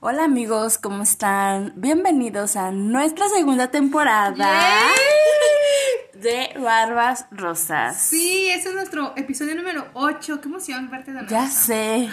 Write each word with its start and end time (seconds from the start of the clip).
Hola 0.00 0.22
amigos, 0.22 0.78
¿cómo 0.78 1.02
están? 1.02 1.72
Bienvenidos 1.74 2.54
a 2.54 2.70
nuestra 2.70 3.28
segunda 3.30 3.72
temporada 3.72 4.46
de 6.14 6.50
Barbas 6.56 7.26
Rosas. 7.32 8.00
Sí, 8.00 8.48
ese 8.48 8.68
es 8.68 8.74
nuestro 8.76 9.12
episodio 9.16 9.56
número 9.56 9.88
8. 9.94 10.40
Qué 10.40 10.48
emoción 10.48 10.88
verte 10.88 11.10
de 11.10 11.22
nuevo. 11.22 11.28
Ya 11.28 11.50
sé. 11.50 12.08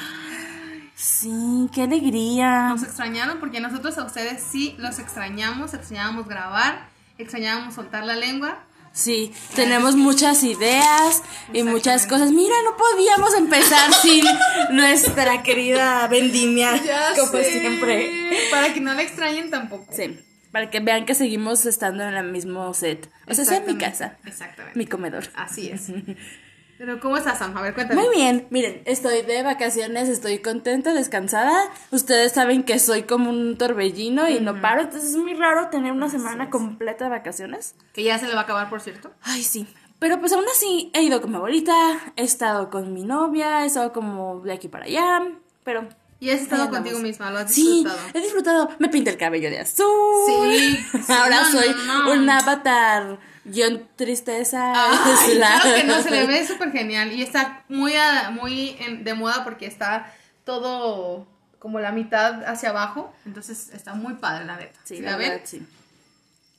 Sí, 0.96 1.70
qué 1.71 1.84
alegría. 1.84 2.70
Nos 2.70 2.82
extrañaron 2.82 3.40
porque 3.40 3.60
nosotros 3.60 3.96
a 3.99 4.04
ustedes 4.04 4.42
sí 4.42 4.74
los 4.79 4.97
extrañamos, 4.97 5.76
extrañábamos 5.76 6.28
grabar, 6.28 6.88
extrañábamos 7.20 7.76
soltar 7.76 8.04
la 8.04 8.15
lengua. 8.15 8.63
Sí, 8.96 9.33
tenemos 9.55 9.97
muchas 9.97 10.41
ideas 10.43 11.21
y 11.51 11.63
muchas 11.63 12.07
cosas. 12.07 12.31
Mira, 12.31 12.55
no 12.63 12.77
podíamos 12.77 13.33
empezar 13.33 13.94
sin 14.01 14.23
nuestra 14.71 15.44
querida 15.44 16.07
vendimia, 16.07 16.81
como 17.20 17.31
sé. 17.34 17.59
siempre. 17.59 18.09
Para 18.49 18.73
que 18.73 18.80
no 18.80 18.94
la 18.94 19.02
extrañen 19.02 19.50
tampoco. 19.50 19.86
Sí, 19.91 20.17
para 20.53 20.70
que 20.70 20.80
vean 20.80 21.05
que 21.05 21.13
seguimos 21.13 21.66
estando 21.66 22.03
en 22.08 22.13
el 22.16 22.31
mismo 22.31 22.73
set. 22.73 23.09
O 23.27 23.34
sea, 23.34 23.44
sea 23.44 23.58
en 23.58 23.67
mi 23.67 23.77
casa, 23.77 24.16
Exactamente. 24.26 24.80
mi 24.80 24.86
comedor. 24.86 25.25
Así 25.36 25.70
es. 25.70 25.88
Pero 26.78 27.00
¿cómo 27.00 27.16
estás, 27.16 27.40
Sam? 27.40 27.56
A 27.58 27.62
ver, 27.62 27.74
cuéntame. 27.74 28.02
Muy 28.02 28.14
bien, 28.16 28.48
miren, 28.50 28.82
estoy 28.86 29.22
de 29.22 29.44
vacaciones, 29.44 30.10
estoy 30.10 30.40
contenta, 30.40 30.94
descansada. 30.94 31.54
Ustedes 31.92 32.34
saben 32.34 32.64
que 32.64 32.80
soy 32.80 33.04
como 33.04 33.30
un 33.30 33.58
torbellino 33.58 34.28
y 34.30 34.42
no 34.42 34.60
paro, 34.62 34.82
entonces 34.82 35.12
es 35.12 35.16
muy 35.16 35.34
raro 35.36 35.70
tener 35.70 35.94
una 35.94 36.10
semana 36.10 36.50
completa 36.50 37.06
de 37.06 37.12
vacaciones. 37.12 37.76
Que 37.94 38.04
ya 38.04 38.18
se 38.20 38.28
le 38.28 38.34
va 38.34 38.42
a 38.42 38.44
acabar, 38.44 38.70
por 38.70 38.82
cierto. 38.82 39.12
Ay, 39.22 39.44
sí. 39.44 39.66
Pero 40.00 40.20
pues 40.20 40.34
aún 40.34 40.44
así 40.52 40.92
he 40.94 41.02
ido 41.04 41.22
con 41.22 41.32
mi 41.32 41.38
abuelita, 41.38 41.74
he 42.18 42.24
estado 42.24 42.70
con 42.70 42.94
mi 42.94 43.04
novia, 43.06 43.64
he 43.64 43.68
estado 43.68 43.94
como 43.94 44.42
de 44.42 44.52
aquí 44.52 44.68
para 44.68 44.86
allá, 44.86 45.22
pero... 45.64 45.88
Y 46.20 46.30
has 46.30 46.42
estado 46.42 46.70
contigo 46.70 47.00
misma, 47.00 47.30
lo 47.32 47.40
has 47.40 47.54
Sí, 47.54 47.84
disfrutado. 47.84 48.10
he 48.14 48.22
disfrutado. 48.22 48.70
Me 48.80 48.90
pinté 48.90 49.12
el 49.12 49.18
cabello 49.18 49.50
de 49.50 49.60
azul. 49.60 49.86
Sí, 50.28 50.78
sí, 50.92 51.14
Ahora 51.14 51.42
no, 51.44 51.52
soy 51.52 51.70
no, 51.88 52.04
no. 52.04 52.12
un 52.14 52.30
avatar 52.30 53.20
guion 53.46 53.88
tristeza. 53.96 54.74
La- 55.36 55.60
claro 55.62 55.76
que 55.76 55.84
no, 55.86 56.02
se 56.04 56.12
le 56.12 56.28
ve 56.28 56.46
súper 56.46 56.72
genial. 56.72 57.12
Y 57.14 57.22
está 57.22 57.64
muy, 57.70 57.94
muy 58.32 58.78
de 59.02 59.14
moda 59.14 59.44
porque 59.44 59.66
está 59.66 60.14
todo 60.44 61.28
como 61.60 61.80
la 61.80 61.92
mitad 61.92 62.44
hacia 62.46 62.70
abajo. 62.70 63.14
Entonces 63.26 63.70
está 63.70 63.94
muy 63.94 64.16
padre, 64.16 64.46
la 64.46 64.58
neta. 64.58 64.80
Sí, 64.84 64.98
si 64.98 65.02
la 65.02 65.12
la 65.12 65.18
ven, 65.18 65.30
verdad, 65.30 65.46
sí. 65.46 65.66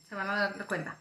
se 0.09 0.15
van 0.15 0.29
a 0.29 0.35
dar 0.35 0.65
cuenta. 0.65 0.97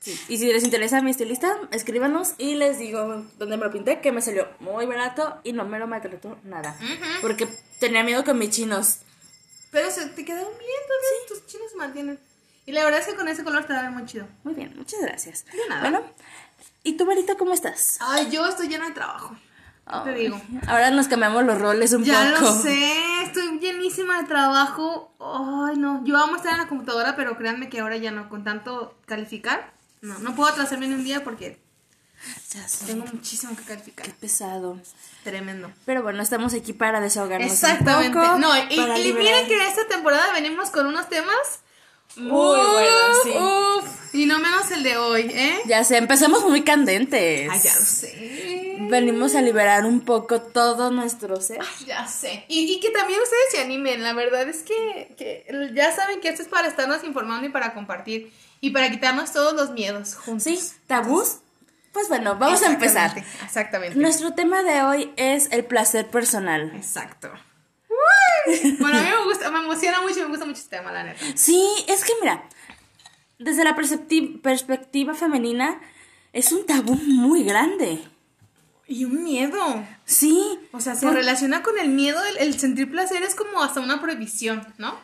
Sí. 0.00 0.16
Y 0.28 0.38
si 0.38 0.46
les 0.52 0.62
interesa 0.62 1.00
mi 1.02 1.10
estilista, 1.10 1.58
escríbanos 1.72 2.34
y 2.38 2.54
les 2.54 2.78
digo 2.78 3.24
dónde 3.36 3.56
me 3.56 3.64
lo 3.64 3.72
pinté, 3.72 4.00
que 4.00 4.12
me 4.12 4.22
salió 4.22 4.46
muy 4.60 4.86
barato 4.86 5.40
y 5.42 5.52
no 5.52 5.64
me 5.64 5.80
lo 5.80 5.88
maltrató 5.88 6.38
nada. 6.44 6.76
Porque 7.20 7.48
tenía 7.80 8.04
miedo 8.04 8.22
con 8.24 8.38
mis 8.38 8.50
chinos. 8.50 8.98
Pero 9.72 9.90
se 9.90 10.06
te 10.10 10.24
quedaron 10.24 10.52
bien, 10.56 10.70
tus 11.28 11.44
chinos 11.46 11.70
se 11.72 11.76
mantienen. 11.76 12.18
Y 12.68 12.72
la 12.72 12.84
verdad 12.84 13.00
es 13.00 13.06
que 13.06 13.14
con 13.14 13.26
ese 13.28 13.42
color 13.44 13.64
te 13.64 13.72
va 13.72 13.78
a 13.78 13.82
ver 13.84 13.92
muy 13.92 14.04
chido. 14.04 14.26
Muy 14.44 14.52
bien, 14.52 14.74
muchas 14.76 15.00
gracias. 15.00 15.46
De 15.46 15.52
nada. 15.70 15.80
Bueno, 15.80 16.02
¿y 16.82 16.98
tú, 16.98 17.06
Marita, 17.06 17.34
cómo 17.36 17.54
estás? 17.54 17.96
Ay, 18.00 18.28
yo 18.30 18.46
estoy 18.46 18.68
llena 18.68 18.86
de 18.88 18.92
trabajo. 18.92 19.34
te 20.04 20.12
digo. 20.12 20.38
Ahora 20.66 20.90
nos 20.90 21.08
cambiamos 21.08 21.44
los 21.44 21.58
roles 21.58 21.94
un 21.94 22.04
Ya 22.04 22.34
poco. 22.34 22.44
lo 22.44 22.60
sé, 22.60 23.22
estoy 23.22 23.58
llenísima 23.58 24.20
de 24.20 24.28
trabajo. 24.28 25.14
Ay, 25.18 25.78
no, 25.78 26.04
yo 26.04 26.18
amo 26.18 26.36
estar 26.36 26.52
en 26.52 26.58
la 26.58 26.68
computadora, 26.68 27.16
pero 27.16 27.38
créanme 27.38 27.70
que 27.70 27.80
ahora 27.80 27.96
ya 27.96 28.10
no, 28.10 28.28
con 28.28 28.44
tanto 28.44 28.98
calificar. 29.06 29.72
No, 30.02 30.18
no 30.18 30.34
puedo 30.34 30.50
atrasarme 30.50 30.84
en 30.84 30.92
un 30.92 31.04
día 31.04 31.24
porque 31.24 31.58
Ya 32.52 32.68
sé, 32.68 32.84
tengo 32.84 33.06
muchísimo 33.10 33.56
que 33.56 33.62
calificar. 33.62 34.04
qué 34.04 34.12
pesado. 34.12 34.78
Tremendo. 35.24 35.72
Pero 35.86 36.02
bueno, 36.02 36.22
estamos 36.22 36.52
aquí 36.52 36.74
para 36.74 37.00
desahogarnos 37.00 37.50
Exactamente. 37.50 38.14
un 38.18 38.24
poco. 38.26 38.38
no, 38.38 38.54
y, 38.56 38.74
y 38.74 39.12
miren 39.14 39.48
que 39.48 39.66
esta 39.66 39.88
temporada 39.88 40.34
venimos 40.34 40.68
con 40.68 40.86
unos 40.86 41.08
temas 41.08 41.60
Muy 42.16 42.58
buenos, 42.58 43.16
sí. 43.22 43.30
uf, 43.30 44.14
y 44.14 44.26
no 44.26 44.38
menos 44.38 44.70
el 44.70 44.82
de 44.82 44.96
hoy, 44.96 45.30
¿eh? 45.32 45.60
Ya 45.66 45.84
sé, 45.84 45.98
empezamos 45.98 46.44
muy 46.44 46.62
candentes. 46.62 47.48
Ay, 47.50 47.60
ya 47.62 47.74
lo 47.74 47.80
sé. 47.84 48.76
Venimos 48.90 49.34
a 49.34 49.42
liberar 49.42 49.84
un 49.84 50.00
poco 50.00 50.40
todo 50.40 50.90
nuestro 50.90 51.40
ser. 51.40 51.60
Ya 51.86 52.06
sé. 52.06 52.44
Y, 52.48 52.72
y 52.72 52.80
que 52.80 52.90
también 52.90 53.20
ustedes 53.20 53.44
se 53.52 53.60
animen. 53.60 54.02
La 54.02 54.14
verdad 54.14 54.48
es 54.48 54.62
que, 54.62 55.14
que 55.18 55.46
ya 55.74 55.94
saben 55.94 56.20
que 56.20 56.28
esto 56.28 56.42
es 56.42 56.48
para 56.48 56.68
estarnos 56.68 57.04
informando 57.04 57.46
y 57.46 57.50
para 57.50 57.74
compartir. 57.74 58.32
Y 58.60 58.70
para 58.70 58.90
quitarnos 58.90 59.32
todos 59.32 59.52
los 59.54 59.70
miedos 59.70 60.14
juntos. 60.14 60.44
¿Sí? 60.44 60.58
¿Tabús? 60.86 61.38
Pues 61.92 62.08
bueno, 62.08 62.36
vamos 62.36 62.62
a 62.62 62.66
empezar. 62.66 63.12
Exactamente. 63.44 63.98
Nuestro 63.98 64.34
tema 64.34 64.62
de 64.62 64.82
hoy 64.82 65.12
es 65.16 65.48
el 65.52 65.64
placer 65.64 66.06
personal. 66.08 66.72
Exacto. 66.74 67.30
Bueno, 68.78 68.98
a 68.98 69.02
mí 69.02 69.08
me 69.08 69.24
gusta, 69.24 69.50
me 69.50 69.58
emociona 69.60 70.00
mucho 70.02 70.18
y 70.18 70.22
me 70.22 70.28
gusta 70.28 70.44
mucho 70.46 70.58
este 70.60 70.76
tema, 70.76 70.92
la 70.92 71.04
neta. 71.04 71.20
Sí, 71.34 71.62
es 71.86 72.04
que 72.04 72.12
mira, 72.20 72.44
desde 73.38 73.64
la 73.64 73.76
perspectiva 74.42 75.14
femenina, 75.14 75.80
es 76.32 76.52
un 76.52 76.66
tabú 76.66 76.94
muy 76.94 77.44
grande. 77.44 78.00
Y 78.86 79.04
un 79.04 79.22
miedo. 79.22 79.84
Sí. 80.06 80.58
O 80.72 80.80
sea, 80.80 80.94
se 80.94 81.06
por- 81.06 81.14
relaciona 81.14 81.62
con 81.62 81.78
el 81.78 81.90
miedo, 81.90 82.18
el, 82.24 82.38
el 82.48 82.58
sentir 82.58 82.90
placer 82.90 83.22
es 83.22 83.34
como 83.34 83.62
hasta 83.62 83.80
una 83.80 84.00
prohibición, 84.00 84.66
¿no? 84.78 84.94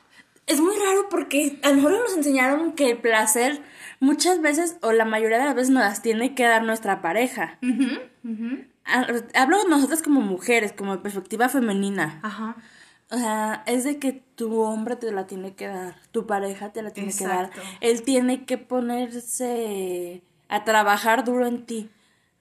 Es 0.47 0.61
muy 0.61 0.75
raro 0.77 1.09
porque 1.11 1.59
a 1.62 1.71
nosotros 1.73 2.01
nos 2.09 2.17
enseñaron 2.17 2.73
que 2.73 2.91
el 2.91 2.99
placer 2.99 3.62
muchas 4.01 4.41
veces, 4.43 4.77
o 4.83 4.93
la 4.93 5.05
mayoría 5.06 5.39
de 5.39 5.45
las 5.47 5.55
veces, 5.55 5.71
nos 5.71 5.83
las 5.83 6.03
tiene 6.03 6.35
que 6.35 6.45
dar 6.45 6.62
nuestra 6.65 7.01
pareja. 7.03 7.59
Ujú, 7.62 7.99
ujú. 8.25 8.65
Ha- 8.87 9.06
Hablo 9.41 9.62
de 9.62 9.69
nosotras 9.71 10.03
como 10.03 10.21
mujeres, 10.21 10.73
como 10.73 11.03
perspectiva 11.03 11.49
femenina. 11.49 12.21
Ajá. 12.23 12.56
O 13.10 13.19
sea, 13.19 13.62
es 13.66 13.84
de 13.84 13.98
que 13.98 14.12
tu 14.34 14.60
hombre 14.60 14.97
te 14.97 15.12
la 15.12 15.26
tiene 15.26 15.54
que 15.54 15.69
dar, 15.69 15.97
tu 16.10 16.26
pareja 16.26 16.72
te 16.72 16.82
la 16.82 16.91
tiene 16.91 17.10
Exacto. 17.10 17.53
que 17.53 17.59
dar. 17.60 17.78
Él 17.81 18.03
tiene 18.03 18.44
que 18.44 18.59
ponerse 18.59 20.22
a 20.48 20.65
trabajar 20.65 21.25
duro 21.25 21.47
en 21.47 21.66
ti. 21.66 21.91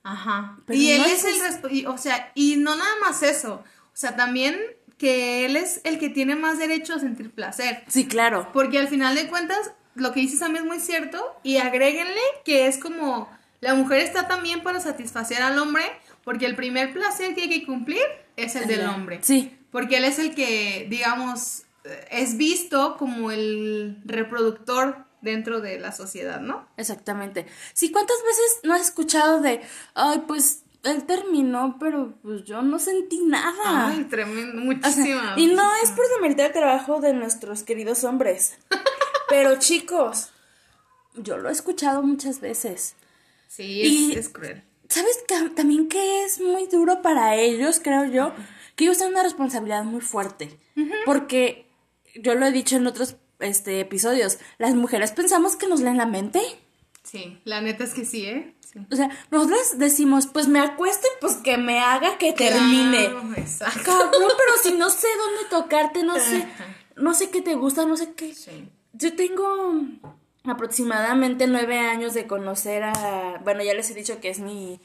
Ajá. 0.03 0.57
Pero 0.65 0.79
y 0.79 0.91
él 0.91 1.01
no 1.01 1.07
es 1.07 1.23
es 1.25 1.59
el 1.63 1.87
o 1.87 1.97
sea, 1.97 2.31
y 2.35 2.57
no 2.57 2.75
nada 2.75 2.91
más 3.01 3.23
eso. 3.23 3.55
O 3.55 3.95
sea, 3.95 4.15
también 4.15 4.57
que 4.97 5.45
él 5.45 5.55
es 5.55 5.81
el 5.83 5.99
que 5.99 6.09
tiene 6.09 6.35
más 6.35 6.57
derecho 6.57 6.93
a 6.95 6.99
sentir 6.99 7.31
placer. 7.31 7.83
Sí, 7.87 8.07
claro. 8.07 8.49
Porque 8.53 8.79
al 8.79 8.87
final 8.87 9.15
de 9.15 9.27
cuentas, 9.27 9.71
lo 9.95 10.11
que 10.13 10.21
dices 10.21 10.39
también 10.39 10.63
es 10.65 10.69
muy 10.69 10.79
cierto. 10.79 11.21
Y 11.43 11.57
agréguenle 11.57 12.21
que 12.45 12.67
es 12.67 12.77
como 12.77 13.29
la 13.59 13.75
mujer 13.75 13.99
está 13.99 14.27
también 14.27 14.63
para 14.63 14.79
satisfacer 14.79 15.41
al 15.41 15.57
hombre. 15.59 15.83
Porque 16.23 16.45
el 16.45 16.55
primer 16.55 16.93
placer 16.93 17.35
que 17.35 17.41
hay 17.43 17.49
que 17.49 17.65
cumplir 17.65 18.01
es 18.37 18.55
el 18.55 18.67
del 18.67 18.87
hombre. 18.87 19.19
Sí, 19.21 19.57
Porque 19.73 19.97
él 19.97 20.05
es 20.05 20.19
el 20.19 20.33
que, 20.35 20.87
digamos, 20.89 21.63
es 22.09 22.37
visto 22.37 22.95
como 22.97 23.29
el 23.31 23.97
reproductor 24.05 25.03
dentro 25.21 25.59
de 25.59 25.79
la 25.79 25.91
sociedad, 25.91 26.39
¿no? 26.39 26.65
exactamente. 26.77 27.45
Sí, 27.73 27.91
¿cuántas 27.91 28.17
veces 28.25 28.59
no 28.63 28.73
has 28.73 28.81
escuchado 28.81 29.41
de, 29.41 29.59
ay, 29.95 30.23
pues 30.27 30.63
él 30.83 31.03
terminó, 31.05 31.77
pero 31.79 32.13
pues 32.21 32.43
yo 32.43 32.61
no 32.61 32.77
sentí 32.79 33.19
nada? 33.25 33.87
Ay, 33.87 34.03
tremendo, 34.05 34.61
O 34.61 34.63
sea, 34.63 34.65
muchísima. 34.65 35.33
y 35.37 35.47
no 35.47 35.63
es 35.83 35.91
por 35.91 36.05
demeritar 36.15 36.47
el 36.47 36.51
trabajo 36.53 36.99
de 37.01 37.13
nuestros 37.13 37.63
queridos 37.63 38.03
hombres. 38.03 38.57
pero 39.29 39.57
chicos, 39.59 40.29
yo 41.15 41.37
lo 41.37 41.49
he 41.49 41.51
escuchado 41.53 42.01
muchas 42.03 42.39
veces. 42.41 42.95
Sí, 43.47 43.63
Y- 43.81 44.11
es, 44.11 44.17
es 44.17 44.29
cruel. 44.29 44.63
¿Sabes 44.89 45.23
que 45.27 45.49
también 45.51 45.87
que 45.87 46.25
es 46.25 46.39
muy 46.39 46.67
duro 46.67 47.01
para 47.01 47.35
ellos, 47.35 47.79
creo 47.83 48.05
yo? 48.05 48.31
Que 48.75 48.85
ellos 48.85 48.97
tienen 48.97 49.13
una 49.13 49.23
responsabilidad 49.23 49.83
muy 49.83 50.01
fuerte. 50.01 50.59
Porque 51.05 51.69
yo 52.15 52.35
lo 52.35 52.45
he 52.45 52.51
dicho 52.51 52.75
en 52.75 52.87
otros 52.87 53.15
este, 53.39 53.79
episodios, 53.79 54.39
las 54.57 54.73
mujeres 54.75 55.11
pensamos 55.11 55.55
que 55.55 55.67
nos 55.67 55.81
leen 55.81 55.97
la 55.97 56.05
mente. 56.05 56.41
Sí, 57.03 57.39
la 57.43 57.61
neta 57.61 57.83
es 57.83 57.93
que 57.93 58.05
sí, 58.05 58.25
¿eh? 58.25 58.55
Sí. 58.61 58.79
O 58.91 58.95
sea, 58.95 59.09
nosotras 59.29 59.77
decimos, 59.77 60.25
pues 60.27 60.47
me 60.47 60.59
acuesto 60.59 61.05
y 61.05 61.21
pues 61.21 61.35
que 61.35 61.57
me 61.57 61.79
haga 61.79 62.17
que 62.17 62.33
termine. 62.33 63.09
Claro, 63.09 63.33
exacto. 63.37 63.83
Cabrón, 63.83 64.11
pero 64.37 64.51
si 64.63 64.73
no 64.73 64.89
sé 64.89 65.07
dónde 65.17 65.49
tocarte, 65.49 66.03
no 66.03 66.17
sé, 66.17 66.47
no 66.95 67.13
sé 67.13 67.29
qué 67.29 67.41
te 67.41 67.53
gusta, 67.53 67.85
no 67.85 67.97
sé 67.97 68.13
qué. 68.13 68.33
Sí. 68.33 68.69
Yo 68.93 69.15
tengo 69.15 69.45
aproximadamente 70.43 71.45
nueve 71.47 71.77
años 71.79 72.13
de 72.13 72.25
conocer 72.25 72.83
a, 72.83 73.39
bueno, 73.43 73.63
ya 73.63 73.73
les 73.73 73.89
he 73.91 73.93
dicho 73.93 74.19
que 74.19 74.29
es 74.29 74.39
mi 74.39 74.79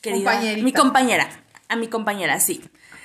querida, 0.00 0.40
mi 0.62 0.72
compañera, 0.72 1.28
a 1.68 1.76
mi 1.76 1.88
compañera, 1.88 2.40
sí. 2.40 2.62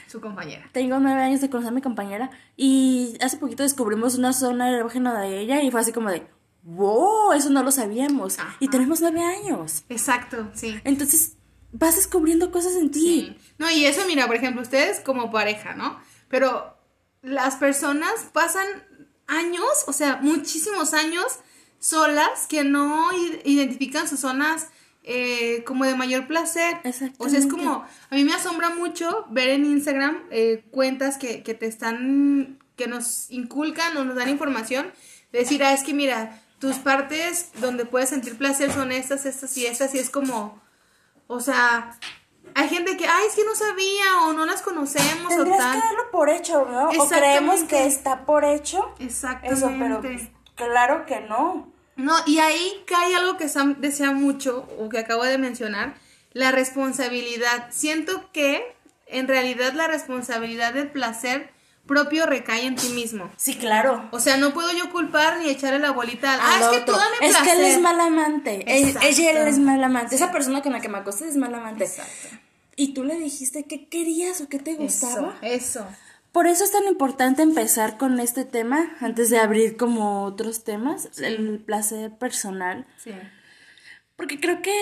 Su 0.07 0.22
compañera. 0.22 0.69
Tengo 0.72 1.00
nueve 1.00 1.22
años 1.22 1.42
de 1.42 1.50
conocer 1.50 1.69
a 1.69 1.75
mi 1.75 1.81
compañera 1.81 2.30
y 2.56 3.18
hace 3.22 3.38
poquito 3.38 3.63
descubrimos 3.63 4.16
una 4.16 4.34
zona 4.34 4.69
erógena 4.69 5.19
de 5.19 5.40
ella 5.40 5.62
y 5.62 5.72
fue 5.72 5.81
así 5.81 5.92
como 5.92 6.10
de, 6.10 6.28
wow, 6.63 7.34
eso 7.34 7.50
no 7.50 7.63
lo 7.63 7.72
sabíamos. 7.72 8.40
Ajá. 8.40 8.56
Y 8.60 8.68
tenemos 8.69 9.02
nueve 9.02 9.22
años. 9.22 9.84
Exacto, 9.90 10.50
sí. 10.54 10.80
Entonces 10.84 11.38
vas 11.72 11.96
descubriendo 11.96 12.52
cosas 12.52 12.75
en 12.75 12.92
ti. 12.92 13.00
Sí. 13.00 13.38
No, 13.57 13.69
y 13.69 13.86
eso, 13.86 14.02
mira, 14.07 14.28
por 14.28 14.36
ejemplo, 14.36 14.62
ustedes 14.62 15.00
como 15.00 15.31
pareja, 15.31 15.75
¿no? 15.75 16.00
Pero 16.30 16.78
las 17.22 17.56
personas 17.56 18.30
pasan 18.31 18.66
años, 19.28 19.66
o 19.88 19.94
sea, 19.94 20.19
muchísimos 20.22 20.94
años 20.94 21.25
solas 21.80 22.48
que 22.48 22.63
no 22.63 23.10
identifican 23.44 24.07
sus 24.07 24.22
zonas 24.22 24.69
eh, 25.07 25.63
como 25.66 25.86
de 25.86 25.96
mayor 25.96 26.25
placer. 26.28 26.78
O 27.19 27.30
sea, 27.30 27.40
es 27.40 27.48
como, 27.48 27.86
a 28.10 28.16
mí 28.16 28.24
me 28.24 28.34
asombra 28.34 28.72
mucho 28.72 29.25
ver 29.30 29.50
en 29.50 29.66
Instagram 29.66 30.24
eh, 30.31 30.66
cuentas 30.72 31.18
que, 31.18 31.44
que 31.44 31.54
te 31.54 31.68
están 31.68 32.60
que 32.75 32.88
nos 32.88 33.30
inculcan 33.31 33.96
o 33.98 34.04
nos 34.04 34.16
dan 34.16 34.30
información, 34.30 34.92
de 35.31 35.40
decir, 35.40 35.63
ah, 35.63 35.74
es 35.74 35.84
que 35.84 35.94
mira, 35.94 36.42
tus 36.60 36.78
partes 36.78 37.52
donde 37.60 37.86
puedes 37.86 38.10
sentir 38.10 38.38
placer 38.38 38.72
son 38.72 38.92
estas, 38.92 39.25
estas 39.25 39.56
y 39.57 39.66
estas, 39.66 39.94
y 39.96 40.00
es 40.00 40.10
como, 40.10 40.62
o 41.28 41.40
sea, 41.40 41.98
hay 42.54 42.69
gente 42.69 42.98
que, 42.98 43.07
ay, 43.07 43.28
es 43.28 43.36
que 43.36 43.46
no 43.46 43.56
sabía 43.56 44.28
o 44.28 44.34
no 44.34 44.46
las 44.46 44.62
conocemos 44.62 45.34
o 45.34 45.38
Tendrías 45.38 45.57
tal. 45.57 45.74
que 45.74 45.80
darlo 45.80 46.12
por 46.12 46.30
hecho, 46.30 46.66
¿no? 46.66 46.90
O 46.90 47.07
creemos 47.07 47.63
que 47.63 47.86
está 47.86 48.25
por 48.25 48.44
hecho. 48.46 48.94
Exactamente. 49.00 49.54
Eso, 49.54 49.72
pero 49.78 50.02
claro 50.56 51.06
que 51.06 51.22
no. 51.22 51.75
No, 51.95 52.13
y 52.25 52.39
ahí 52.39 52.83
cae 52.86 53.15
algo 53.15 53.38
que 53.38 53.47
Sam 53.50 53.75
desea 53.80 54.12
mucho, 54.12 54.68
o 54.80 54.89
que 54.89 55.00
acabo 55.00 55.24
de 55.24 55.38
mencionar, 55.38 55.95
la 56.33 56.51
responsabilidad. 56.51 57.68
Siento 57.71 58.30
que 58.33 58.75
en 59.07 59.27
realidad 59.27 59.74
la 59.74 59.88
responsabilidad 59.88 60.74
del 60.74 60.89
placer 60.92 61.50
propio 61.86 62.25
recae 62.25 62.65
en 62.65 62.75
ti 62.75 62.89
mismo. 62.89 63.31
Sí, 63.38 63.56
claro. 63.56 64.09
O 64.12 64.19
sea, 64.19 64.38
no 64.38 64.53
puedo 64.53 64.71
yo 64.75 64.92
culpar 64.92 65.38
ni 65.38 65.50
echarle 65.50 65.80
la 65.80 65.92
bolita 65.92 66.33
al, 66.33 66.39
ah, 66.42 66.59
es 66.59 66.80
que 66.80 66.86
tú 66.86 66.92
dame 66.94 67.15
Es 67.21 67.38
que 67.38 67.44
placer. 67.44 67.59
él 67.59 67.65
es 67.65 67.80
mal 67.80 68.00
amante. 68.01 68.63
Él- 68.68 68.97
ella 69.03 69.31
él 69.31 69.47
es 69.47 69.59
mal 69.59 69.83
amante. 69.83 70.15
Esa 70.15 70.31
persona 70.31 70.62
con 70.63 70.74
la 70.74 70.81
que 70.81 70.89
me 70.89 70.97
acosté 70.97 71.27
es 71.27 71.38
mal 71.38 71.53
amante. 71.53 71.83
Exacto. 71.86 72.36
Y 72.75 72.94
tú 72.94 73.03
le 73.03 73.15
dijiste 73.19 73.65
qué 73.65 73.88
querías 73.88 74.42
o 74.42 74.50
qué 74.50 74.59
te 74.59 74.74
gustaba. 74.74 75.38
Eso, 75.42 75.80
eso. 75.80 75.88
Por 76.36 76.48
eso 76.48 76.66
es 76.66 76.72
tan 76.74 76.84
importante 76.84 77.44
empezar 77.44 77.96
con 77.98 78.20
este 78.20 78.44
tema 78.44 78.90
antes 79.00 79.30
de 79.30 79.40
abrir 79.40 79.78
como 79.78 80.24
otros 80.26 80.66
temas, 80.66 81.08
el 81.20 81.60
placer 81.60 82.12
personal. 82.18 82.86
Sí. 82.98 83.12
Porque 84.18 84.42
creo 84.42 84.62
que 84.62 84.76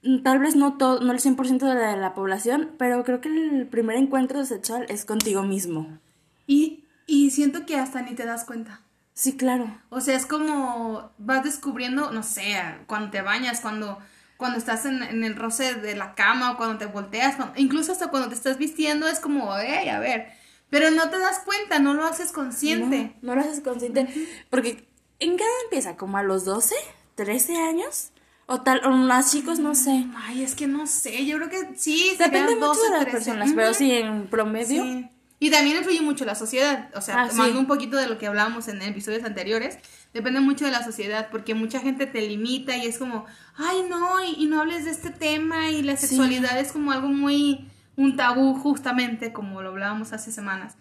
mm, 0.00 0.22
tal 0.22 0.38
vez 0.38 0.56
no 0.56 0.78
todo, 0.78 1.00
no 1.00 1.12
el 1.12 1.18
100% 1.20 1.58
de 1.68 1.74
la, 1.74 1.90
de 1.90 1.96
la 1.98 2.14
población, 2.14 2.70
pero 2.78 3.04
creo 3.04 3.20
que 3.20 3.28
el 3.28 3.66
primer 3.66 3.96
encuentro 3.96 4.42
sexual 4.46 4.86
es 4.88 5.04
contigo 5.04 5.42
mismo. 5.42 5.98
Y, 6.46 6.86
y 7.06 7.30
siento 7.30 7.66
que 7.66 7.76
hasta 7.76 8.00
ni 8.00 8.14
te 8.14 8.24
das 8.24 8.44
cuenta. 8.44 8.80
Sí, 9.12 9.36
claro. 9.36 9.66
O 9.90 10.00
sea, 10.00 10.16
es 10.16 10.24
como 10.24 11.10
vas 11.18 11.44
descubriendo, 11.44 12.10
no 12.10 12.22
sé, 12.22 12.56
cuando 12.86 13.10
te 13.10 13.20
bañas, 13.20 13.60
cuando, 13.60 13.98
cuando 14.38 14.56
estás 14.56 14.86
en, 14.86 15.02
en 15.02 15.24
el 15.24 15.36
roce 15.36 15.74
de 15.74 15.94
la 15.94 16.14
cama 16.14 16.52
o 16.52 16.56
cuando 16.56 16.78
te 16.78 16.86
volteas, 16.86 17.36
cuando- 17.36 17.60
incluso 17.60 17.92
hasta 17.92 18.08
cuando 18.08 18.30
te 18.30 18.34
estás 18.34 18.56
vistiendo 18.56 19.06
es 19.08 19.20
como, 19.20 19.54
hey, 19.58 19.90
a 19.90 19.98
ver, 19.98 20.39
pero 20.70 20.90
no 20.90 21.10
te 21.10 21.18
das 21.18 21.40
cuenta, 21.40 21.78
no 21.78 21.94
lo 21.94 22.04
haces 22.06 22.32
consciente. 22.32 23.16
No, 23.22 23.34
no 23.34 23.40
lo 23.42 23.46
haces 23.48 23.60
consciente. 23.60 24.08
Porque 24.48 24.88
en 25.18 25.36
qué 25.36 25.42
edad 25.44 25.52
empieza, 25.64 25.96
como 25.96 26.16
a 26.16 26.22
los 26.22 26.44
12, 26.44 26.74
13 27.16 27.56
años. 27.56 28.10
O 28.46 28.62
tal, 28.62 28.84
o 28.84 28.90
más 28.90 29.30
chicos, 29.30 29.58
no 29.60 29.74
sé. 29.76 30.06
Ay, 30.16 30.42
es 30.42 30.54
que 30.56 30.66
no 30.66 30.86
sé, 30.88 31.24
yo 31.26 31.36
creo 31.36 31.50
que 31.50 31.76
sí. 31.76 32.16
Depende 32.18 32.54
mucho 32.56 32.66
12, 32.68 32.82
de 32.82 32.90
las 32.90 33.00
13. 33.02 33.12
personas, 33.16 33.52
pero 33.54 33.74
sí, 33.74 33.92
en 33.92 34.26
promedio. 34.26 34.82
Sí. 34.82 35.08
Y 35.42 35.50
también 35.50 35.76
influye 35.78 36.02
mucho 36.02 36.24
la 36.26 36.34
sociedad, 36.34 36.90
o 36.94 37.00
sea, 37.00 37.22
Ah, 37.22 37.28
tomando 37.28 37.54
sí. 37.54 37.58
un 37.60 37.66
poquito 37.66 37.96
de 37.96 38.06
lo 38.08 38.18
que 38.18 38.26
hablábamos 38.26 38.68
en 38.68 38.82
episodios 38.82 39.24
anteriores, 39.24 39.78
depende 40.12 40.40
mucho 40.40 40.66
de 40.66 40.70
la 40.70 40.84
sociedad, 40.84 41.28
porque 41.30 41.54
mucha 41.54 41.80
gente 41.80 42.06
te 42.06 42.20
limita 42.20 42.76
y 42.76 42.86
es 42.86 42.98
como, 42.98 43.24
ay 43.56 43.84
no, 43.88 44.22
y, 44.22 44.34
y 44.42 44.46
no 44.46 44.60
hables 44.60 44.84
de 44.84 44.90
este 44.90 45.08
tema 45.10 45.70
y 45.70 45.80
la 45.82 45.96
Sí. 45.96 46.08
sexualidad 46.08 46.58
es 46.60 46.72
como 46.72 46.92
algo 46.92 47.08
muy, 47.08 47.70
un 47.96 48.16
tabú 48.16 48.54
justamente, 48.54 49.32
como 49.32 49.62
lo 49.62 49.70
hablábamos 49.70 50.12
hace 50.12 50.32
semanas. 50.32 50.76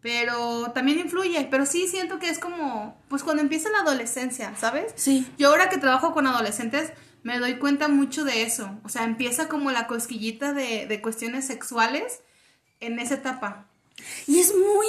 Pero 0.00 0.72
también 0.72 0.98
influye, 0.98 1.46
pero 1.50 1.66
sí 1.66 1.86
siento 1.86 2.18
que 2.18 2.30
es 2.30 2.38
como, 2.38 2.98
pues 3.08 3.22
cuando 3.22 3.42
empieza 3.42 3.70
la 3.70 3.80
adolescencia, 3.80 4.54
¿sabes? 4.56 4.92
Sí. 4.96 5.26
Yo 5.36 5.48
ahora 5.48 5.68
que 5.68 5.78
trabajo 5.78 6.14
con 6.14 6.26
adolescentes 6.26 6.92
me 7.22 7.38
doy 7.38 7.56
cuenta 7.56 7.88
mucho 7.88 8.24
de 8.24 8.42
eso. 8.42 8.78
O 8.82 8.88
sea, 8.88 9.04
empieza 9.04 9.48
como 9.48 9.70
la 9.70 9.86
cosquillita 9.86 10.54
de, 10.54 10.86
de 10.86 11.02
cuestiones 11.02 11.46
sexuales 11.46 12.22
en 12.80 12.98
esa 12.98 13.14
etapa. 13.14 13.68
Y 14.26 14.38
es 14.38 14.54
muy 14.54 14.86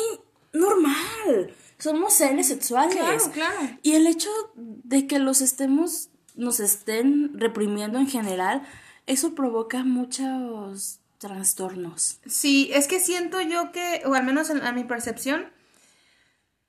normal. 0.54 1.54
Somos 1.78 2.14
seres 2.14 2.48
sexuales. 2.48 2.96
Claro, 2.96 3.32
claro. 3.32 3.78
Y 3.82 3.94
el 3.94 4.08
hecho 4.08 4.30
de 4.56 5.08
que 5.08 5.20
los 5.20 5.42
estemos, 5.42 6.10
nos 6.36 6.60
estén 6.60 7.38
reprimiendo 7.38 8.00
en 8.00 8.08
general, 8.08 8.64
eso 9.08 9.36
provoca 9.36 9.84
muchos 9.84 11.01
trastornos. 11.22 12.18
Sí, 12.26 12.72
es 12.74 12.88
que 12.88 13.00
siento 13.00 13.40
yo 13.42 13.72
que, 13.72 14.02
o 14.06 14.16
al 14.16 14.24
menos 14.24 14.50
en, 14.50 14.66
a 14.66 14.72
mi 14.72 14.84
percepción, 14.84 15.46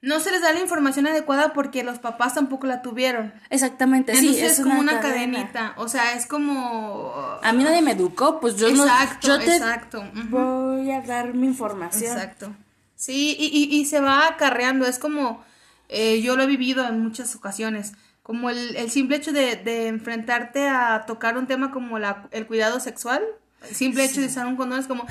no 0.03 0.21
se 0.21 0.31
les 0.31 0.43
da 0.43 0.53
la 0.53 0.61
información 0.61 1.07
adecuada 1.07 1.55
porque 1.55 1.83
los 1.83 1.99
papás 1.99 2.35
tampoco 2.35 2.67
la 2.67 2.83
tuvieron. 2.83 3.33
Exactamente, 3.49 4.15
sí, 4.15 4.27
Entonces 4.27 4.53
es 4.53 4.59
es 4.59 4.65
como 4.65 4.79
una, 4.79 5.01
cadenita. 5.01 5.73
O 5.79 5.89
sea, 5.89 6.13
es 6.13 6.27
como. 6.27 7.15
A 7.43 7.53
mí 7.55 7.65
nadie 7.65 7.81
me 7.81 7.93
educó, 7.93 8.41
pues 8.41 8.57
yo 8.57 8.71
no. 8.73 8.85
exacto, 8.85 9.27
Yo 9.27 9.39
te 9.39 9.57
exacto. 9.57 10.05
voy 10.29 10.91
a 10.91 11.01
dar 11.01 11.33
mi 11.33 11.47
información. 11.47 12.13
Exacto. 12.13 12.55
Sí, 12.95 13.35
y, 13.39 13.47
y, 13.47 13.81
y 13.81 13.87
se 13.87 14.01
va 14.01 14.27
acarreando. 14.27 14.87
Es 14.87 14.99
como, 14.99 15.43
eh, 15.89 16.21
yo 16.21 16.37
lo 16.37 16.43
he 16.43 16.47
vivido 16.47 16.87
en 16.87 17.01
muchas 17.01 17.35
ocasiones, 17.35 17.95
como 18.23 18.51
el, 18.51 18.77
el 18.77 18.91
simple 18.91 19.17
hecho 19.17 19.33
de, 19.33 19.57
de 19.57 19.89
enfrentarte 19.89 20.69
a 20.69 21.05
tocar 21.07 21.39
un 21.39 21.47
tema 21.47 21.71
como 21.71 21.99
la, 21.99 22.29
el 22.33 22.47
cuidado 22.47 22.81
sexual. 22.81 23.23
Simple 23.71 24.05
hecho 24.05 24.21
de 24.21 24.27
usar 24.27 24.47
un 24.47 24.57
condón 24.57 24.79
es 24.81 24.87
como, 24.87 25.05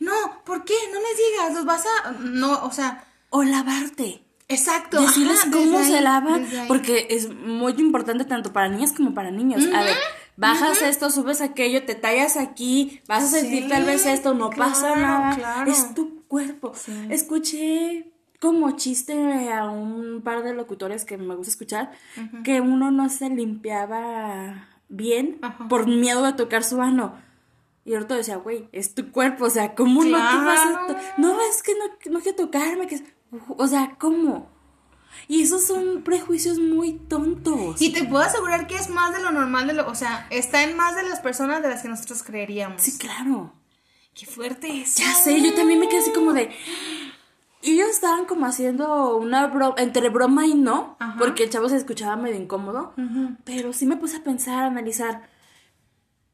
no, 0.00 0.12
¿por 0.44 0.64
qué? 0.64 0.74
No 0.92 0.98
les 0.98 1.16
digas, 1.16 1.54
los 1.54 1.64
vas 1.64 1.84
a... 2.04 2.12
No, 2.12 2.64
o 2.64 2.72
sea, 2.72 3.04
O 3.30 3.42
lavarte. 3.42 4.22
exacto. 4.48 5.00
Decirles 5.00 5.40
ajá, 5.42 5.50
cómo 5.52 5.78
desde 5.78 5.90
se 5.92 5.96
ahí, 5.98 6.04
lavan, 6.04 6.44
ahí. 6.44 6.64
porque 6.68 7.06
es 7.10 7.32
muy 7.34 7.72
importante 7.78 8.24
tanto 8.24 8.52
para 8.52 8.68
niñas 8.68 8.92
como 8.92 9.14
para 9.14 9.30
niños. 9.30 9.62
A 9.74 9.82
ver, 9.82 9.96
bajas 10.36 10.82
esto, 10.82 11.10
subes 11.10 11.40
aquello, 11.40 11.84
te 11.84 11.94
tallas 11.94 12.36
aquí, 12.36 13.00
vas 13.06 13.24
a 13.24 13.26
sentir 13.28 13.64
Sí, 13.64 13.68
tal 13.68 13.84
vez 13.84 14.06
esto, 14.06 14.34
no 14.34 14.50
pasa 14.50 14.96
nada. 14.96 15.36
claro. 15.36 15.70
Es 15.70 15.94
tu 15.94 16.24
cuerpo. 16.26 16.72
Escuché 17.10 18.10
como 18.40 18.70
chiste 18.76 19.52
a 19.52 19.64
un 19.70 20.22
par 20.22 20.42
de 20.42 20.54
locutores 20.54 21.04
que 21.04 21.18
me 21.18 21.34
gusta 21.34 21.50
escuchar, 21.50 21.92
que 22.42 22.60
uno 22.62 22.90
no 22.90 23.08
se 23.10 23.28
limpiaba 23.28 24.66
bien 24.88 25.38
por 25.68 25.86
miedo 25.86 26.22
de 26.24 26.32
tocar 26.32 26.64
su 26.64 26.80
ano. 26.80 27.14
Y 27.84 27.94
otro 27.94 28.16
decía, 28.16 28.36
güey, 28.36 28.68
es 28.72 28.94
tu 28.94 29.10
cuerpo, 29.10 29.46
o 29.46 29.50
sea, 29.50 29.74
¿cómo 29.74 30.04
no 30.04 30.16
te 30.16 30.44
vas 30.44 30.60
a. 30.60 31.14
No, 31.18 31.40
es 31.40 31.62
que 31.62 31.72
no, 31.74 32.12
no 32.12 32.20
quiero 32.20 32.36
tocarme, 32.36 32.86
que 32.86 32.96
es- 32.96 33.04
O 33.56 33.66
sea, 33.66 33.96
¿cómo? 33.98 34.48
Y 35.28 35.42
esos 35.42 35.64
son 35.66 36.02
prejuicios 36.02 36.58
muy 36.58 36.92
tontos. 36.94 37.80
Y 37.80 37.92
te 37.92 38.04
puedo 38.04 38.22
asegurar 38.22 38.66
que 38.66 38.76
es 38.76 38.88
más 38.90 39.14
de 39.14 39.22
lo 39.22 39.30
normal, 39.32 39.66
de 39.66 39.72
lo, 39.74 39.88
o 39.88 39.94
sea, 39.94 40.26
está 40.30 40.62
en 40.62 40.76
más 40.76 40.94
de 40.96 41.02
las 41.04 41.20
personas 41.20 41.62
de 41.62 41.68
las 41.68 41.82
que 41.82 41.88
nosotros 41.88 42.22
creeríamos. 42.22 42.82
Sí, 42.82 42.98
claro. 42.98 43.52
Qué 44.14 44.26
fuerte 44.26 44.82
es. 44.82 44.96
Ya 44.96 45.14
sé, 45.14 45.40
yo 45.40 45.54
también 45.54 45.78
me 45.80 45.88
quedé 45.88 46.00
así 46.00 46.12
como 46.12 46.32
de... 46.32 46.50
Y 47.62 47.72
ellos 47.72 47.90
estaban 47.90 48.24
como 48.24 48.46
haciendo 48.46 49.16
una 49.16 49.46
broma, 49.48 49.74
entre 49.78 50.08
broma 50.08 50.46
y 50.46 50.54
no, 50.54 50.96
Ajá. 50.98 51.16
porque 51.18 51.44
el 51.44 51.50
chavo 51.50 51.68
se 51.68 51.76
escuchaba 51.76 52.16
medio 52.16 52.36
incómodo, 52.40 52.94
pero 53.44 53.72
sí 53.72 53.84
me 53.86 53.96
puse 53.96 54.16
a 54.16 54.24
pensar, 54.24 54.64
a 54.64 54.66
analizar. 54.66 55.28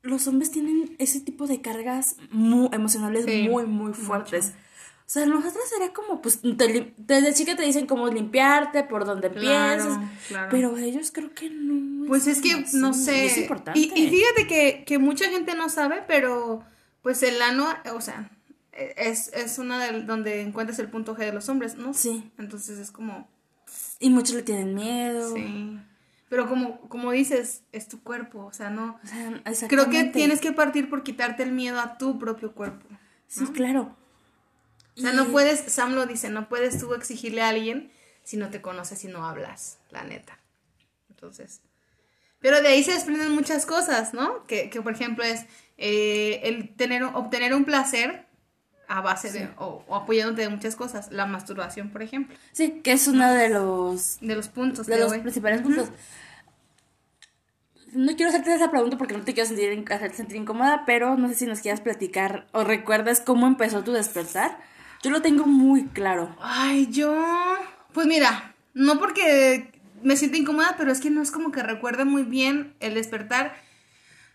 Los 0.06 0.26
hombres 0.28 0.50
tienen 0.50 0.94
ese 0.98 1.20
tipo 1.20 1.46
de 1.46 1.60
cargas 1.60 2.16
mu- 2.30 2.70
emocionales 2.72 3.24
Sí, 3.24 3.48
muy, 3.48 3.66
muy 3.66 3.92
fuertes. 3.92 4.52
O 5.00 5.08
sea, 5.08 5.24
nosotros 5.26 5.64
era 5.80 5.92
como, 5.92 6.20
pues, 6.20 6.40
te 6.40 6.92
desde 6.96 7.32
chica 7.34 7.54
te 7.54 7.62
dicen 7.62 7.86
cómo 7.86 8.08
limpiarte, 8.08 8.82
por 8.82 9.04
donde 9.04 9.30
Claro, 9.30 9.84
piensas, 9.84 10.10
claro. 10.28 10.48
pero 10.50 10.76
ellos 10.78 11.12
creo 11.12 11.32
que 11.32 11.48
no. 11.50 12.06
Pues 12.08 12.26
es 12.26 12.40
que, 12.40 12.64
no 12.72 12.92
sé. 12.92 13.26
Es 13.26 13.38
importante. 13.38 13.78
Y, 13.78 13.92
y 13.94 14.08
fíjate 14.10 14.46
que, 14.48 14.84
que 14.84 14.98
mucha 14.98 15.28
gente 15.30 15.54
no 15.54 15.68
sabe, 15.68 16.02
pero 16.08 16.64
pues 17.02 17.22
el 17.22 17.40
ano, 17.40 17.66
o 17.94 18.00
sea, 18.00 18.30
es, 18.72 19.28
es 19.32 19.58
una 19.58 19.78
de 19.84 20.02
donde 20.02 20.40
encuentras 20.42 20.78
el 20.80 20.88
punto 20.90 21.14
G 21.14 21.18
de 21.20 21.32
los 21.32 21.48
hombres, 21.48 21.76
¿no? 21.76 21.94
Sí. 21.94 22.30
Entonces 22.36 22.78
es 22.80 22.90
como, 22.90 23.28
Y 24.00 24.10
muchos 24.10 24.34
le 24.34 24.42
tienen 24.42 24.74
miedo. 24.74 25.32
sí. 25.34 25.78
Pero 26.28 26.48
como, 26.48 26.80
como 26.88 27.12
dices, 27.12 27.62
es 27.72 27.88
tu 27.88 28.02
cuerpo, 28.02 28.44
o 28.44 28.52
sea, 28.52 28.70
no. 28.70 28.98
O 29.04 29.54
sea, 29.54 29.68
Creo 29.68 29.90
que 29.90 30.04
tienes 30.04 30.40
que 30.40 30.52
partir 30.52 30.90
por 30.90 31.02
quitarte 31.02 31.44
el 31.44 31.52
miedo 31.52 31.80
a 31.80 31.98
tu 31.98 32.18
propio 32.18 32.52
cuerpo. 32.52 32.86
Sí, 33.28 33.46
claro. 33.46 33.96
O 34.96 35.00
sea, 35.00 35.12
no 35.12 35.26
puedes, 35.26 35.60
Sam 35.72 35.94
lo 35.94 36.06
dice, 36.06 36.30
no 36.30 36.48
puedes 36.48 36.78
tú 36.78 36.94
exigirle 36.94 37.42
a 37.42 37.50
alguien 37.50 37.92
si 38.24 38.36
no 38.36 38.50
te 38.50 38.60
conoces 38.60 39.04
y 39.04 39.08
no 39.08 39.24
hablas, 39.24 39.78
la 39.90 40.02
neta. 40.02 40.40
Entonces, 41.10 41.60
pero 42.40 42.60
de 42.60 42.68
ahí 42.68 42.82
se 42.82 42.92
desprenden 42.92 43.32
muchas 43.32 43.66
cosas, 43.66 44.14
¿no? 44.14 44.46
Que, 44.46 44.70
que 44.70 44.82
por 44.82 44.92
ejemplo 44.92 45.24
es 45.24 45.46
eh, 45.78 46.40
el 46.44 46.74
tener, 46.74 47.02
obtener 47.04 47.54
un 47.54 47.64
placer 47.64 48.25
a 48.88 49.00
base 49.00 49.30
de, 49.32 49.48
o, 49.58 49.84
o 49.88 49.96
apoyándote 49.96 50.42
de 50.42 50.48
muchas 50.48 50.76
cosas. 50.76 51.10
La 51.12 51.26
masturbación, 51.26 51.90
por 51.90 52.02
ejemplo, 52.02 52.36
Sí, 52.52 52.80
que 52.82 52.92
es 52.92 53.08
uno 53.08 53.30
de 53.32 53.48
los 53.48 54.18
de 54.20 54.36
los 54.36 54.48
puntos. 54.48 54.86
de 54.86 54.98
los 54.98 55.08
voy. 55.08 55.20
principales 55.20 55.60
puntos. 55.62 55.90
No 57.92 58.14
quiero 58.16 58.28
hacerte 58.30 58.52
esa 58.54 58.70
pregunta 58.70 58.98
porque 58.98 59.14
no 59.16 59.22
te 59.24 59.32
quiero 59.32 59.48
sentir, 59.48 59.84
hacerte 59.90 60.16
sentir 60.16 60.36
incómoda, 60.36 60.82
pero 60.84 61.16
no 61.16 61.28
sé 61.28 61.34
si 61.34 61.46
nos 61.46 61.60
quieras 61.60 61.80
platicar 61.80 62.46
o 62.52 62.62
recuerdas 62.64 63.20
cómo 63.20 63.46
empezó 63.46 63.82
tu 63.84 63.92
despertar. 63.92 64.58
Yo 65.02 65.10
lo 65.10 65.22
tengo 65.22 65.46
muy 65.46 65.86
claro. 65.86 66.36
Ay, 66.40 66.88
yo. 66.90 67.14
Pues 67.92 68.06
mira, 68.06 68.54
no 68.74 68.98
porque 68.98 69.70
me 70.02 70.16
siento 70.16 70.36
incómoda, 70.36 70.74
pero 70.76 70.92
es 70.92 71.00
que 71.00 71.10
no 71.10 71.22
es 71.22 71.30
como 71.30 71.52
que 71.52 71.62
recuerde 71.62 72.04
muy 72.04 72.24
bien 72.24 72.74
el 72.80 72.94
despertar. 72.94 73.56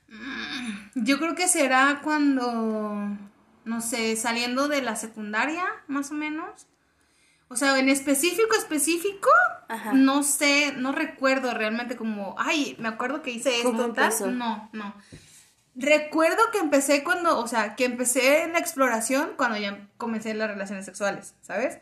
Mm, 0.08 1.04
Yo 1.04 1.20
creo 1.20 1.36
que 1.36 1.48
será 1.48 2.00
cuando, 2.04 3.16
no 3.66 3.82
sé, 3.82 4.16
saliendo 4.16 4.68
de 4.68 4.82
la 4.82 4.96
secundaria, 4.96 5.66
más 5.88 6.12
o 6.12 6.14
menos. 6.14 6.68
O 7.48 7.56
sea, 7.58 7.78
en 7.80 7.90
específico, 7.90 8.56
específico, 8.58 9.30
Ajá. 9.68 9.92
no 9.94 10.24
sé, 10.24 10.74
no 10.78 10.94
recuerdo 10.94 11.54
realmente 11.54 11.98
como, 11.98 12.36
ay, 12.38 12.78
me 12.80 12.88
acuerdo 12.88 13.22
que 13.22 13.32
hice 13.32 13.58
esto, 13.58 13.74
¿Cómo 13.74 13.94
tal. 13.94 14.38
No, 14.38 14.70
no. 14.72 14.96
Recuerdo 15.76 16.38
que 16.52 16.60
empecé 16.60 17.04
cuando, 17.04 17.40
o 17.40 17.48
sea, 17.48 17.76
que 17.76 17.86
empecé 17.86 18.44
en 18.44 18.54
la 18.54 18.60
exploración 18.60 19.32
cuando 19.38 19.58
ya 19.58 19.88
comencé 19.98 20.34
las 20.34 20.50
relaciones 20.50 20.86
sexuales, 20.86 21.34
¿sabes? 21.42 21.80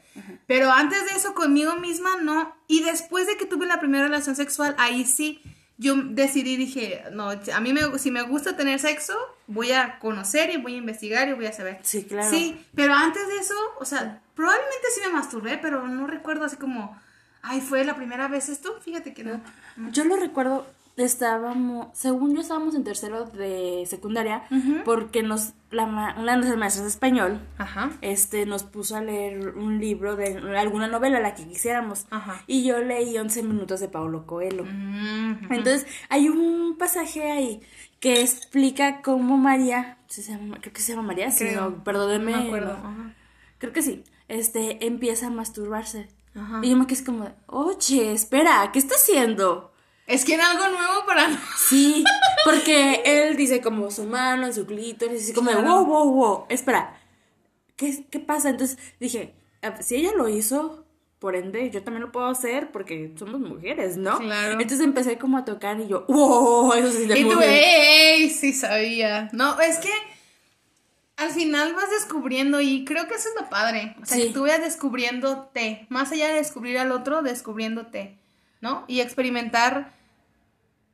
Pero 0.47 0.71
antes 0.71 1.05
de 1.05 1.17
eso 1.17 1.33
conmigo 1.33 1.75
misma 1.75 2.17
no. 2.21 2.55
Y 2.67 2.83
después 2.83 3.27
de 3.27 3.37
que 3.37 3.45
tuve 3.45 3.65
la 3.65 3.79
primera 3.79 4.05
relación 4.05 4.35
sexual, 4.35 4.75
ahí 4.77 5.05
sí, 5.05 5.41
yo 5.79 5.95
decidí, 5.95 6.57
dije, 6.57 7.05
no, 7.13 7.29
a 7.29 7.59
mí 7.61 7.71
me, 7.71 7.97
si 7.97 8.11
me 8.11 8.21
gusta 8.23 8.57
tener 8.57 8.79
sexo, 8.79 9.17
voy 9.47 9.71
a 9.71 9.97
conocer 9.99 10.49
y 10.51 10.57
voy 10.57 10.75
a 10.75 10.77
investigar 10.77 11.29
y 11.29 11.33
voy 11.33 11.45
a 11.45 11.53
saber. 11.53 11.79
Sí, 11.83 12.03
claro. 12.03 12.29
Sí, 12.29 12.61
pero 12.75 12.93
antes 12.93 13.25
de 13.29 13.37
eso, 13.37 13.55
o 13.79 13.85
sea, 13.85 14.21
probablemente 14.35 14.87
sí 14.93 14.99
me 15.05 15.13
masturbé, 15.13 15.57
pero 15.57 15.87
no 15.87 16.05
recuerdo 16.05 16.43
así 16.43 16.57
como, 16.57 16.99
ay, 17.41 17.61
fue 17.61 17.85
la 17.85 17.95
primera 17.95 18.27
vez 18.27 18.49
esto, 18.49 18.77
fíjate 18.81 19.13
que 19.13 19.23
no. 19.23 19.41
Yo 19.91 20.03
lo 20.03 20.17
recuerdo, 20.17 20.67
estábamos, 21.05 21.87
según 21.93 22.35
yo 22.35 22.41
estábamos 22.41 22.75
en 22.75 22.83
tercero 22.83 23.25
de 23.25 23.85
secundaria, 23.87 24.43
porque 24.85 25.23
nos, 25.23 25.53
la, 25.71 25.85
una 25.85 26.13
de 26.15 26.37
nuestras 26.37 26.57
maestras 26.57 26.83
de 26.85 26.89
español, 26.89 27.39
Ajá. 27.57 27.91
este, 28.01 28.45
nos 28.45 28.63
puso 28.63 28.95
a 28.95 29.01
leer 29.01 29.49
un 29.55 29.79
libro 29.79 30.15
de 30.15 30.37
alguna 30.57 30.87
novela, 30.87 31.19
la 31.19 31.35
que 31.35 31.47
quisiéramos. 31.47 32.05
Ajá. 32.09 32.41
Y 32.47 32.63
yo 32.63 32.79
leí 32.79 33.17
11 33.17 33.43
minutos 33.43 33.79
de 33.79 33.87
Paulo 33.89 34.25
Coelho. 34.25 34.65
Mm, 34.65 35.51
Entonces, 35.51 35.85
hay 36.09 36.29
un 36.29 36.77
pasaje 36.77 37.31
ahí 37.31 37.61
que 37.99 38.21
explica 38.21 39.01
cómo 39.01 39.37
María, 39.37 39.97
¿sí 40.07 40.21
se 40.23 40.31
llama? 40.31 40.57
creo 40.61 40.73
que 40.73 40.81
se 40.81 40.93
llama 40.93 41.07
María, 41.07 41.31
sí, 41.31 41.45
Creo. 41.45 41.69
no, 41.69 41.83
perdóneme. 41.83 42.31
No 42.31 42.37
me 42.41 42.45
acuerdo. 42.47 42.71
Ajá. 42.73 43.13
Creo 43.57 43.73
que 43.73 43.81
sí. 43.81 44.03
Este, 44.29 44.85
empieza 44.85 45.27
a 45.27 45.31
masturbarse. 45.31 46.07
Ajá. 46.35 46.61
Y 46.63 46.69
yo 46.69 46.77
me 46.77 46.85
quedé 46.87 47.03
como, 47.03 47.29
oye, 47.47 48.13
espera, 48.13 48.69
¿qué 48.71 48.79
está 48.79 48.95
haciendo? 48.95 49.71
Es 50.09 50.25
que 50.25 50.33
era 50.33 50.51
algo 50.51 50.67
nuevo 50.69 51.05
para 51.05 51.27
nosotros. 51.27 51.49
Sí, 51.69 52.03
porque 52.43 53.01
él 53.05 53.37
dice 53.37 53.61
como 53.61 53.91
su 53.91 54.03
mano 54.05 54.47
en 54.47 54.53
su 54.53 54.65
clítoris, 54.65 55.23
así 55.23 55.33
como 55.33 55.51
Claro. 55.51 55.85
wow, 55.85 55.85
wow, 55.85 56.11
wow, 56.13 56.45
espera, 56.49 56.99
¿qué, 57.75 58.05
qué 58.09 58.19
pasa? 58.19 58.49
Entonces 58.49 58.77
dije, 58.99 59.33
"Ah, 59.61 59.81
si 59.81 59.95
ella 59.95 60.11
lo 60.17 60.27
hizo, 60.27 60.83
por 61.19 61.35
ende, 61.35 61.69
yo 61.69 61.83
también 61.83 62.01
lo 62.03 62.11
puedo 62.11 62.27
hacer 62.27 62.71
porque 62.71 63.13
somos 63.19 63.39
mujeres, 63.41 63.97
¿no? 63.97 64.17
Claro. 64.19 64.53
Entonces 64.53 64.79
empecé 64.81 65.17
como 65.17 65.37
a 65.37 65.45
tocar 65.45 65.79
y 65.79 65.87
yo, 65.87 66.05
wow, 66.07 66.73
eso 66.73 66.91
sí 66.91 67.03
Y 67.03 67.21
tú, 67.23 67.35
mueve". 67.35 68.15
¡ey! 68.15 68.29
Sí 68.29 68.53
sabía. 68.53 69.29
No, 69.33 69.59
es 69.59 69.77
que 69.77 69.91
al 71.17 71.29
final 71.31 71.73
vas 71.75 71.89
descubriendo 71.91 72.61
y 72.61 72.85
creo 72.85 73.07
que 73.07 73.15
eso 73.15 73.27
es 73.29 73.41
lo 73.41 73.49
padre. 73.49 73.95
O 74.01 74.05
sea, 74.05 74.17
Sí. 74.17 74.27
que 74.27 74.33
tú 74.33 74.43
vayas 74.43 74.61
descubriéndote. 74.61 75.85
Más 75.89 76.11
allá 76.13 76.29
de 76.29 76.35
descubrir 76.35 76.77
al 76.79 76.91
otro, 76.93 77.21
descubriéndote. 77.21 78.17
¿No? 78.61 78.83
Y 78.87 78.99
experimentar. 79.01 79.93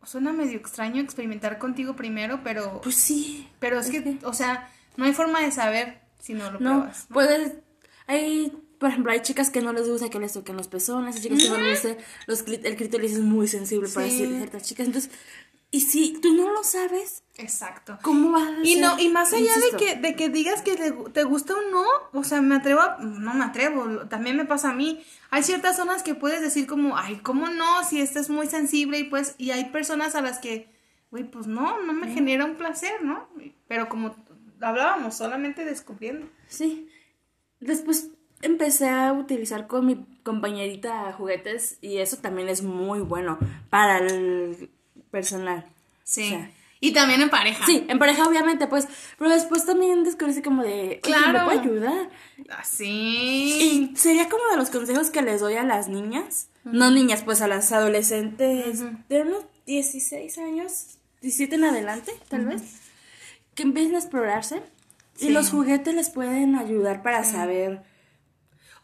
Suena 0.05 0.31
medio 0.33 0.57
extraño 0.57 1.01
experimentar 1.01 1.57
contigo 1.57 1.95
primero, 1.95 2.41
pero. 2.43 2.81
Pues 2.81 2.95
sí. 2.95 3.47
pero 3.59 3.79
es 3.79 3.89
que, 3.89 4.17
o 4.23 4.33
sea, 4.33 4.69
no 4.97 5.05
hay 5.05 5.13
forma 5.13 5.41
de 5.41 5.51
saber 5.51 5.99
si 6.19 6.33
no 6.33 6.51
lo 6.51 6.59
No, 6.59 6.79
pruebas. 6.79 7.05
¿no? 7.09 7.13
puedes, 7.13 7.53
hay, 8.07 8.51
por 8.79 8.89
ejemplo, 8.89 9.11
hay 9.11 9.21
chicas 9.21 9.49
que 9.49 9.61
no 9.61 9.73
les 9.73 9.87
gusta 9.89 10.09
que 10.09 10.19
les 10.19 10.33
toquen 10.33 10.57
los 10.57 10.67
pezones, 10.67 11.15
hay 11.15 11.21
chicas 11.23 11.41
que 11.43 11.49
no 11.49 11.57
les 11.57 11.83
gusta, 11.83 12.03
los, 12.27 12.41
el 12.47 12.75
clítoris 12.75 13.13
es 13.13 13.19
muy 13.19 13.47
sensible 13.47 13.89
para 13.89 14.07
Sí. 14.09 14.17
ciertas 14.37 14.63
chicas, 14.63 14.87
entonces, 14.87 15.11
y 15.71 15.81
si 15.81 16.19
tú 16.21 16.33
no 16.33 16.51
lo 16.53 16.63
sabes, 16.63 17.23
Exacto. 17.37 17.97
¿cómo 18.01 18.31
vas 18.31 18.47
a 18.47 18.63
Y 18.63 18.77
no, 18.77 18.97
y 18.97 19.09
más 19.09 19.33
allá 19.33 19.53
Insisto. 19.55 19.77
de 19.77 19.85
que, 19.85 19.95
de 19.95 20.15
que 20.15 20.29
digas 20.29 20.61
que 20.61 20.75
te, 20.75 20.91
te 20.91 21.23
gusta 21.23 21.53
o 21.53 21.69
no, 21.69 21.85
o 22.13 22.23
sea, 22.23 22.41
me 22.41 22.55
atrevo 22.55 22.81
a, 22.81 22.97
no 22.99 23.33
me 23.33 23.43
atrevo, 23.43 24.07
también 24.07 24.37
me 24.37 24.45
pasa 24.45 24.69
a 24.69 24.73
mí. 24.73 25.03
Hay 25.31 25.43
ciertas 25.43 25.75
zonas 25.75 26.01
que 26.01 26.15
puedes 26.15 26.41
decir 26.41 26.65
como, 26.65 26.97
ay, 26.97 27.17
¿cómo 27.17 27.49
no? 27.49 27.83
Si 27.83 27.99
esta 27.99 28.19
es 28.19 28.29
muy 28.29 28.47
sensible 28.47 28.99
y 28.99 29.03
pues, 29.05 29.35
y 29.37 29.51
hay 29.51 29.65
personas 29.65 30.15
a 30.15 30.21
las 30.21 30.39
que, 30.39 30.69
güey, 31.11 31.23
pues 31.29 31.45
no, 31.47 31.81
no 31.81 31.93
me 31.93 32.09
genera 32.13 32.45
un 32.45 32.55
placer, 32.55 33.03
¿no? 33.03 33.27
Pero 33.67 33.89
como 33.89 34.15
hablábamos, 34.61 35.15
solamente 35.15 35.65
descubriendo. 35.65 36.27
Sí. 36.47 36.87
Después 37.59 38.11
empecé 38.41 38.89
a 38.89 39.11
utilizar 39.13 39.67
con 39.67 39.85
mi 39.85 40.05
compañerita 40.23 41.11
juguetes 41.13 41.77
y 41.81 41.97
eso 41.97 42.17
también 42.17 42.49
es 42.49 42.63
muy 42.63 42.99
bueno 42.99 43.39
para 43.69 43.97
el 43.97 44.69
personal. 45.15 45.65
Sí. 46.03 46.25
O 46.25 46.29
sea, 46.29 46.51
y 46.81 46.91
también 46.91 47.21
en 47.21 47.29
pareja. 47.29 47.65
Sí, 47.65 47.85
en 47.87 47.97
pareja 47.99 48.27
obviamente, 48.27 48.67
pues, 48.67 48.87
pero 49.17 49.31
después 49.31 49.65
también 49.65 50.03
así 50.27 50.41
como 50.41 50.61
de, 50.61 50.87
¿me 50.87 50.99
Claro. 50.99 51.45
puede 51.45 51.59
ayudar? 51.61 52.09
Así. 52.49 53.89
Y 53.93 53.95
sería 53.95 54.27
como 54.27 54.43
de 54.51 54.57
los 54.57 54.69
consejos 54.69 55.09
que 55.09 55.21
les 55.21 55.39
doy 55.39 55.55
a 55.55 55.63
las 55.63 55.87
niñas, 55.87 56.49
no 56.65 56.91
niñas, 56.91 57.23
pues 57.23 57.41
a 57.41 57.47
las 57.47 57.71
adolescentes 57.71 58.83
de 59.09 59.21
unos 59.21 59.45
16 59.65 60.37
años, 60.37 60.97
17 61.21 61.55
en 61.55 61.63
adelante, 61.63 62.11
tal 62.27 62.45
vez, 62.45 62.61
que 63.55 63.63
empiecen 63.63 63.95
a 63.95 63.99
explorarse 63.99 64.61
Sí. 65.15 65.27
y 65.27 65.31
los 65.31 65.49
juguetes 65.49 65.95
les 65.95 66.09
pueden 66.09 66.55
ayudar 66.57 67.01
para 67.01 67.23
saber. 67.23 67.81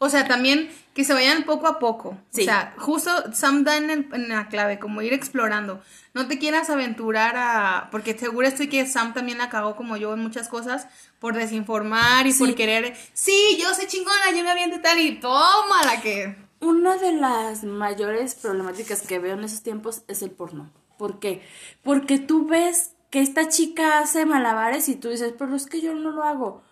O 0.04 0.08
sea, 0.10 0.26
también 0.26 0.68
que 0.94 1.04
se 1.04 1.14
vayan 1.14 1.44
poco 1.44 1.68
a 1.68 1.78
poco. 1.78 2.18
Sí. 2.30 2.42
O 2.42 2.44
sea, 2.44 2.74
justo 2.76 3.10
Sam 3.32 3.62
da 3.64 3.76
en, 3.76 3.88
el- 3.90 4.08
en 4.12 4.28
la 4.28 4.48
clave, 4.48 4.78
como 4.78 5.00
ir 5.00 5.12
explorando. 5.12 5.80
No 6.12 6.26
te 6.26 6.38
quieras 6.38 6.70
aventurar 6.70 7.34
a... 7.36 7.88
Porque 7.92 8.18
seguro 8.18 8.46
estoy 8.48 8.68
que 8.68 8.84
Sam 8.86 9.14
también 9.14 9.38
la 9.38 9.48
cagó 9.48 9.76
como 9.76 9.96
yo 9.96 10.12
en 10.12 10.20
muchas 10.20 10.48
cosas 10.48 10.86
por 11.20 11.34
desinformar 11.34 12.26
y 12.26 12.32
Sí. 12.32 12.38
por 12.40 12.54
querer... 12.56 12.96
Sí, 13.12 13.56
yo 13.60 13.72
soy 13.74 13.86
chingona, 13.86 14.32
yo 14.36 14.42
me 14.42 14.50
aviento 14.50 14.80
tal 14.80 14.98
y 15.00 15.20
toma 15.20 15.84
la 15.84 16.00
que... 16.00 16.36
Una 16.60 16.96
de 16.96 17.12
las 17.12 17.64
mayores 17.64 18.34
problemáticas 18.34 19.02
que 19.02 19.18
veo 19.18 19.34
en 19.34 19.44
esos 19.44 19.62
tiempos 19.62 20.02
es 20.08 20.22
el 20.22 20.30
porno. 20.30 20.70
¿Por 20.98 21.18
qué? 21.20 21.42
Porque 21.82 22.18
tú 22.18 22.46
ves 22.46 22.92
que 23.10 23.20
esta 23.20 23.48
chica 23.48 23.98
hace 24.00 24.26
malabares 24.26 24.88
y 24.88 24.96
tú 24.96 25.08
dices, 25.10 25.32
pero 25.38 25.54
es 25.56 25.66
que 25.66 25.80
yo 25.80 25.94
no 25.94 26.10
lo 26.10 26.22
hago. 26.24 26.62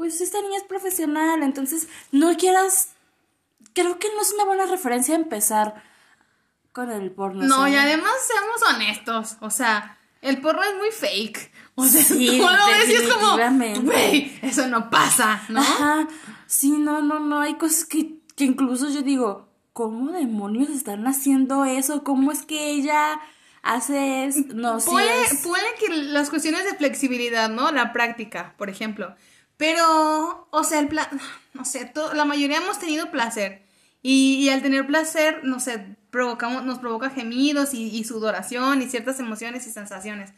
Pues 0.00 0.22
esta 0.22 0.40
niña 0.40 0.56
es 0.56 0.62
profesional, 0.64 1.42
entonces 1.42 1.86
no 2.10 2.34
quieras... 2.38 2.88
Creo 3.74 3.98
que 3.98 4.08
no 4.16 4.22
es 4.22 4.32
una 4.32 4.44
buena 4.46 4.64
referencia 4.64 5.14
empezar 5.14 5.82
con 6.72 6.90
el 6.90 7.10
porno. 7.10 7.44
No, 7.44 7.68
y 7.68 7.76
además 7.76 8.12
seamos 8.26 8.62
honestos. 8.74 9.36
O 9.40 9.50
sea, 9.50 9.98
el 10.22 10.40
porno 10.40 10.62
es 10.62 10.74
muy 10.76 10.90
fake. 10.90 11.52
O 11.74 11.84
sea, 11.84 12.02
Sí, 12.02 12.28
tú 12.40 12.44
lo 12.48 12.66
ves 12.66 12.88
y 12.88 12.92
es 12.94 13.12
como... 13.12 13.36
Güey, 13.82 14.38
eso 14.40 14.68
no 14.68 14.88
pasa, 14.88 15.42
¿no? 15.50 15.60
Ajá. 15.60 16.08
Sí, 16.46 16.70
no, 16.70 17.02
no, 17.02 17.20
no. 17.20 17.40
Hay 17.40 17.56
cosas 17.58 17.84
que, 17.84 18.14
que 18.36 18.44
incluso 18.44 18.88
yo 18.88 19.02
digo, 19.02 19.50
¿cómo 19.74 20.12
demonios 20.12 20.70
están 20.70 21.06
haciendo 21.06 21.66
eso? 21.66 22.04
¿Cómo 22.04 22.32
es 22.32 22.46
que 22.46 22.70
ella 22.70 23.20
hace 23.62 24.24
eso? 24.24 24.40
No. 24.54 24.78
Ponle, 24.78 25.22
es- 25.24 25.42
ponle 25.42 25.66
que 25.78 25.94
las 25.94 26.30
cuestiones 26.30 26.64
de 26.64 26.74
flexibilidad, 26.74 27.50
¿no? 27.50 27.70
La 27.70 27.92
práctica, 27.92 28.54
por 28.56 28.70
ejemplo. 28.70 29.14
Pero, 29.60 30.48
o 30.50 30.64
sea, 30.64 30.80
el 30.80 30.88
plan, 30.88 31.06
no 31.54 31.64
sé, 31.66 31.84
to- 31.84 32.14
la 32.14 32.24
mayoría 32.24 32.56
hemos 32.56 32.78
tenido 32.80 33.10
placer. 33.10 33.62
Y, 34.02 34.36
y 34.36 34.48
al 34.48 34.62
tener 34.62 34.86
placer, 34.86 35.40
no 35.44 35.60
sé, 35.60 35.96
provocamos, 36.10 36.64
nos 36.64 36.78
provoca 36.78 37.10
gemidos 37.10 37.74
y, 37.74 37.88
y 37.94 38.04
sudoración 38.04 38.80
y 38.80 38.88
ciertas 38.88 39.20
emociones 39.20 39.66
y 39.66 39.70
sensaciones. 39.70 40.30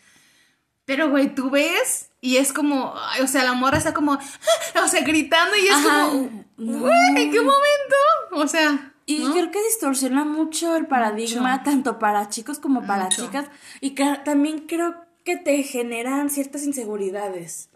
Pero, 0.84 1.08
güey, 1.10 1.32
tú 1.32 1.48
ves 1.50 2.10
y 2.20 2.38
es 2.38 2.52
como, 2.52 2.92
o 3.22 3.26
sea, 3.28 3.44
la 3.44 3.52
morra 3.52 3.78
está 3.78 3.94
como, 3.94 4.14
o 4.84 4.88
sea, 4.88 5.02
gritando 5.04 5.56
y 5.56 5.68
es 5.68 5.74
Ajá. 5.74 6.06
como, 6.10 6.44
No. 6.56 6.78
güey, 6.80 7.30
¿qué 7.30 7.38
momento? 7.40 7.96
O 8.32 8.48
sea, 8.48 8.92
Y 9.06 9.20
¿no? 9.20 9.32
creo 9.32 9.52
que 9.52 9.62
distorsiona 9.62 10.24
mucho 10.24 10.74
el 10.74 10.86
paradigma, 10.88 11.52
Mucho. 11.58 11.62
tanto 11.70 11.98
para 12.00 12.28
chicos 12.28 12.58
como 12.58 12.84
para 12.84 13.04
Mucho. 13.04 13.26
chicas. 13.26 13.46
Y 13.80 13.90
que 13.90 14.18
también 14.24 14.66
creo 14.66 14.96
que 15.24 15.36
te 15.36 15.62
generan 15.62 16.30
ciertas 16.30 16.64
inseguridades. 16.64 17.68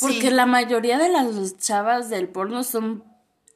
Porque 0.00 0.20
Sí. 0.22 0.30
la 0.30 0.46
mayoría 0.46 0.98
de 0.98 1.08
las 1.08 1.56
chavas 1.58 2.10
del 2.10 2.28
porno 2.28 2.62
son, 2.62 3.04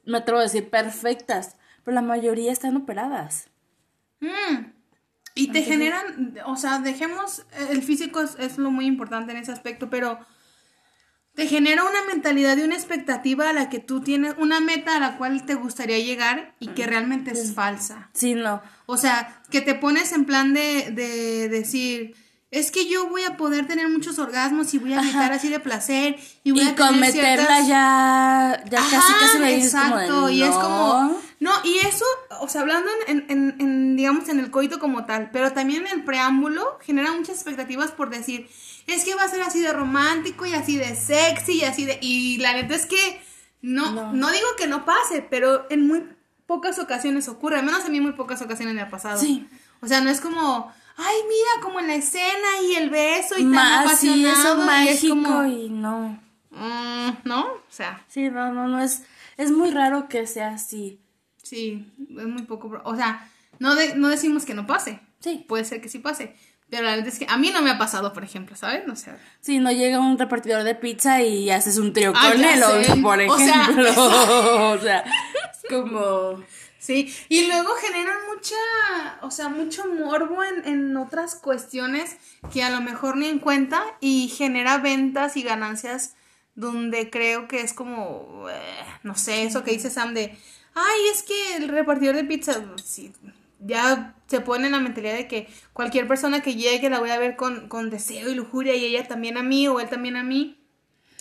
me 0.05 0.17
atrevo 0.17 0.39
a 0.39 0.43
decir, 0.43 0.69
perfectas. 0.69 1.55
Pero 1.83 1.95
la 1.95 2.01
mayoría 2.01 2.51
están 2.51 2.75
operadas. 2.75 3.47
Mm. 4.19 4.71
Y 5.35 5.51
te 5.51 5.61
generan, 5.63 6.37
o 6.45 6.55
sea, 6.55 6.79
dejemos, 6.79 7.45
el 7.69 7.83
físico 7.83 8.21
es, 8.21 8.35
es 8.39 8.57
lo 8.57 8.71
muy 8.71 8.85
importante 8.85 9.33
en 9.33 9.37
ese 9.37 9.51
aspecto, 9.51 9.89
pero 9.89 10.17
te 11.35 11.47
genera 11.47 11.83
una 11.83 12.01
mentalidad 12.07 12.55
y 12.57 12.61
una 12.61 12.75
expectativa 12.75 13.49
a 13.49 13.53
la 13.53 13.69
que 13.69 13.79
tú 13.79 13.99
tienes, 14.01 14.35
una 14.37 14.61
meta 14.61 14.95
a 14.95 14.99
la 14.99 15.17
cual 15.17 15.45
te 15.45 15.55
gustaría 15.55 15.99
llegar 15.99 16.55
y 16.61 16.69
que 16.69 16.87
realmente 16.87 17.31
es 17.31 17.53
falsa. 17.53 18.09
Sí, 18.13 18.33
no. 18.33 18.61
O 18.85 18.95
sea, 18.95 19.41
que 19.51 19.59
te 19.59 19.75
pones 19.75 20.13
en 20.13 20.23
plan 20.23 20.53
de, 20.53 20.91
de 20.91 21.49
decir, 21.49 22.15
es 22.57 22.71
que 22.71 22.87
yo 22.87 23.09
voy 23.09 23.23
a 23.23 23.35
poder 23.37 23.67
tener 23.67 23.89
muchos 23.89 24.17
orgasmos 24.17 24.73
y 24.73 24.77
voy 24.77 24.93
a 24.93 25.01
gritar 25.01 25.31
así 25.33 25.49
de 25.49 25.59
placer 25.59 26.17
y 26.43 26.51
voy 26.51 26.61
Y 26.61 26.67
a 26.67 26.75
tener 26.75 26.93
meterla 26.93 27.45
ciertas- 27.45 27.67
ya, 27.67 28.63
ya 28.69 28.79
casi 28.79 28.95
Ajá, 28.95 29.15
casi 29.19 29.39
me 29.39 29.55
dices 29.55 29.73
como 29.73 29.97
de, 29.97 30.03
exacto, 30.05 30.29
y 30.29 30.41
es 30.43 30.49
como, 30.55 31.21
no, 31.41 31.51
y 31.63 31.77
eso, 31.79 32.05
o 32.39 32.47
sea, 32.47 32.61
hablando 32.61 32.89
en, 33.07 33.25
en, 33.29 33.55
en, 33.59 33.95
digamos, 33.97 34.29
en 34.29 34.39
el 34.39 34.51
coito 34.51 34.79
como 34.79 35.05
tal, 35.05 35.31
pero 35.31 35.51
también 35.51 35.85
en 35.85 35.99
el 35.99 36.03
preámbulo 36.05 36.79
genera 36.81 37.11
muchas 37.11 37.35
expectativas 37.35 37.91
por 37.91 38.09
decir, 38.09 38.49
es 38.87 39.03
que 39.03 39.15
va 39.15 39.23
a 39.23 39.29
ser 39.29 39.41
así 39.41 39.59
de 39.59 39.73
romántico 39.73 40.45
y 40.45 40.53
así 40.53 40.77
de 40.77 40.95
sexy 40.95 41.59
y 41.59 41.63
así 41.65 41.85
de, 41.85 41.99
y 42.01 42.37
la 42.37 42.53
neta 42.53 42.73
es 42.75 42.85
que 42.85 43.21
no, 43.61 43.91
No. 43.91 44.13
no, 44.13 44.31
digo 44.31 44.47
que 44.57 44.67
no 44.67 44.85
pase, 44.85 45.25
pero 45.29 45.65
en 45.69 45.87
muy, 45.87 46.03
pocas 46.45 46.77
ocasiones 46.79 47.27
ocurre, 47.27 47.57
al 47.59 47.65
menos 47.65 47.83
a 47.83 47.89
mí 47.89 47.99
muy 47.99 48.11
pocas 48.13 48.41
ocasiones 48.41 48.75
me 48.75 48.81
ha 48.81 48.89
pasado. 48.89 49.19
Sí. 49.19 49.47
O 49.81 49.87
sea, 49.87 49.99
no 50.01 50.09
es 50.11 50.21
como, 50.21 50.71
ay, 50.97 51.15
mira, 51.27 51.61
como 51.63 51.79
en 51.79 51.87
la 51.87 51.95
escena 51.95 52.47
y 52.69 52.75
el 52.75 52.89
beso 52.89 53.35
y 53.37 53.43
tan 53.43 53.51
Más, 53.51 53.99
sí, 53.99 54.25
eso 54.25 54.53
apasionado 54.53 54.83
y 54.83 54.87
es 54.89 55.05
como, 55.09 55.45
y 55.45 55.69
no. 55.69 56.19
mm, 56.51 57.09
¿no? 57.23 57.41
O 57.45 57.61
sea, 57.69 58.03
Sí, 58.07 58.29
no, 58.29 58.51
no, 58.53 58.67
no, 58.67 58.81
es, 58.81 59.03
es 59.37 59.51
muy 59.51 59.71
raro 59.71 60.07
que 60.09 60.25
sea 60.27 60.49
así. 60.49 60.99
sí, 61.43 61.91
es 62.17 62.25
muy 62.27 62.43
poco, 62.43 62.81
o 62.83 62.95
sea, 62.95 63.29
no, 63.59 63.75
de- 63.75 63.95
no 63.95 64.09
decimos 64.09 64.45
que 64.45 64.53
no 64.53 64.65
pase, 64.67 64.99
Sí. 65.19 65.45
puede 65.47 65.65
ser 65.65 65.81
que 65.81 65.89
sí 65.89 65.99
pase, 65.99 66.35
pero 66.69 66.83
la 66.83 66.91
verdad 66.95 67.07
es 67.07 67.19
que 67.19 67.27
a 67.29 67.37
mí 67.37 67.51
no 67.51 67.61
me 67.61 67.69
ha 67.71 67.77
pasado, 67.77 68.11
por 68.13 68.23
ejemplo, 68.23 68.55
¿sabes? 68.55 68.87
O 68.89 68.95
sea, 68.95 69.17
Sí, 69.41 69.59
no 69.59 69.71
llega 69.71 69.99
un 69.99 70.17
repartidor 70.17 70.63
de 70.63 70.73
pizza 70.75 71.21
y 71.21 71.49
haces 71.51 71.77
un 71.77 71.93
trío 71.93 72.11
Ah, 72.15 72.31
con 72.31 72.43
él, 72.43 72.63
o- 72.63 72.83
sé. 72.83 72.95
por 73.01 73.19
O 73.21 73.37
sea, 73.37 73.61
ejemplo. 73.63 73.89
O 74.73 74.79
sea, 74.79 74.99
es 75.03 75.69
como... 75.69 76.43
Sí, 76.85 77.11
y 77.29 77.47
luego 77.47 77.69
generan 77.81 78.17
mucha, 78.33 78.55
o 79.23 79.31
sea, 79.31 79.49
mucho 79.49 79.83
morbo 79.87 80.43
en, 80.43 80.67
en 80.67 80.97
otras 80.97 81.33
cuestiones 81.33 82.17
que 82.53 82.61
a 82.61 82.69
lo 82.69 82.79
mejor 82.81 83.17
ni 83.17 83.25
en 83.27 83.39
cuenta 83.39 83.83
y 84.01 84.27
genera 84.27 84.77
ventas 84.77 85.35
y 85.35 85.41
ganancias 85.41 86.15
donde 86.53 87.09
creo 87.09 87.47
que 87.47 87.61
es 87.61 87.73
como, 87.73 88.45
eh, 88.49 88.85
no 89.01 89.15
sé, 89.15 89.43
eso 89.43 89.63
que 89.63 89.71
dice 89.71 89.89
Sam 89.89 90.13
de, 90.13 90.37
ay, 90.75 90.99
es 91.11 91.23
que 91.23 91.55
el 91.57 91.69
repartidor 91.69 92.15
de 92.15 92.23
pizza, 92.23 92.53
sí, 92.83 93.11
ya 93.59 94.15
se 94.27 94.41
pone 94.41 94.67
en 94.67 94.73
la 94.73 94.79
mentalidad 94.79 95.15
de 95.15 95.27
que 95.27 95.47
cualquier 95.73 96.07
persona 96.07 96.41
que 96.41 96.55
llegue 96.55 96.89
la 96.91 96.99
voy 96.99 97.09
a 97.09 97.17
ver 97.17 97.35
con, 97.35 97.67
con 97.67 97.89
deseo 97.89 98.29
y 98.29 98.35
lujuria 98.35 98.75
y 98.75 98.85
ella 98.85 99.07
también 99.07 99.37
a 99.37 99.43
mí 99.43 99.67
o 99.67 99.79
él 99.79 99.89
también 99.89 100.17
a 100.17 100.23
mí 100.23 100.61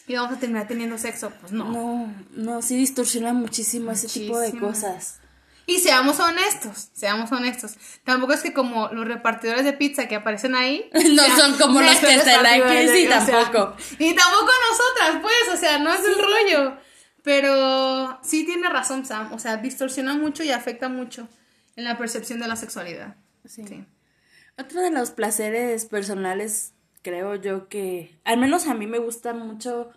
y 0.06 0.14
vamos 0.14 0.36
a 0.36 0.38
terminar 0.38 0.68
teniendo 0.68 0.98
sexo, 0.98 1.32
pues 1.40 1.52
no. 1.52 1.70
No, 1.70 2.14
no, 2.32 2.60
sí 2.60 2.76
distorsiona 2.76 3.32
muchísimo 3.32 3.90
ese 3.90 4.08
tipo 4.08 4.38
de 4.38 4.48
Muchísimo. 4.48 4.68
cosas. 4.68 5.20
Y 5.66 5.78
seamos 5.78 6.20
honestos, 6.20 6.90
seamos 6.92 7.32
honestos. 7.32 7.76
Tampoco 8.04 8.34
es 8.34 8.42
que 8.42 8.52
como 8.52 8.88
los 8.88 9.06
repartidores 9.06 9.64
de 9.64 9.72
pizza 9.72 10.08
que 10.08 10.16
aparecen 10.16 10.54
ahí. 10.54 10.90
No 11.14 11.24
son 11.36 11.56
como 11.56 11.80
los 11.80 11.96
que 11.96 12.06
like, 12.06 12.24
repartidores 12.24 12.90
sí, 12.90 13.06
sea, 13.06 13.24
tampoco. 13.24 13.76
y 13.98 14.14
tampoco 14.14 14.50
nosotras, 14.70 15.22
pues, 15.22 15.54
o 15.54 15.56
sea, 15.56 15.78
no 15.78 15.92
es 15.92 16.00
el 16.04 16.14
rollo. 16.16 16.76
Pero 17.22 18.18
sí 18.22 18.44
tiene 18.44 18.68
razón 18.68 19.06
Sam, 19.06 19.32
o 19.32 19.38
sea, 19.38 19.56
distorsiona 19.56 20.14
mucho 20.14 20.42
y 20.44 20.50
afecta 20.50 20.90
mucho 20.90 21.26
en 21.76 21.84
la 21.84 21.96
percepción 21.96 22.40
de 22.40 22.48
la 22.48 22.56
sexualidad. 22.56 23.16
Sí. 23.46 23.64
Sí. 23.66 23.86
Otro 24.58 24.82
de 24.82 24.90
los 24.90 25.10
placeres 25.10 25.86
personales, 25.86 26.74
creo 27.02 27.34
yo 27.36 27.68
que, 27.68 28.18
al 28.24 28.38
menos 28.38 28.66
a 28.66 28.74
mí 28.74 28.86
me 28.86 28.98
gusta 28.98 29.32
mucho, 29.32 29.90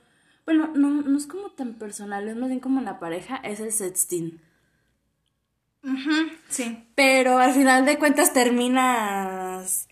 bueno, 0.46 0.72
no, 0.74 0.90
no 0.90 1.18
es 1.18 1.28
como 1.28 1.52
tan 1.52 1.74
personal, 1.74 2.28
es 2.30 2.38
más 2.38 2.48
bien 2.48 2.62
como 2.62 2.80
en 2.80 2.86
la 2.86 3.00
pareja, 3.00 3.36
es 3.44 3.60
el 3.60 3.74
sexting. 3.74 4.42
Sí. 6.50 6.86
Pero 6.96 7.38
al 7.38 7.54
final 7.54 7.86
de 7.86 7.98
cuentas 7.98 8.34
terminas 8.34 9.88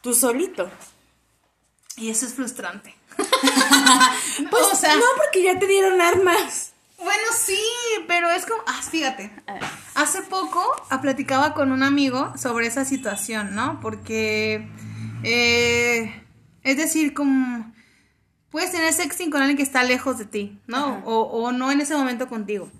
tú 0.00 0.14
solito. 0.14 0.70
Y 1.96 2.10
eso 2.10 2.26
es 2.26 2.34
frustrante. 2.34 2.94
Pues 4.50 4.64
o 4.72 4.76
sea, 4.76 4.94
no, 4.94 5.04
porque 5.16 5.42
ya 5.42 5.58
te 5.58 5.66
dieron 5.66 6.00
armas. 6.00 6.72
Bueno, 6.98 7.22
sí, 7.34 7.60
pero 8.06 8.30
es 8.30 8.46
como, 8.46 8.62
ah, 8.66 8.80
fíjate, 8.82 9.30
hace 9.94 10.22
poco 10.22 10.62
ah, 10.90 11.00
platicaba 11.00 11.54
con 11.54 11.72
un 11.72 11.82
amigo 11.82 12.32
sobre 12.36 12.66
esa 12.66 12.84
situación, 12.84 13.54
¿no? 13.54 13.80
Porque, 13.80 14.68
eh, 15.22 16.22
es 16.62 16.76
decir, 16.76 17.14
como, 17.14 17.72
puedes 18.50 18.72
tener 18.72 18.92
sexting 18.92 19.30
con 19.30 19.40
alguien 19.40 19.56
que 19.56 19.62
está 19.62 19.82
lejos 19.82 20.18
de 20.18 20.26
ti, 20.26 20.58
¿no? 20.66 21.02
O, 21.04 21.22
o 21.22 21.52
no 21.52 21.70
en 21.70 21.80
ese 21.80 21.94
momento 21.94 22.28
contigo. 22.28 22.70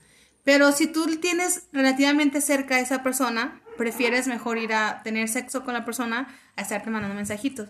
Pero 0.45 0.73
si 0.73 0.87
tú 0.87 1.07
tienes 1.17 1.65
relativamente 1.73 2.41
cerca 2.41 2.77
a 2.77 2.81
esa 2.81 3.03
persona, 3.03 3.61
prefieres 3.77 4.27
mejor 4.27 4.59
ir 4.59 4.73
a 4.73 5.03
tener 5.03 5.29
sexo 5.29 5.65
con 5.65 5.75
la 5.75 5.85
persona 5.85 6.29
a 6.57 6.63
estarte 6.63 6.91
mandando 6.91 7.15
mensajitos. 7.15 7.69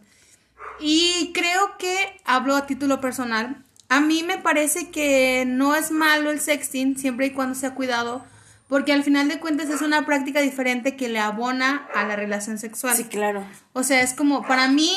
Y 0.81 1.33
creo 1.35 1.77
que 1.79 2.21
hablo 2.25 2.57
a 2.57 2.67
título 2.67 3.01
personal. 3.01 3.65
A 3.89 4.01
mí 4.01 4.23
me 4.23 4.39
parece 4.39 4.91
que 4.91 5.45
no 5.47 5.75
es 5.75 5.91
malo 5.91 6.31
el 6.31 6.41
sexting 6.41 6.97
siempre 6.97 7.27
y 7.27 7.31
cuando 7.33 7.55
sea 7.55 7.75
cuidado, 7.75 8.25
porque 8.69 8.93
al 8.93 9.03
final 9.03 9.29
de 9.29 9.41
cuentas 9.41 9.69
es 9.69 9.83
una 9.83 10.07
práctica 10.07 10.41
diferente 10.41 10.97
que 10.97 11.09
le 11.09 11.19
abona 11.19 11.89
a 11.95 12.05
la 12.05 12.17
relación 12.17 12.59
sexual. 12.59 12.97
Sí, 12.97 13.05
claro. 13.05 13.45
O 13.73 13.83
sea, 13.83 14.01
es 14.03 14.15
como, 14.15 14.43
para 14.47 14.69
mí, 14.69 14.93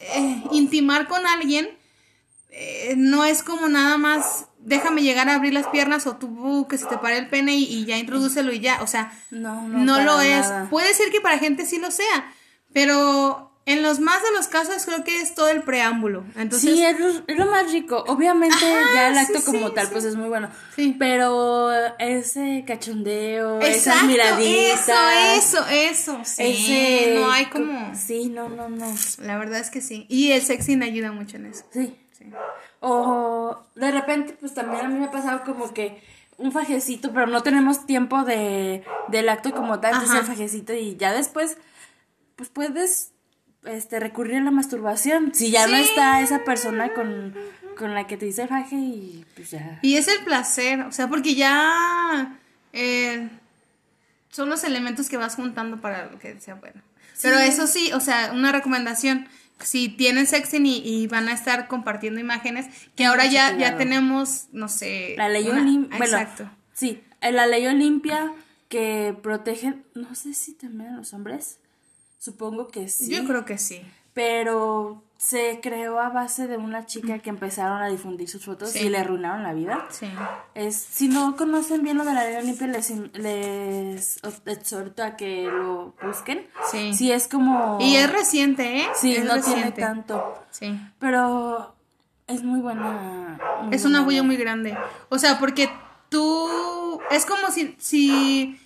eh, 0.00 0.42
intimar 0.52 1.08
con 1.08 1.26
alguien 1.26 1.68
eh, 2.50 2.94
no 2.96 3.24
es 3.24 3.44
como 3.44 3.68
nada 3.68 3.98
más, 3.98 4.47
déjame 4.68 5.02
llegar 5.02 5.28
a 5.28 5.34
abrir 5.34 5.52
las 5.52 5.66
piernas 5.68 6.06
o 6.06 6.16
tú 6.16 6.66
que 6.68 6.78
se 6.78 6.86
te 6.86 6.98
pare 6.98 7.18
el 7.18 7.28
pene 7.28 7.56
y, 7.56 7.64
y 7.64 7.84
ya 7.86 7.96
introdúcelo 7.98 8.52
y 8.52 8.60
ya. 8.60 8.82
O 8.82 8.86
sea, 8.86 9.12
No, 9.30 9.66
no, 9.68 9.78
no 9.78 10.00
lo 10.02 10.20
es. 10.20 10.40
nada. 10.48 10.68
Puede 10.70 10.94
ser 10.94 11.10
que 11.10 11.20
para 11.20 11.38
gente 11.38 11.66
sí 11.66 11.78
lo 11.78 11.90
sea, 11.90 12.32
pero 12.72 13.44
en 13.66 13.82
los 13.82 14.00
más 14.00 14.22
de 14.22 14.30
los 14.34 14.48
casos 14.48 14.86
creo 14.86 15.04
que 15.04 15.20
es 15.20 15.34
todo 15.34 15.48
el 15.48 15.62
preámbulo. 15.62 16.24
Entonces, 16.36 16.70
sí, 16.74 16.82
es 16.82 16.98
lo, 16.98 17.08
es 17.26 17.36
lo 17.36 17.46
más 17.50 17.70
rico. 17.70 18.02
Obviamente 18.06 18.56
Ajá, 18.56 18.94
ya 18.94 19.08
el 19.08 19.18
acto 19.18 19.40
sí, 19.40 19.44
como 19.44 19.68
sí, 19.68 19.74
tal 19.74 19.86
sí. 19.86 19.92
pues 19.92 20.04
es 20.04 20.16
muy 20.16 20.28
bueno. 20.28 20.48
Sí. 20.74 20.96
Pero 20.98 21.70
ese 21.98 22.64
cachondeo, 22.66 23.60
esas 23.60 23.76
exacto, 23.76 24.06
miraditas. 24.06 24.88
eso, 25.36 25.66
eso, 25.66 25.66
eso. 25.68 26.20
Sí, 26.24 26.42
ese- 26.44 27.14
no 27.20 27.30
hay 27.30 27.46
como... 27.46 27.94
Sí, 27.94 28.30
no, 28.30 28.48
no, 28.48 28.70
no. 28.70 28.86
La 29.22 29.36
verdad 29.36 29.60
es 29.60 29.68
que 29.70 29.82
sí. 29.82 30.06
Y 30.08 30.32
el 30.32 30.40
sexting 30.40 30.82
ayuda 30.82 31.12
mucho 31.12 31.36
en 31.36 31.46
eso. 31.46 31.64
Sí. 31.70 31.94
Sí. 32.18 32.30
O 32.80 33.58
de 33.74 33.90
repente, 33.90 34.36
pues 34.40 34.54
también 34.54 34.84
a 34.84 34.88
mí 34.88 34.98
me 34.98 35.06
ha 35.06 35.10
pasado 35.10 35.44
como 35.44 35.72
que 35.72 36.02
un 36.36 36.52
fajecito, 36.52 37.12
pero 37.12 37.26
no 37.26 37.42
tenemos 37.42 37.86
tiempo 37.86 38.24
de, 38.24 38.84
del 39.08 39.28
acto 39.28 39.52
como 39.52 39.80
tal, 39.80 39.94
entonces 39.94 40.20
el 40.20 40.26
fajecito 40.26 40.72
y 40.72 40.96
ya 40.96 41.12
después, 41.12 41.58
pues 42.36 42.48
puedes 42.48 43.10
este, 43.64 44.00
recurrir 44.00 44.36
a 44.36 44.44
la 44.44 44.50
masturbación. 44.50 45.34
Si 45.34 45.50
ya 45.50 45.66
no 45.66 45.76
está 45.76 46.20
esa 46.20 46.44
persona 46.44 46.94
con, 46.94 47.34
con 47.76 47.94
la 47.94 48.06
que 48.06 48.16
te 48.16 48.26
dice 48.26 48.42
el 48.42 48.48
faje 48.48 48.76
y 48.76 49.26
pues 49.34 49.50
ya. 49.50 49.78
Y 49.82 49.96
es 49.96 50.08
el 50.08 50.24
placer, 50.24 50.80
o 50.82 50.92
sea, 50.92 51.08
porque 51.08 51.34
ya 51.34 52.38
eh, 52.72 53.28
son 54.30 54.48
los 54.48 54.64
elementos 54.64 55.08
que 55.08 55.16
vas 55.16 55.34
juntando 55.34 55.80
para 55.80 56.06
lo 56.06 56.18
que 56.18 56.38
sea 56.40 56.54
bueno. 56.54 56.82
Pero 57.20 57.38
eso 57.38 57.66
sí, 57.66 57.92
o 57.92 58.00
sea, 58.00 58.30
una 58.32 58.52
recomendación, 58.52 59.26
si 59.60 59.88
tienen 59.88 60.26
sexting 60.26 60.66
y, 60.66 60.82
y 60.84 61.06
van 61.06 61.28
a 61.28 61.32
estar 61.32 61.68
compartiendo 61.68 62.20
imágenes, 62.20 62.66
que 62.96 63.04
ahora 63.04 63.26
ya, 63.26 63.56
ya 63.56 63.76
tenemos, 63.76 64.46
no 64.52 64.68
sé... 64.68 65.14
La 65.16 65.28
ley 65.28 65.48
Olimpia. 65.48 65.98
Bueno, 65.98 66.18
Exacto. 66.18 66.50
sí, 66.72 67.02
eh, 67.20 67.32
la 67.32 67.46
ley 67.46 67.66
Olimpia 67.66 68.32
que 68.68 69.16
protege, 69.22 69.74
no 69.94 70.14
sé 70.14 70.34
si 70.34 70.52
también 70.52 70.90
a 70.90 70.96
los 70.98 71.12
hombres. 71.14 71.58
Supongo 72.18 72.68
que 72.68 72.88
sí. 72.88 73.10
Yo 73.10 73.24
creo 73.24 73.44
que 73.44 73.58
sí. 73.58 73.80
Pero 74.12 75.02
se 75.18 75.58
creó 75.60 75.98
a 75.98 76.10
base 76.10 76.46
de 76.46 76.56
una 76.56 76.86
chica 76.86 77.18
que 77.18 77.28
empezaron 77.28 77.82
a 77.82 77.88
difundir 77.88 78.28
sus 78.28 78.44
fotos 78.44 78.70
Sí. 78.70 78.86
y 78.86 78.88
le 78.88 78.98
arruinaron 78.98 79.42
la 79.42 79.52
vida. 79.52 79.84
Sí. 79.90 80.06
Es, 80.54 80.76
si 80.76 81.08
no 81.08 81.34
conocen 81.36 81.82
bien 81.82 81.98
lo 81.98 82.04
de 82.04 82.14
la 82.14 82.22
ley 82.24 82.36
Olimpia, 82.36 82.68
les, 82.68 82.90
les 83.14 84.20
exhorto 84.46 85.02
a 85.02 85.16
que 85.16 85.42
lo 85.50 85.92
busquen. 86.02 86.46
Sí. 86.70 86.94
Sí, 86.94 87.10
es 87.10 87.26
como... 87.26 87.78
Y 87.80 87.96
es 87.96 88.10
reciente, 88.12 88.78
¿eh? 88.82 88.86
Sí, 88.94 89.16
Es 89.16 89.24
no 89.24 89.40
tiene 89.42 89.72
tanto. 89.72 90.38
Sí. 90.50 90.80
Pero 91.00 91.74
es 92.28 92.44
muy 92.44 92.60
buena. 92.60 93.38
muy 93.64 93.74
Es 93.74 93.84
una 93.84 93.98
buena 94.02 94.08
huella 94.08 94.22
muy 94.22 94.36
grande. 94.36 94.78
O 95.08 95.18
sea, 95.18 95.40
porque 95.40 95.68
tú. 96.10 97.00
Es 97.10 97.26
como 97.26 97.50
si, 97.50 97.74
si 97.80 98.56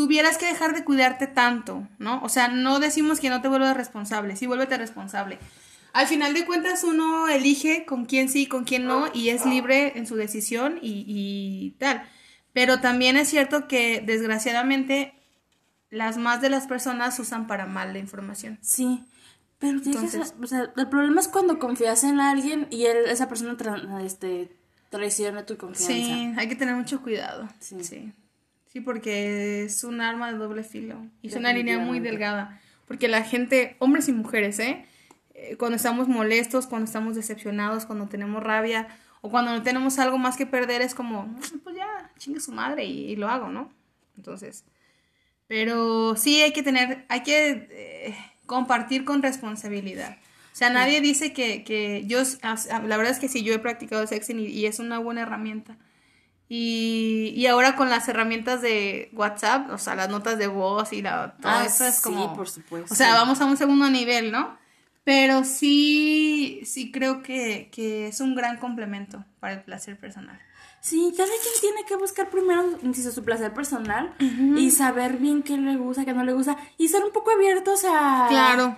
tuvieras 0.00 0.38
que 0.38 0.46
dejar 0.46 0.74
de 0.74 0.82
cuidarte 0.82 1.26
tanto, 1.26 1.86
¿no? 1.98 2.22
O 2.22 2.30
sea, 2.30 2.48
no 2.48 2.80
decimos 2.80 3.20
que 3.20 3.28
no 3.28 3.42
te 3.42 3.48
vuelvas 3.48 3.76
responsable, 3.76 4.34
sí, 4.34 4.46
vuélvete 4.46 4.78
responsable. 4.78 5.38
Al 5.92 6.06
final 6.06 6.32
de 6.32 6.46
cuentas, 6.46 6.84
uno 6.84 7.28
elige 7.28 7.84
con 7.84 8.06
quién 8.06 8.30
sí 8.30 8.42
y 8.42 8.46
con 8.46 8.64
quién 8.64 8.86
no, 8.86 9.08
y 9.12 9.28
es 9.28 9.44
libre 9.44 9.98
en 9.98 10.06
su 10.06 10.16
decisión 10.16 10.78
y, 10.80 11.04
y 11.06 11.72
tal. 11.78 12.02
Pero 12.54 12.80
también 12.80 13.18
es 13.18 13.28
cierto 13.28 13.68
que, 13.68 14.00
desgraciadamente, 14.00 15.12
las 15.90 16.16
más 16.16 16.40
de 16.40 16.48
las 16.48 16.66
personas 16.66 17.18
usan 17.18 17.46
para 17.46 17.66
mal 17.66 17.92
la 17.92 17.98
información. 17.98 18.58
Sí, 18.62 19.04
pero 19.58 19.82
que 19.82 19.90
Entonces- 19.90 20.32
o 20.42 20.46
sea, 20.46 20.72
el 20.76 20.88
problema 20.88 21.20
es 21.20 21.28
cuando 21.28 21.58
confías 21.58 22.04
en 22.04 22.20
alguien 22.20 22.68
y 22.70 22.86
él, 22.86 22.96
esa 23.08 23.28
persona 23.28 23.56
tra- 23.58 24.02
este, 24.02 24.50
traiciona 24.88 25.44
tu 25.44 25.56
confianza. 25.58 25.92
Sí, 25.92 26.32
hay 26.38 26.48
que 26.48 26.56
tener 26.56 26.74
mucho 26.74 27.02
cuidado. 27.02 27.48
Sí. 27.60 27.84
Sí. 27.84 28.12
Sí. 28.72 28.80
porque 28.80 29.64
es 29.64 29.84
un 29.84 30.00
arma 30.00 30.32
de 30.32 30.38
doble 30.38 30.62
filo. 30.64 31.06
Y 31.22 31.28
es 31.28 31.36
una 31.36 31.52
línea 31.52 31.78
muy 31.78 32.00
delgada. 32.00 32.60
Porque 32.86 33.06
la 33.08 33.22
gente, 33.22 33.76
hombres 33.78 34.08
y 34.08 34.12
mujeres, 34.12 34.58
¿eh? 34.58 34.84
Eh, 35.34 35.56
Cuando 35.56 35.76
estamos 35.76 36.08
molestos, 36.08 36.66
cuando 36.66 36.86
estamos 36.86 37.14
decepcionados, 37.16 37.86
cuando 37.86 38.06
tenemos 38.08 38.42
rabia 38.42 38.88
o 39.20 39.30
cuando 39.30 39.52
no 39.52 39.62
tenemos 39.62 39.98
algo 39.98 40.18
más 40.18 40.36
que 40.36 40.46
perder, 40.46 40.82
es 40.82 40.94
como, 40.94 41.22
"Mm, 41.24 41.58
pues 41.62 41.76
ya, 41.76 42.10
chingue 42.18 42.40
su 42.40 42.52
madre 42.52 42.84
y, 42.84 43.10
y 43.12 43.16
lo 43.16 43.28
hago, 43.28 43.48
¿no? 43.48 43.70
Entonces, 44.16 44.64
pero 45.46 46.14
sí 46.16 46.40
hay 46.42 46.52
que 46.52 46.62
tener, 46.62 47.04
hay 47.08 47.22
que 47.22 47.68
eh, 47.70 48.14
compartir 48.46 49.04
con 49.04 49.22
responsabilidad. 49.22 50.16
O 50.52 50.56
sea, 50.56 50.70
nadie 50.70 51.00
dice 51.00 51.32
que, 51.32 51.64
que 51.64 52.04
yo, 52.06 52.18
la 52.42 52.96
verdad 52.96 53.12
es 53.12 53.18
que 53.18 53.28
sí, 53.28 53.42
yo 53.42 53.54
he 53.54 53.58
practicado 53.58 54.06
sexting 54.06 54.40
y, 54.40 54.46
y 54.46 54.66
es 54.66 54.78
una 54.78 54.98
buena 54.98 55.22
herramienta. 55.22 55.76
Y, 56.52 57.32
y 57.36 57.46
ahora 57.46 57.76
con 57.76 57.90
las 57.90 58.08
herramientas 58.08 58.60
de 58.60 59.08
WhatsApp, 59.12 59.70
o 59.70 59.78
sea, 59.78 59.94
las 59.94 60.08
notas 60.08 60.36
de 60.36 60.48
voz 60.48 60.92
y 60.92 61.00
la, 61.00 61.36
todo 61.40 61.52
Ah, 61.52 61.64
eso 61.64 61.84
es 61.86 61.94
sí, 61.98 62.02
como... 62.02 62.34
por 62.34 62.48
supuesto. 62.48 62.92
O 62.92 62.96
sea, 62.96 63.14
vamos 63.14 63.40
a 63.40 63.44
un 63.44 63.56
segundo 63.56 63.88
nivel, 63.88 64.32
¿no? 64.32 64.58
Pero 65.04 65.44
sí, 65.44 66.60
sí 66.64 66.90
creo 66.90 67.22
que, 67.22 67.70
que 67.72 68.08
es 68.08 68.20
un 68.20 68.34
gran 68.34 68.56
complemento 68.58 69.24
para 69.38 69.54
el 69.54 69.62
placer 69.62 69.96
personal. 69.98 70.40
Sí, 70.80 71.14
cada 71.16 71.28
quien 71.28 71.54
tiene 71.60 71.84
que 71.86 71.94
buscar 71.94 72.30
primero, 72.30 72.64
insisto, 72.82 73.12
su 73.12 73.22
placer 73.22 73.54
personal 73.54 74.12
y 74.18 74.70
saber 74.72 75.18
bien 75.18 75.44
qué 75.44 75.56
le 75.56 75.76
gusta, 75.76 76.04
qué 76.04 76.14
no 76.14 76.24
le 76.24 76.32
gusta 76.32 76.56
y 76.78 76.88
ser 76.88 77.04
un 77.04 77.12
poco 77.12 77.30
abiertos 77.30 77.84
a... 77.84 78.26
Claro. 78.28 78.76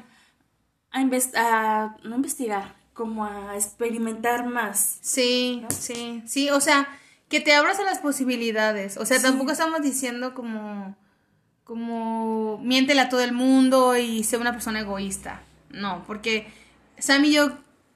A, 0.90 1.00
inves- 1.00 1.34
a 1.36 1.96
no 2.04 2.16
investigar, 2.16 2.74
como 2.92 3.24
a 3.24 3.54
experimentar 3.54 4.44
más. 4.46 4.98
Sí, 5.00 5.64
sí, 5.70 6.22
sí, 6.26 6.50
o 6.50 6.60
sea, 6.60 6.86
que 7.32 7.40
te 7.40 7.54
abras 7.54 7.78
a 7.80 7.82
las 7.84 7.98
posibilidades. 7.98 8.98
O 8.98 9.06
sea, 9.06 9.20
tampoco 9.20 9.52
estamos 9.52 9.80
diciendo 9.80 10.34
como, 10.34 10.94
como, 11.64 12.58
miéntele 12.58 13.00
a 13.00 13.08
todo 13.08 13.22
el 13.22 13.32
mundo 13.32 13.96
y 13.96 14.22
sé 14.22 14.36
una 14.36 14.52
persona 14.52 14.80
egoísta. 14.80 15.42
No, 15.70 16.04
porque 16.06 16.46
Sam 16.98 17.24
y 17.24 17.32
yo 17.32 17.52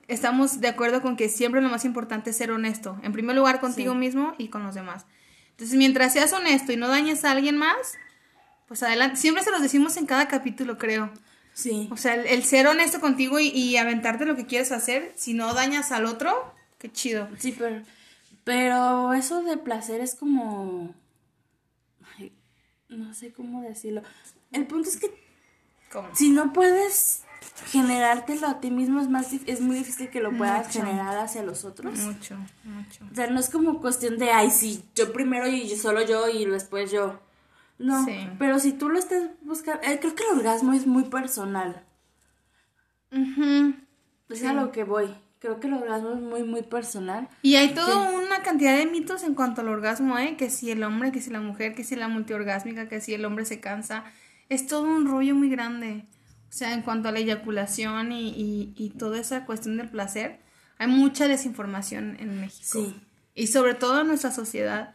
estamos 0.08 0.60
de 0.62 0.68
acuerdo 0.68 1.02
con 1.02 1.16
que 1.18 1.28
siempre 1.28 1.60
lo 1.60 1.68
más 1.68 1.84
importante 1.84 2.30
es 2.30 2.36
ser 2.38 2.50
honesto. 2.50 2.98
En 3.02 3.12
primer 3.12 3.36
lugar 3.36 3.60
contigo 3.60 3.92
Sí. 3.92 3.98
mismo 3.98 4.34
y 4.38 4.48
con 4.48 4.64
los 4.64 4.74
demás. 4.74 5.04
Entonces, 5.50 5.76
mientras 5.76 6.14
seas 6.14 6.32
honesto 6.32 6.72
y 6.72 6.76
no 6.78 6.88
dañes 6.88 7.24
a 7.26 7.32
alguien 7.32 7.58
más, 7.58 7.76
pues 8.68 8.82
adelante. 8.82 9.16
Siempre 9.16 9.44
se 9.44 9.50
los 9.50 9.60
decimos 9.60 9.98
en 9.98 10.06
cada 10.06 10.28
capítulo, 10.28 10.78
creo. 10.78 11.10
Sí. 11.52 11.88
O 11.90 11.98
sea, 11.98 12.14
el, 12.14 12.26
el 12.26 12.42
ser 12.42 12.66
honesto 12.66 13.00
contigo 13.00 13.38
y, 13.38 13.48
y 13.48 13.76
aventarte 13.76 14.24
lo 14.24 14.34
que 14.34 14.46
quieres 14.46 14.72
hacer, 14.72 15.12
si 15.16 15.34
no 15.34 15.52
dañas 15.52 15.92
al 15.92 16.06
otro, 16.06 16.54
qué 16.78 16.90
chido. 16.90 17.28
Sí, 17.38 17.54
pero, 17.58 17.82
pero 18.46 19.12
eso 19.12 19.42
de 19.42 19.56
placer 19.56 20.00
es 20.00 20.14
como... 20.14 20.94
ay, 22.16 22.32
no 22.88 23.12
sé 23.12 23.32
cómo 23.32 23.60
decirlo. 23.62 24.02
El 24.52 24.68
punto 24.68 24.88
es 24.88 24.96
que 24.98 25.12
¿Cómo? 25.90 26.08
si 26.14 26.30
no 26.30 26.52
puedes 26.52 27.24
generártelo 27.72 28.46
a 28.46 28.60
ti 28.60 28.70
mismo, 28.70 29.00
es, 29.00 29.08
más, 29.08 29.32
es 29.32 29.60
muy 29.60 29.74
difícil 29.78 30.10
que 30.10 30.20
lo 30.20 30.30
puedas 30.36 30.68
Mucho. 30.68 30.78
generar 30.86 31.18
hacia 31.18 31.42
los 31.42 31.64
otros. 31.64 31.98
Mucho, 31.98 32.36
mucho. 32.62 33.04
O 33.10 33.14
sea, 33.16 33.26
no 33.26 33.40
es 33.40 33.50
como 33.50 33.80
cuestión 33.80 34.16
de, 34.16 34.30
ay, 34.30 34.52
sí, 34.52 34.84
yo 34.94 35.12
primero 35.12 35.48
y 35.48 35.66
yo- 35.68 35.76
solo 35.76 36.02
yo 36.02 36.28
y 36.28 36.44
después 36.44 36.92
yo. 36.92 37.18
No, 37.78 38.04
Sí. 38.04 38.28
pero 38.38 38.60
si 38.60 38.72
tú 38.74 38.88
lo 38.90 38.98
estás 39.00 39.22
buscando, 39.42 39.82
eh, 39.82 39.98
creo 40.00 40.14
que 40.14 40.22
el 40.22 40.38
orgasmo 40.38 40.72
es 40.72 40.86
muy 40.86 41.04
personal. 41.04 41.84
Ujú. 43.10 43.74
Es 44.28 44.44
a 44.44 44.52
lo 44.52 44.70
que 44.70 44.84
voy. 44.84 45.14
Creo 45.38 45.60
que 45.60 45.66
el 45.66 45.74
orgasmo 45.74 46.12
es 46.12 46.20
muy, 46.20 46.42
muy 46.44 46.62
personal. 46.62 47.28
Y 47.42 47.56
hay 47.56 47.74
toda 47.74 48.10
una 48.10 48.42
cantidad 48.42 48.76
de 48.76 48.86
mitos 48.86 49.22
en 49.22 49.34
cuanto 49.34 49.60
al 49.60 49.68
orgasmo, 49.68 50.18
¿eh? 50.18 50.36
Que 50.36 50.50
si 50.50 50.70
el 50.70 50.82
hombre, 50.82 51.12
que 51.12 51.20
si 51.20 51.30
la 51.30 51.40
mujer, 51.40 51.74
que 51.74 51.84
si 51.84 51.94
la 51.94 52.08
multiorgásmica, 52.08 52.88
que 52.88 53.00
si 53.00 53.14
el 53.14 53.24
hombre 53.24 53.44
se 53.44 53.60
cansa. 53.60 54.04
Es 54.48 54.66
todo 54.66 54.82
un 54.82 55.06
rollo 55.06 55.34
muy 55.34 55.50
grande. 55.50 56.04
O 56.48 56.52
sea, 56.52 56.72
en 56.72 56.82
cuanto 56.82 57.08
a 57.08 57.12
la 57.12 57.18
eyaculación 57.18 58.12
y, 58.12 58.30
y, 58.30 58.72
y 58.76 58.90
toda 58.90 59.18
esa 59.20 59.44
cuestión 59.44 59.76
del 59.76 59.90
placer, 59.90 60.40
hay 60.78 60.86
mucha 60.86 61.28
desinformación 61.28 62.16
en 62.18 62.40
México. 62.40 62.84
Sí. 62.84 62.94
Y 63.34 63.48
sobre 63.48 63.74
todo 63.74 64.00
en 64.00 64.06
nuestra 64.06 64.30
sociedad, 64.30 64.94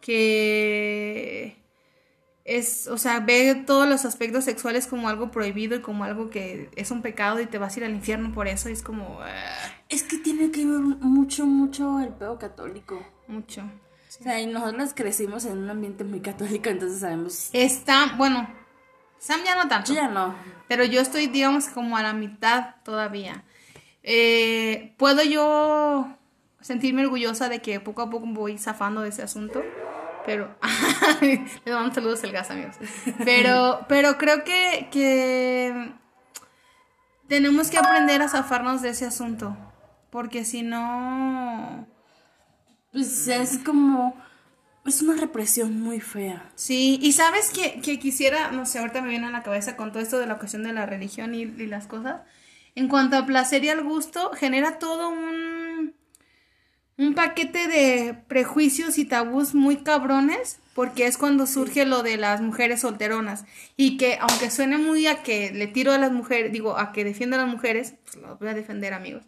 que 0.00 1.56
es, 2.48 2.86
o 2.88 2.96
sea, 2.96 3.20
ve 3.20 3.62
todos 3.66 3.86
los 3.86 4.06
aspectos 4.06 4.44
sexuales 4.44 4.86
como 4.86 5.10
algo 5.10 5.30
prohibido 5.30 5.76
y 5.76 5.82
como 5.82 6.04
algo 6.04 6.30
que 6.30 6.70
es 6.76 6.90
un 6.90 7.02
pecado 7.02 7.40
y 7.40 7.46
te 7.46 7.58
vas 7.58 7.76
a 7.76 7.80
ir 7.80 7.84
al 7.84 7.92
infierno 7.92 8.32
por 8.32 8.48
eso. 8.48 8.70
Y 8.70 8.72
es 8.72 8.82
como, 8.82 9.18
ah, 9.20 9.54
Es 9.90 10.02
que 10.02 10.16
tiene 10.16 10.50
que 10.50 10.64
ver 10.64 10.80
mucho, 10.80 11.44
mucho 11.44 12.00
el 12.00 12.08
pedo 12.08 12.38
católico. 12.38 13.04
mucho. 13.26 13.60
O 13.62 14.22
sea, 14.22 14.40
y 14.40 14.46
nosotros 14.46 14.94
crecimos 14.94 15.44
en 15.44 15.58
un 15.58 15.68
ambiente 15.68 16.04
muy 16.04 16.20
católico, 16.20 16.70
entonces 16.70 17.00
sabemos. 17.00 17.50
Está, 17.52 18.14
bueno, 18.16 18.48
Sam 19.18 19.40
ya 19.44 19.54
no 19.62 19.68
tanto. 19.68 19.92
Yo 19.92 20.00
ya 20.00 20.08
no. 20.08 20.34
Pero 20.68 20.84
yo 20.84 21.02
estoy, 21.02 21.26
digamos, 21.26 21.68
como 21.68 21.98
a 21.98 22.02
la 22.02 22.14
mitad 22.14 22.76
todavía. 22.82 23.44
Eh, 24.02 24.94
¿Puedo 24.96 25.22
yo 25.22 26.16
sentirme 26.62 27.04
orgullosa 27.04 27.50
de 27.50 27.60
que 27.60 27.78
poco 27.78 28.00
a 28.00 28.08
poco 28.08 28.26
voy 28.28 28.56
zafando 28.56 29.02
de 29.02 29.10
ese 29.10 29.22
asunto? 29.22 29.62
Pero, 30.28 30.54
les 31.22 31.64
damos 31.64 31.94
saludos 31.94 32.22
el 32.22 32.32
gas, 32.32 32.50
amigos. 32.50 32.76
Pero, 33.24 33.86
pero 33.88 34.18
creo 34.18 34.44
que, 34.44 34.88
que 34.92 35.90
tenemos 37.28 37.70
que 37.70 37.78
aprender 37.78 38.20
a 38.20 38.28
zafarnos 38.28 38.82
de 38.82 38.90
ese 38.90 39.06
asunto. 39.06 39.56
Porque 40.10 40.44
si 40.44 40.60
no... 40.60 41.88
Pues 42.92 43.26
es 43.26 43.56
como. 43.64 44.14
Es 44.84 45.00
una 45.00 45.18
represión 45.18 45.80
muy 45.80 45.98
fea. 45.98 46.52
Sí, 46.56 46.98
y 47.00 47.12
sabes 47.12 47.50
que, 47.50 47.80
que 47.80 47.98
quisiera, 47.98 48.50
no 48.50 48.66
sé, 48.66 48.80
ahorita 48.80 49.00
me 49.00 49.08
viene 49.08 49.28
a 49.28 49.30
la 49.30 49.42
cabeza 49.42 49.76
con 49.76 49.92
todo 49.92 50.02
esto 50.02 50.18
de 50.18 50.26
la 50.26 50.36
cuestión 50.36 50.62
de 50.62 50.74
la 50.74 50.84
religión 50.84 51.34
y, 51.34 51.44
y 51.44 51.66
las 51.66 51.86
cosas. 51.86 52.20
En 52.74 52.88
cuanto 52.88 53.16
al 53.16 53.24
placer 53.24 53.64
y 53.64 53.70
al 53.70 53.82
gusto, 53.82 54.30
genera 54.34 54.78
todo 54.78 55.08
un, 55.08 55.57
un 56.98 57.14
paquete 57.14 57.68
de 57.68 58.14
prejuicios 58.26 58.98
y 58.98 59.04
tabús 59.04 59.54
muy 59.54 59.76
cabrones, 59.78 60.58
porque 60.74 61.06
es 61.06 61.16
cuando 61.16 61.46
surge 61.46 61.86
lo 61.86 62.02
de 62.02 62.16
las 62.16 62.40
mujeres 62.40 62.80
solteronas. 62.80 63.44
Y 63.76 63.96
que, 63.96 64.18
aunque 64.20 64.50
suene 64.50 64.78
muy 64.78 65.06
a 65.06 65.22
que 65.22 65.52
le 65.52 65.68
tiro 65.68 65.92
a 65.92 65.98
las 65.98 66.10
mujeres, 66.10 66.52
digo, 66.52 66.76
a 66.76 66.92
que 66.92 67.04
defiendo 67.04 67.36
a 67.36 67.40
las 67.40 67.48
mujeres, 67.48 67.94
pues 68.04 68.16
lo 68.16 68.36
voy 68.36 68.48
a 68.48 68.54
defender, 68.54 68.92
amigos. 68.92 69.22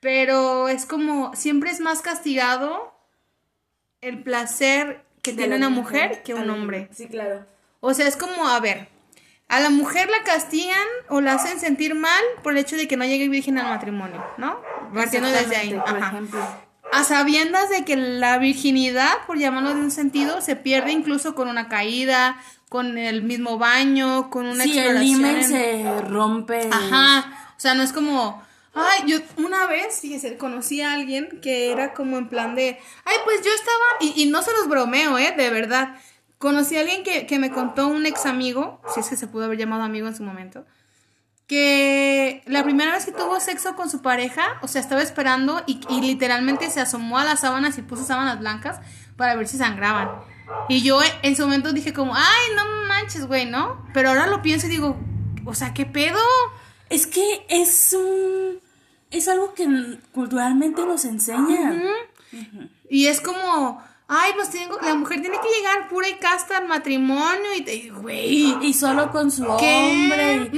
Pero 0.00 0.68
es 0.68 0.86
como, 0.86 1.34
siempre 1.34 1.70
es 1.70 1.80
más 1.80 2.00
castigado 2.00 2.94
el 4.00 4.22
placer 4.22 5.04
que 5.22 5.32
tiene 5.32 5.56
una 5.56 5.70
mujer 5.70 6.22
que 6.22 6.34
un 6.34 6.48
hombre. 6.48 6.88
Sí, 6.92 7.08
claro. 7.08 7.44
O 7.80 7.92
sea, 7.92 8.06
es 8.06 8.16
como, 8.16 8.48
a 8.48 8.60
ver, 8.60 8.88
a 9.48 9.58
la 9.58 9.70
mujer 9.70 10.08
la 10.08 10.22
castigan 10.22 10.86
o 11.08 11.20
la 11.20 11.34
hacen 11.34 11.58
sentir 11.58 11.96
mal 11.96 12.22
por 12.44 12.52
el 12.52 12.58
hecho 12.58 12.76
de 12.76 12.86
que 12.86 12.96
no 12.96 13.04
llegue 13.04 13.28
virgen 13.28 13.58
al 13.58 13.66
matrimonio, 13.66 14.24
¿no? 14.36 14.60
Partiendo 14.94 15.28
desde 15.28 15.56
ahí. 15.56 15.70
Por 15.74 15.96
Ajá. 15.96 16.08
ejemplo. 16.10 16.67
A 16.92 17.04
sabiendas 17.04 17.68
de 17.70 17.84
que 17.84 17.96
la 17.96 18.38
virginidad, 18.38 19.12
por 19.26 19.38
llamarlo 19.38 19.74
de 19.74 19.80
un 19.80 19.90
sentido, 19.90 20.40
se 20.40 20.56
pierde 20.56 20.92
incluso 20.92 21.34
con 21.34 21.48
una 21.48 21.68
caída, 21.68 22.36
con 22.68 22.98
el 22.98 23.22
mismo 23.22 23.58
baño, 23.58 24.30
con 24.30 24.46
una 24.46 24.64
Sí, 24.64 24.78
el 24.78 25.02
himen 25.02 25.36
en- 25.36 25.44
se 25.48 26.00
rompe. 26.02 26.68
Ajá. 26.70 27.52
O 27.56 27.60
sea, 27.60 27.74
no 27.74 27.82
es 27.82 27.92
como. 27.92 28.42
Ay, 28.74 29.10
yo 29.10 29.18
una 29.38 29.66
vez, 29.66 30.00
fíjese, 30.00 30.36
conocí 30.36 30.80
a 30.82 30.92
alguien 30.92 31.40
que 31.42 31.72
era 31.72 31.94
como 31.94 32.16
en 32.18 32.28
plan 32.28 32.54
de. 32.54 32.78
Ay, 33.04 33.16
pues 33.24 33.42
yo 33.44 33.50
estaba. 33.52 33.84
Y, 34.00 34.22
y 34.22 34.26
no 34.30 34.42
se 34.42 34.52
los 34.52 34.68
bromeo, 34.68 35.18
¿eh? 35.18 35.34
De 35.36 35.50
verdad. 35.50 35.96
Conocí 36.38 36.76
a 36.76 36.80
alguien 36.80 37.02
que, 37.02 37.26
que 37.26 37.38
me 37.40 37.50
contó 37.50 37.88
un 37.88 38.06
ex 38.06 38.24
amigo, 38.24 38.80
si 38.94 39.00
es 39.00 39.08
que 39.08 39.16
se 39.16 39.26
pudo 39.26 39.46
haber 39.46 39.58
llamado 39.58 39.82
amigo 39.82 40.06
en 40.06 40.14
su 40.14 40.22
momento, 40.22 40.64
que 41.48 42.42
la 42.46 42.62
primera 42.62 42.92
vez 42.92 43.06
que 43.06 43.12
tuvo 43.12 43.40
sexo 43.40 43.74
con 43.74 43.90
su 43.90 44.02
pareja, 44.02 44.58
o 44.60 44.68
sea, 44.68 44.80
estaba 44.80 45.02
esperando 45.02 45.62
y, 45.66 45.80
y 45.88 46.02
literalmente 46.02 46.70
se 46.70 46.80
asomó 46.80 47.18
a 47.18 47.24
las 47.24 47.40
sábanas 47.40 47.78
y 47.78 47.82
puso 47.82 48.04
sábanas 48.04 48.38
blancas 48.38 48.80
para 49.16 49.34
ver 49.34 49.48
si 49.48 49.56
sangraban. 49.56 50.10
Y 50.68 50.82
yo 50.82 51.00
en 51.22 51.36
su 51.36 51.42
momento 51.42 51.72
dije 51.72 51.92
como, 51.92 52.14
ay, 52.14 52.54
no 52.54 52.64
manches, 52.86 53.26
güey, 53.26 53.46
¿no? 53.46 53.82
Pero 53.94 54.10
ahora 54.10 54.26
lo 54.26 54.42
pienso 54.42 54.66
y 54.66 54.70
digo, 54.70 54.96
o 55.44 55.54
sea, 55.54 55.72
¿qué 55.72 55.86
pedo? 55.86 56.20
Es 56.90 57.06
que 57.06 57.46
es 57.48 57.94
un. 57.98 58.60
Es 59.10 59.28
algo 59.28 59.54
que 59.54 59.66
culturalmente 60.12 60.84
nos 60.84 61.06
enseñan. 61.06 61.82
Y 62.90 63.06
es 63.06 63.22
como, 63.22 63.82
ay, 64.08 64.32
pues 64.34 64.50
tengo, 64.50 64.78
la 64.80 64.94
mujer 64.94 65.20
tiene 65.20 65.36
que 65.40 65.48
llegar 65.48 65.88
pura 65.88 66.08
y 66.08 66.14
casta 66.14 66.58
al 66.58 66.66
matrimonio 66.68 67.54
y 67.56 67.62
te, 67.62 67.90
güey. 67.90 68.56
Y 68.66 68.72
solo 68.74 69.10
con 69.12 69.30
su 69.30 69.44
¿Qué? 69.58 69.92
hombre. 69.92 70.50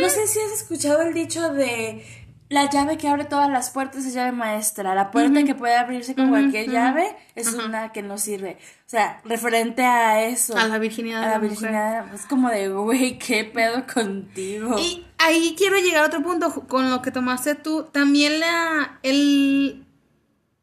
No 0.00 0.08
sé 0.08 0.26
si 0.26 0.38
has 0.40 0.52
escuchado 0.52 1.02
el 1.02 1.12
dicho 1.12 1.52
de 1.52 2.04
la 2.48 2.68
llave 2.68 2.98
que 2.98 3.08
abre 3.08 3.24
todas 3.24 3.48
las 3.48 3.70
puertas 3.70 4.04
es 4.04 4.12
llave 4.12 4.32
maestra. 4.32 4.94
La 4.94 5.10
puerta 5.10 5.42
que 5.42 5.54
puede 5.54 5.74
abrirse 5.74 6.14
con 6.14 6.28
cualquier 6.28 6.70
llave 6.70 7.16
es 7.34 7.52
una 7.54 7.92
que 7.92 8.02
no 8.02 8.18
sirve. 8.18 8.58
O 8.86 8.90
sea, 8.92 9.22
referente 9.24 9.82
a 9.86 10.22
eso. 10.26 10.54
A 10.56 10.68
la 10.68 10.78
virginidad 10.78 11.22
A 11.22 11.22
de 11.22 11.26
la 11.28 11.32
la 11.32 11.38
mujer. 11.38 11.50
virginidad. 11.50 12.14
Es 12.14 12.26
como 12.26 12.50
de, 12.50 12.68
güey, 12.68 13.18
¿qué 13.18 13.44
pedo 13.44 13.84
contigo? 13.92 14.76
Y 14.78 15.06
ahí 15.16 15.54
quiero 15.56 15.78
llegar 15.78 16.04
a 16.04 16.06
otro 16.08 16.22
punto 16.22 16.50
con 16.68 16.90
lo 16.90 17.00
que 17.00 17.10
tomaste 17.10 17.54
tú. 17.54 17.84
También 17.90 18.38
la, 18.38 18.98
el 19.02 19.81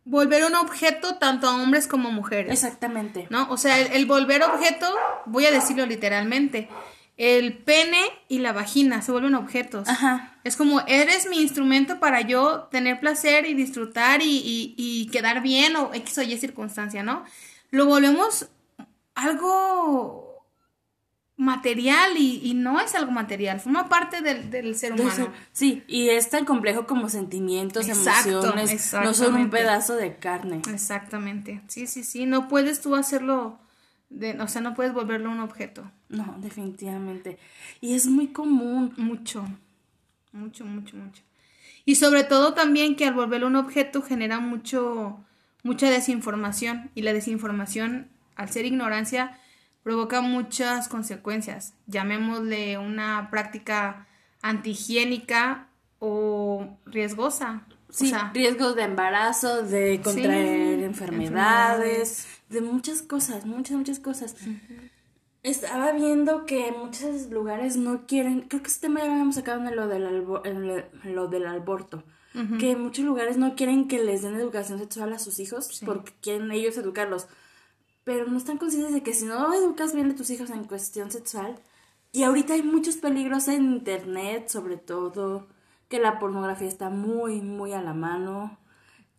volver 0.10 0.43
un 0.43 0.56
objeto 0.56 1.15
tanto 1.15 1.48
a 1.48 1.56
hombres 1.62 1.88
como 1.88 2.10
a 2.10 2.12
mujeres. 2.12 2.52
Exactamente. 2.52 3.28
¿No? 3.30 3.48
O 3.52 3.58
sea, 3.58 3.80
el, 3.80 3.91
el 3.93 4.06
volver 4.06 4.41
objeto, 4.43 4.88
voy 5.26 5.45
a 5.45 5.52
decirlo 5.52 5.86
literalmente. 5.86 6.67
El 7.15 7.58
pene 7.58 8.00
y 8.30 8.39
la 8.39 8.54
vagina 8.54 9.02
se 9.02 9.12
vuelven 9.12 9.36
objetos. 9.36 9.88
Ajá. 9.89 10.38
Es 10.45 10.56
como, 10.56 10.82
eres 10.88 11.28
mi 11.30 11.41
instrumento 11.41 12.00
para 12.00 12.22
yo 12.22 12.69
tener 12.72 13.00
placer 13.00 13.45
y 13.45 13.54
disfrutar 13.54 14.22
y, 14.22 14.38
y- 14.38 14.74
y 14.78 15.08
quedar 15.12 15.41
bien 15.41 15.76
o 15.76 15.91
X 15.93 16.17
o 16.17 16.22
Y 16.24 16.38
circunstancia, 16.38 17.04
¿no? 17.04 17.26
Lo 17.72 17.86
volvemos 17.86 18.48
algo 19.15 20.28
material 21.39 22.17
y, 22.17 22.41
y 22.43 22.54
no 22.54 22.82
es 22.82 22.93
algo 22.95 23.12
material, 23.12 23.62
forma 23.62 23.88
parte 23.88 24.21
del, 24.21 24.52
del 24.52 24.75
ser 24.75 24.93
humano. 24.93 25.32
Sí, 25.54 25.84
y 25.88 26.10
es 26.10 26.30
tan 26.30 26.43
complejo 26.43 26.86
como 26.86 27.08
sentimientos, 27.08 27.88
Exacto, 27.88 28.30
emociones, 28.43 28.93
no 28.93 29.13
son 29.13 29.36
un 29.36 29.49
pedazo 29.49 29.95
de 29.95 30.17
carne. 30.17 30.62
Exactamente, 30.69 31.62
sí, 31.67 31.88
sí, 31.88 32.04
sí, 32.04 32.25
no 32.25 32.49
puedes 32.49 32.82
tú 32.82 32.93
hacerlo, 32.93 33.58
de, 34.10 34.39
o 34.41 34.49
sea, 34.49 34.62
no 34.62 34.73
puedes 34.73 34.93
volverlo 34.93 35.32
un 35.32 35.39
objeto. 35.39 35.89
No, 36.10 36.36
definitivamente. 36.39 37.38
Y 37.80 37.93
es 37.93 38.08
muy 38.08 38.28
común. 38.28 38.93
Mucho, 38.97 39.45
mucho, 40.32 40.65
mucho, 40.65 40.97
mucho. 40.97 41.23
Y 41.86 41.95
sobre 41.95 42.23
todo 42.23 42.54
también 42.54 42.95
que 42.95 43.06
al 43.06 43.13
volverlo 43.13 43.47
un 43.47 43.56
objeto 43.56 44.02
genera 44.02 44.39
mucho, 44.39 45.23
mucha 45.63 45.89
desinformación. 45.89 46.89
Y 46.95 47.04
la 47.04 47.13
desinformación, 47.13 48.10
al 48.36 48.49
ser 48.49 48.65
ignorancia, 48.65 49.39
provoca 49.83 50.21
muchas 50.21 50.87
consecuencias. 50.87 51.73
Llamémosle 51.87 52.77
una 52.77 53.29
práctica 53.31 54.07
antihigiénica 54.41 55.67
o 55.99 56.77
riesgosa. 56.85 57.63
Sí, 57.89 58.05
o 58.05 58.09
sea, 58.09 58.31
riesgos 58.33 58.75
de 58.75 58.83
embarazo, 58.83 59.63
de 59.63 59.99
contraer 60.03 60.77
Sí, 60.79 60.83
enfermedades, 60.85 62.27
de 62.49 62.61
muchas 62.61 63.01
cosas, 63.01 63.45
muchas, 63.45 63.77
muchas 63.77 63.99
cosas. 63.99 64.35
Estaba 65.41 65.93
viendo 65.93 66.45
que 66.45 66.67
en 66.67 66.77
muchos 66.77 67.29
lugares 67.31 67.77
no 67.77 68.05
quieren, 68.05 68.41
creo 68.41 68.61
que 68.61 68.67
este 68.67 68.87
tema 68.87 68.99
ya 68.99 69.05
lo 69.07 69.11
habíamos 69.13 69.35
sacado 69.35 69.65
en 69.65 69.75
lo 69.75 69.87
del, 69.87 70.05
albo- 70.05 70.41
en 70.45 71.15
lo- 71.15 71.27
del 71.27 71.47
aborto, 71.47 72.03
que 72.59 72.71
en 72.71 72.81
muchos 72.83 73.03
lugares 73.05 73.37
no 73.37 73.55
quieren 73.55 73.87
que 73.87 74.03
les 74.03 74.21
den 74.21 74.35
educación 74.35 74.77
sexual 74.79 75.11
a 75.13 75.19
sus 75.19 75.39
hijos 75.39 75.81
porque 75.85 76.13
quieren 76.21 76.51
ellos 76.51 76.77
educarlos, 76.77 77.27
pero 78.10 78.26
no 78.26 78.39
están 78.39 78.58
conscientes 78.58 78.91
de 78.91 79.04
que 79.04 79.13
si 79.13 79.26
no 79.26 79.54
educas 79.54 79.93
bien 79.93 80.10
a 80.10 80.15
tus 80.15 80.32
hijos 80.32 80.50
en 80.50 80.63
cuestión 80.63 81.12
sexual, 81.12 81.60
y 82.12 82.24
ahorita 82.24 82.56
hay 82.56 82.63
muchos 82.63 82.98
peligros 82.98 83.48
en 83.48 83.65
internet, 83.72 84.48
sobre 84.48 84.78
todo, 84.78 85.48
que 85.89 86.00
la 86.00 86.17
pornografía 86.17 86.67
está 86.67 86.89
muy, 86.89 87.39
muy 87.39 87.72
a 87.74 87.84
la 87.84 87.93
mano, 87.93 88.58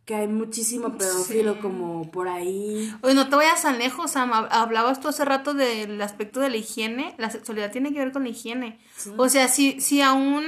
que 0.06 0.16
hay 0.16 0.26
muchísimo 0.26 0.98
pedófilo 0.98 1.60
como 1.60 2.10
por 2.10 2.26
ahí. 2.26 2.92
Oye, 3.02 3.14
no 3.14 3.28
te 3.28 3.36
vayas 3.36 3.62
tan 3.62 3.78
lejos, 3.78 4.10
Sam. 4.10 4.32
Hab- 4.32 4.48
Hablabas 4.50 4.98
tú 5.00 5.06
hace 5.06 5.24
rato 5.24 5.54
del 5.54 6.02
aspecto 6.02 6.40
de 6.40 6.50
la 6.50 6.56
higiene. 6.56 7.14
La 7.16 7.30
sexualidad 7.30 7.70
tiene 7.70 7.92
que 7.92 8.00
ver 8.00 8.10
con 8.10 8.24
la 8.24 8.30
higiene. 8.30 8.80
O 9.18 9.28
sea, 9.28 9.46
si, 9.46 9.80
si 9.80 10.00
a 10.00 10.12
un 10.14 10.44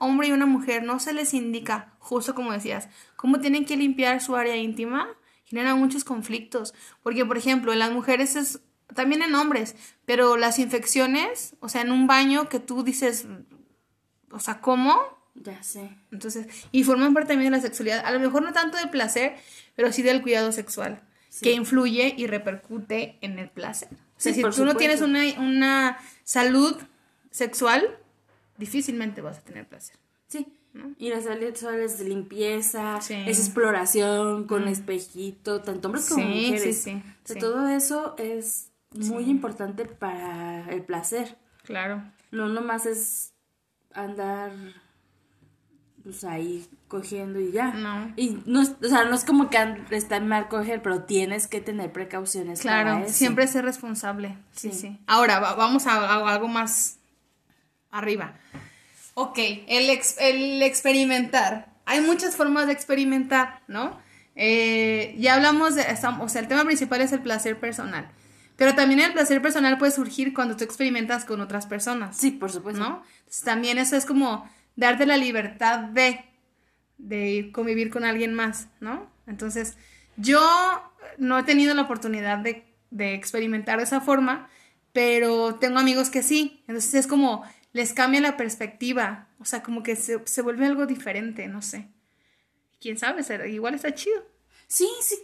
hombre 0.00 0.28
y 0.28 0.32
una 0.32 0.44
mujer 0.44 0.82
no 0.82 1.00
se 1.00 1.14
les 1.14 1.32
indica, 1.32 1.94
justo 2.00 2.34
como 2.34 2.52
decías, 2.52 2.90
cómo 3.16 3.40
tienen 3.40 3.64
que 3.64 3.78
limpiar 3.78 4.20
su 4.20 4.36
área 4.36 4.56
íntima, 4.56 5.08
genera 5.48 5.74
muchos 5.74 6.04
conflictos. 6.04 6.74
Porque, 7.02 7.24
por 7.24 7.38
ejemplo, 7.38 7.72
en 7.72 7.78
las 7.78 7.90
mujeres 7.90 8.36
es, 8.36 8.60
también 8.94 9.22
en 9.22 9.34
hombres, 9.34 9.74
pero 10.04 10.36
las 10.36 10.58
infecciones, 10.58 11.56
o 11.60 11.68
sea, 11.68 11.82
en 11.82 11.90
un 11.90 12.06
baño 12.06 12.48
que 12.48 12.60
tú 12.60 12.84
dices, 12.84 13.26
o 14.30 14.40
sea, 14.40 14.60
¿cómo? 14.60 14.98
Ya 15.34 15.62
sé. 15.62 15.90
Entonces, 16.10 16.46
y 16.72 16.84
forman 16.84 17.14
parte 17.14 17.28
también 17.28 17.50
de 17.50 17.58
la 17.58 17.62
sexualidad, 17.62 18.04
a 18.04 18.10
lo 18.10 18.20
mejor 18.20 18.42
no 18.42 18.52
tanto 18.52 18.76
del 18.76 18.90
placer, 18.90 19.36
pero 19.74 19.92
sí 19.92 20.02
del 20.02 20.22
cuidado 20.22 20.52
sexual, 20.52 21.02
que 21.42 21.52
influye 21.52 22.14
y 22.16 22.26
repercute 22.26 23.18
en 23.20 23.38
el 23.38 23.48
placer. 23.48 23.88
O 23.92 24.20
sea, 24.20 24.34
Sí, 24.34 24.42
si 24.42 24.50
tú 24.50 24.64
no 24.64 24.74
tienes 24.74 25.00
una, 25.00 25.22
una 25.38 25.98
salud 26.24 26.76
sexual, 27.30 27.98
difícilmente 28.56 29.20
vas 29.20 29.38
a 29.38 29.42
tener 29.42 29.66
placer. 29.66 29.96
Sí. 30.26 30.57
Y 30.98 31.10
las 31.10 31.24
salud 31.24 31.44
sexual 31.46 31.76
es 31.80 31.98
de 31.98 32.04
limpieza, 32.04 33.00
Sí. 33.00 33.14
es 33.26 33.38
exploración 33.38 34.46
con 34.46 34.68
espejito, 34.68 35.60
tanto 35.62 35.88
hombres 35.88 36.08
como 36.08 36.22
Sí, 36.24 36.28
mujeres. 36.50 36.62
sí, 36.62 36.72
sí, 36.92 37.02
O 37.24 37.26
sea, 37.26 37.34
sí. 37.34 37.40
todo 37.40 37.68
eso 37.68 38.14
es 38.18 38.70
muy 38.94 39.24
importante 39.30 39.84
para 39.84 40.68
el 40.70 40.82
placer. 40.82 41.36
Claro. 41.64 42.02
No 42.30 42.48
nomás 42.48 42.86
es 42.86 43.32
andar 43.92 44.52
pues 46.02 46.24
ahí 46.24 46.66
cogiendo 46.86 47.38
y 47.40 47.52
ya. 47.52 47.72
No. 47.74 48.12
Y 48.16 48.38
no 48.46 48.62
es, 48.62 48.74
o 48.82 48.88
sea, 48.88 49.04
no 49.04 49.14
es 49.14 49.24
como 49.24 49.50
que 49.50 49.58
está 49.90 50.20
mal 50.20 50.48
coger, 50.48 50.80
pero 50.80 51.02
tienes 51.02 51.46
que 51.48 51.60
tener 51.60 51.92
precauciones 51.92 52.62
para 52.62 52.82
Claro, 52.82 53.04
eso. 53.04 53.12
siempre 53.14 53.46
ser 53.46 53.64
responsable. 53.64 54.38
Sí, 54.52 54.70
sí. 54.72 54.78
Sí. 54.78 54.98
Ahora, 55.06 55.38
va- 55.40 55.54
vamos 55.54 55.86
a, 55.86 55.92
a 56.14 56.32
algo 56.32 56.48
más 56.48 56.98
arriba. 57.90 58.34
Ok, 59.20 59.38
el, 59.66 59.90
ex- 59.90 60.16
el 60.20 60.62
experimentar. 60.62 61.74
Hay 61.86 62.00
muchas 62.00 62.36
formas 62.36 62.68
de 62.68 62.72
experimentar, 62.72 63.62
¿no? 63.66 63.98
Eh, 64.36 65.16
ya 65.18 65.34
hablamos 65.34 65.74
de, 65.74 65.84
o 66.20 66.28
sea, 66.28 66.40
el 66.40 66.46
tema 66.46 66.64
principal 66.64 67.00
es 67.00 67.10
el 67.12 67.20
placer 67.20 67.58
personal. 67.58 68.08
Pero 68.54 68.76
también 68.76 69.00
el 69.00 69.12
placer 69.12 69.42
personal 69.42 69.76
puede 69.76 69.90
surgir 69.90 70.32
cuando 70.32 70.56
tú 70.56 70.62
experimentas 70.62 71.24
con 71.24 71.40
otras 71.40 71.66
personas. 71.66 72.16
Sí, 72.16 72.30
por 72.30 72.52
supuesto. 72.52 72.80
¿no? 72.80 73.02
Entonces, 73.18 73.42
también 73.42 73.78
eso 73.78 73.96
es 73.96 74.06
como 74.06 74.48
darte 74.76 75.04
la 75.04 75.16
libertad 75.16 75.80
de, 75.80 76.24
de 76.98 77.30
ir 77.30 77.50
convivir 77.50 77.90
con 77.90 78.04
alguien 78.04 78.34
más, 78.34 78.68
¿no? 78.78 79.10
Entonces, 79.26 79.76
yo 80.16 80.40
no 81.18 81.38
he 81.40 81.42
tenido 81.42 81.74
la 81.74 81.82
oportunidad 81.82 82.38
de, 82.38 82.64
de 82.90 83.14
experimentar 83.14 83.78
de 83.78 83.84
esa 83.84 84.00
forma, 84.00 84.48
pero 84.92 85.56
tengo 85.56 85.80
amigos 85.80 86.08
que 86.10 86.22
sí. 86.22 86.62
Entonces 86.68 86.94
es 86.94 87.06
como, 87.08 87.42
les 87.78 87.92
cambia 87.92 88.20
la 88.20 88.36
perspectiva, 88.36 89.28
o 89.38 89.44
sea, 89.44 89.62
como 89.62 89.84
que 89.84 89.94
se, 89.94 90.20
se 90.26 90.42
vuelve 90.42 90.66
algo 90.66 90.84
diferente, 90.84 91.46
no 91.46 91.62
sé. 91.62 91.88
Quién 92.80 92.98
sabe, 92.98 93.22
igual 93.50 93.74
está 93.74 93.94
chido. 93.94 94.20
Sí, 94.66 94.88
sí. 95.00 95.16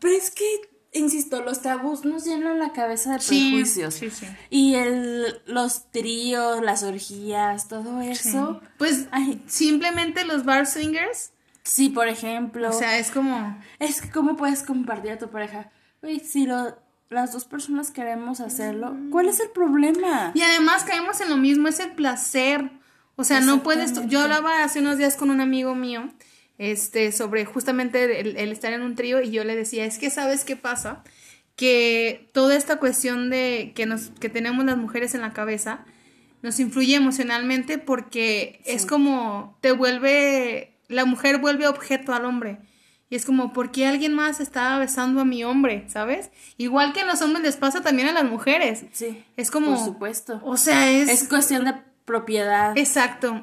Pero 0.00 0.14
es 0.14 0.30
que, 0.30 0.44
insisto, 0.92 1.42
los 1.42 1.62
tabús 1.62 2.04
nos 2.04 2.24
llenan 2.24 2.60
la 2.60 2.72
cabeza 2.72 3.14
de 3.14 3.18
Sí, 3.20 3.50
prejuicios. 3.50 3.94
sí, 3.94 4.10
sí. 4.10 4.26
Y 4.50 4.74
el, 4.76 5.42
los 5.46 5.90
tríos, 5.90 6.62
las 6.62 6.84
orgías, 6.84 7.66
todo 7.66 8.00
eso. 8.00 8.60
Pues 8.78 9.06
Ay. 9.10 9.42
simplemente 9.48 10.24
los 10.24 10.44
bar 10.44 10.66
swingers, 10.68 11.32
Sí, 11.64 11.88
por 11.88 12.06
ejemplo. 12.06 12.70
o 12.70 12.72
sea, 12.72 12.96
es 12.98 13.10
como... 13.10 13.60
es 13.80 14.00
que, 14.00 14.10
¿cómo 14.10 14.36
puedes 14.36 14.62
compartir 14.62 15.10
a 15.10 15.18
tu 15.18 15.28
pareja? 15.30 15.72
Uy, 16.02 16.20
si 16.20 16.46
lo, 16.46 16.78
las 17.08 17.32
dos 17.32 17.44
personas 17.44 17.90
queremos 17.90 18.40
hacerlo, 18.40 18.96
¿cuál 19.10 19.28
es 19.28 19.40
el 19.40 19.50
problema? 19.50 20.32
Y 20.34 20.42
además 20.42 20.84
caemos 20.84 21.20
en 21.20 21.30
lo 21.30 21.36
mismo, 21.36 21.68
es 21.68 21.80
el 21.80 21.92
placer. 21.92 22.70
O 23.16 23.24
sea, 23.24 23.40
no 23.40 23.62
puedes. 23.62 23.94
Yo 24.08 24.20
hablaba 24.20 24.62
hace 24.62 24.80
unos 24.80 24.98
días 24.98 25.16
con 25.16 25.30
un 25.30 25.40
amigo 25.40 25.74
mío, 25.74 26.10
este, 26.58 27.12
sobre 27.12 27.44
justamente 27.44 28.20
el, 28.20 28.36
el 28.36 28.52
estar 28.52 28.72
en 28.72 28.82
un 28.82 28.94
trío, 28.94 29.22
y 29.22 29.30
yo 29.30 29.44
le 29.44 29.56
decía, 29.56 29.84
es 29.84 29.98
que 29.98 30.10
sabes 30.10 30.44
qué 30.44 30.56
pasa, 30.56 31.02
que 31.54 32.28
toda 32.32 32.56
esta 32.56 32.78
cuestión 32.78 33.30
de 33.30 33.72
que 33.74 33.86
nos, 33.86 34.10
que 34.20 34.28
tenemos 34.28 34.64
las 34.64 34.76
mujeres 34.76 35.14
en 35.14 35.22
la 35.22 35.32
cabeza, 35.32 35.86
nos 36.42 36.60
influye 36.60 36.94
emocionalmente 36.94 37.78
porque 37.78 38.60
es 38.66 38.84
como 38.84 39.56
te 39.62 39.72
vuelve, 39.72 40.76
la 40.88 41.04
mujer 41.04 41.38
vuelve 41.38 41.66
objeto 41.66 42.12
al 42.12 42.24
hombre. 42.24 42.58
Y 43.08 43.14
es 43.16 43.24
como, 43.24 43.52
¿por 43.52 43.70
qué 43.70 43.86
alguien 43.86 44.14
más 44.14 44.40
estaba 44.40 44.78
besando 44.78 45.20
a 45.20 45.24
mi 45.24 45.44
hombre? 45.44 45.84
¿Sabes? 45.88 46.30
Igual 46.56 46.92
que 46.92 47.02
a 47.02 47.06
los 47.06 47.22
hombres 47.22 47.42
les 47.44 47.56
pasa 47.56 47.80
también 47.80 48.08
a 48.08 48.12
las 48.12 48.24
mujeres. 48.24 48.84
Sí. 48.92 49.24
Es 49.36 49.50
como. 49.50 49.74
Por 49.76 49.84
supuesto. 49.84 50.40
O 50.44 50.56
sea, 50.56 50.90
es. 50.90 51.08
Es 51.08 51.28
cuestión 51.28 51.64
de 51.66 51.74
propiedad. 52.04 52.76
Exacto. 52.76 53.40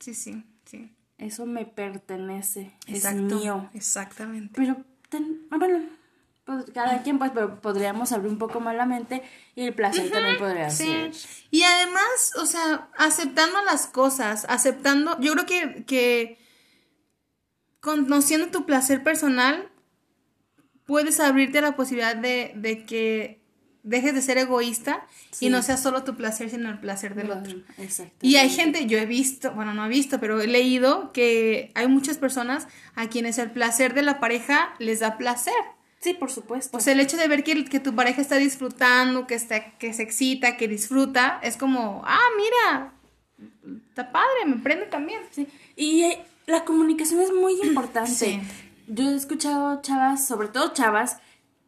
Sí, 0.00 0.14
sí, 0.14 0.44
sí. 0.64 0.92
Eso 1.18 1.46
me 1.46 1.64
pertenece. 1.66 2.72
Exacto. 2.86 3.26
Es 3.36 3.42
mío. 3.42 3.70
Exactamente. 3.74 4.52
Pero, 4.56 4.76
ten- 5.08 5.46
ah, 5.50 5.56
bueno, 5.58 5.84
pues, 6.44 6.64
cada 6.74 7.02
quien, 7.02 7.18
pues, 7.18 7.30
pero 7.32 7.60
podríamos 7.60 8.12
abrir 8.12 8.30
un 8.30 8.38
poco 8.38 8.60
más 8.60 8.74
la 8.76 8.86
mente 8.86 9.22
y 9.54 9.62
el 9.62 9.72
placer 9.74 10.10
también 10.10 10.36
podría 10.36 10.68
Sí. 10.70 10.84
ser. 10.84 11.12
Y 11.50 11.62
además, 11.62 12.32
o 12.40 12.46
sea, 12.46 12.88
aceptando 12.98 13.62
las 13.64 13.86
cosas, 13.86 14.46
aceptando. 14.48 15.18
Yo 15.20 15.32
creo 15.32 15.46
que, 15.46 15.84
que 15.84 16.38
conociendo 17.86 18.48
tu 18.48 18.66
placer 18.66 19.04
personal, 19.04 19.68
puedes 20.86 21.20
abrirte 21.20 21.58
a 21.58 21.62
la 21.62 21.76
posibilidad 21.76 22.16
de, 22.16 22.50
de 22.56 22.84
que 22.84 23.40
dejes 23.84 24.12
de 24.12 24.22
ser 24.22 24.38
egoísta 24.38 25.06
y 25.38 25.50
no 25.50 25.62
sea 25.62 25.76
solo 25.76 26.02
tu 26.02 26.16
placer, 26.16 26.50
sino 26.50 26.68
el 26.68 26.80
placer 26.80 27.14
del 27.14 27.30
otro. 27.30 27.58
Exacto. 27.78 28.16
Y 28.22 28.34
hay 28.34 28.50
gente, 28.50 28.86
yo 28.86 28.98
he 28.98 29.06
visto, 29.06 29.52
bueno, 29.52 29.72
no 29.72 29.86
he 29.86 29.88
visto, 29.88 30.18
pero 30.18 30.40
he 30.40 30.48
leído 30.48 31.12
que 31.12 31.70
hay 31.76 31.86
muchas 31.86 32.18
personas 32.18 32.66
a 32.96 33.08
quienes 33.08 33.38
el 33.38 33.52
placer 33.52 33.94
de 33.94 34.02
la 34.02 34.18
pareja 34.18 34.74
les 34.80 34.98
da 34.98 35.16
placer. 35.16 35.54
Sí, 36.00 36.12
por 36.12 36.32
supuesto. 36.32 36.76
O 36.76 36.80
sea, 36.80 36.92
el 36.92 36.98
hecho 36.98 37.16
de 37.16 37.28
ver 37.28 37.44
que, 37.44 37.64
que 37.66 37.78
tu 37.78 37.94
pareja 37.94 38.20
está 38.20 38.36
disfrutando, 38.36 39.28
que, 39.28 39.36
está, 39.36 39.78
que 39.78 39.92
se 39.92 40.02
excita, 40.02 40.56
que 40.56 40.66
disfruta, 40.66 41.38
es 41.44 41.56
como, 41.56 42.02
ah, 42.04 42.28
mira, 42.36 42.92
está 43.90 44.10
padre, 44.10 44.44
me 44.46 44.56
prende 44.56 44.86
también. 44.86 45.20
Sí. 45.30 45.46
Y 45.76 46.02
la 46.46 46.64
comunicación 46.64 47.20
es 47.20 47.32
muy 47.32 47.54
importante. 47.62 48.10
Sí. 48.10 48.40
Yo 48.88 49.10
he 49.10 49.14
escuchado 49.16 49.80
chavas, 49.82 50.26
sobre 50.26 50.48
todo 50.48 50.72
chavas, 50.72 51.18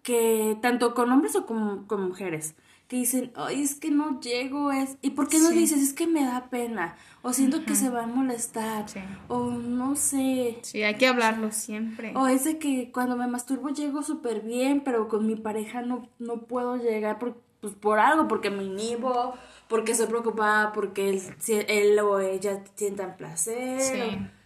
que 0.03 0.57
tanto 0.63 0.95
con 0.95 1.11
hombres 1.13 1.35
o 1.37 1.47
con, 1.47 1.85
con 1.87 2.07
mujeres, 2.07 2.55
que 2.87 2.97
dicen, 2.97 3.33
ay, 3.35 3.63
es 3.63 3.75
que 3.75 3.91
no 3.91 4.21
llego, 4.21 4.73
es... 4.73 4.97
¿Y 5.03 5.11
por 5.11 5.29
qué 5.29 5.39
no 5.41 5.49
Sí. 5.51 5.57
dices? 5.59 5.83
Es 5.83 5.93
que 5.93 6.07
me 6.07 6.25
da 6.25 6.49
pena. 6.49 6.97
O 7.21 7.33
siento 7.35 7.65
que 7.67 7.75
se 7.75 7.91
va 7.91 8.05
a 8.05 8.07
molestar. 8.07 8.89
Sí. 8.89 9.01
O 9.27 9.51
no 9.51 9.97
sé. 9.97 10.59
Sí, 10.63 10.83
hay 10.83 10.95
que 10.95 11.07
hablarlo 11.09 11.51
siempre. 11.53 12.13
O 12.17 12.27
es 12.29 12.45
de 12.45 12.59
que 12.59 12.91
cuando 12.93 13.17
me 13.17 13.27
masturbo 13.27 13.69
llego 13.71 14.03
súper 14.03 14.41
bien, 14.41 14.83
pero 14.83 15.09
con 15.09 15.27
mi 15.27 15.35
pareja 15.37 15.83
no, 15.83 16.09
no 16.19 16.43
puedo 16.47 16.77
llegar 16.77 17.19
por- 17.19 17.43
pues 17.61 17.75
por 17.75 17.99
algo, 17.99 18.29
porque 18.29 18.51
me 18.51 18.63
inhibo, 18.63 19.35
porque 19.67 19.93
estoy 19.93 20.07
preocupada, 20.07 20.73
porque 20.73 21.11
él, 21.11 21.21
él 21.67 21.99
o 21.99 22.21
ella 22.21 22.63
sientan 22.77 23.17
placer. 23.17 23.81
Sí. 23.83 24.01
o- 24.01 24.38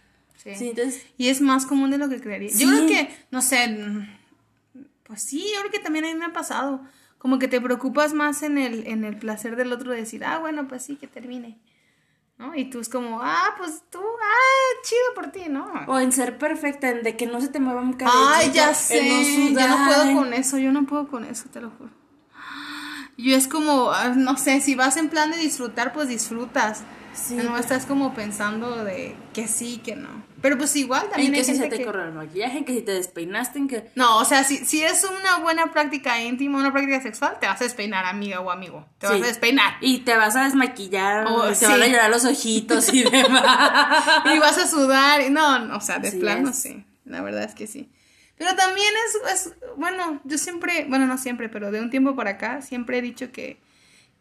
Sí. 0.43 0.55
Sí, 0.55 0.69
entonces, 0.69 1.05
Y 1.17 1.29
es 1.29 1.41
más 1.41 1.65
común 1.65 1.89
de 1.91 1.97
lo 1.97 2.09
que 2.09 2.19
creería. 2.19 2.49
Sí. 2.49 2.65
Yo 2.65 2.69
creo 2.69 2.87
que, 2.87 3.15
no 3.31 3.41
sé, 3.41 3.67
mm, 3.67 4.07
pues 5.03 5.21
sí, 5.21 5.45
yo 5.53 5.59
creo 5.61 5.71
que 5.71 5.79
también 5.79 6.05
a 6.05 6.09
mí 6.09 6.15
me 6.15 6.25
ha 6.25 6.33
pasado. 6.33 6.81
Como 7.17 7.39
que 7.39 7.47
te 7.47 7.61
preocupas 7.61 8.13
más 8.13 8.43
en 8.43 8.57
el, 8.57 8.85
en 8.87 9.05
el 9.05 9.17
placer 9.17 9.55
del 9.55 9.71
otro 9.71 9.91
de 9.91 9.97
decir, 9.97 10.25
ah, 10.25 10.39
bueno, 10.39 10.67
pues 10.67 10.83
sí, 10.83 10.97
que 10.97 11.07
termine. 11.07 11.57
¿No? 12.37 12.55
Y 12.55 12.65
tú 12.65 12.79
es 12.79 12.89
como, 12.89 13.21
ah, 13.21 13.53
pues 13.57 13.83
tú, 13.89 13.99
ah, 13.99 14.81
chido 14.83 15.13
por 15.15 15.31
ti, 15.31 15.43
¿no? 15.49 15.71
o 15.87 15.99
en 15.99 16.11
ser 16.11 16.37
perfecta, 16.37 16.89
en 16.89 17.03
de 17.03 17.15
que 17.15 17.27
no 17.27 17.39
se 17.39 17.47
te 17.47 17.59
mueva 17.59 17.81
un 17.81 17.93
cabello. 17.93 18.17
Ay, 18.33 18.51
ya 18.51 18.73
sé, 18.73 19.53
no 19.53 19.61
yo 19.61 19.67
no 19.67 19.85
puedo 19.85 20.13
con 20.15 20.33
eso, 20.33 20.57
yo 20.57 20.71
no 20.71 20.85
puedo 20.85 21.07
con 21.07 21.25
eso, 21.25 21.47
te 21.49 21.61
lo 21.61 21.69
juro. 21.69 21.91
Yo 23.17 23.37
es 23.37 23.47
como, 23.47 23.91
ah, 23.91 24.09
no 24.09 24.35
sé, 24.37 24.59
si 24.59 24.75
vas 24.75 24.97
en 24.97 25.09
plan 25.09 25.31
de 25.31 25.37
disfrutar, 25.37 25.93
pues 25.93 26.07
disfrutas. 26.07 26.83
Sí, 27.13 27.35
no 27.35 27.57
estás 27.57 27.85
como 27.85 28.13
pensando 28.13 28.83
de 28.83 29.15
que 29.33 29.47
sí, 29.47 29.77
que 29.83 29.95
no. 29.95 30.23
Pero 30.41 30.57
pues 30.57 30.75
igual 30.75 31.07
también 31.09 31.31
que 31.31 31.39
hay 31.39 31.45
si 31.45 31.55
se 31.55 31.67
te 31.67 31.77
que... 31.77 31.85
corre 31.85 32.05
el 32.07 32.13
maquillaje, 32.13 32.65
que 32.65 32.73
si 32.73 32.81
te 32.81 32.91
despeinaste, 32.91 33.59
en 33.59 33.67
que... 33.67 33.91
No, 33.95 34.17
o 34.17 34.25
sea, 34.25 34.43
si, 34.43 34.57
si 34.65 34.83
es 34.83 35.05
una 35.05 35.37
buena 35.39 35.71
práctica 35.71 36.21
íntima, 36.21 36.57
una 36.57 36.71
práctica 36.73 37.01
sexual, 37.01 37.37
te 37.39 37.47
vas 37.47 37.61
a 37.61 37.63
despeinar, 37.63 38.05
amiga 38.05 38.41
o 38.41 38.51
amigo. 38.51 38.85
Te 38.97 39.07
Sí. 39.07 39.13
vas 39.13 39.21
a 39.23 39.27
despeinar. 39.27 39.73
Y 39.79 39.99
te 39.99 40.15
vas 40.17 40.35
a 40.35 40.43
desmaquillar, 40.43 41.25
Oh, 41.29 41.47
te 41.47 41.55
sí. 41.55 41.65
van 41.65 41.81
a 41.81 41.87
llorar 41.87 42.09
los 42.09 42.25
ojitos 42.25 42.93
y 42.93 43.03
demás. 43.03 43.43
Y 44.35 44.39
vas 44.39 44.57
a 44.57 44.67
sudar. 44.67 45.21
y 45.21 45.29
No, 45.29 45.59
no, 45.59 45.77
o 45.77 45.81
sea, 45.81 45.99
de 45.99 46.11
plano 46.11 46.49
es. 46.49 46.57
sí. 46.57 46.83
La 47.05 47.21
verdad 47.21 47.43
es 47.43 47.53
que 47.55 47.67
sí. 47.67 47.89
Pero 48.37 48.55
también 48.55 48.91
es, 49.07 49.33
es, 49.47 49.53
bueno, 49.77 50.19
yo 50.25 50.37
siempre, 50.37 50.85
bueno, 50.89 51.05
no 51.05 51.17
siempre, 51.17 51.47
pero 51.49 51.69
de 51.71 51.79
un 51.79 51.89
tiempo 51.89 52.15
para 52.15 52.31
acá, 52.31 52.61
siempre 52.61 52.97
he 52.97 53.01
dicho 53.01 53.31
que, 53.31 53.61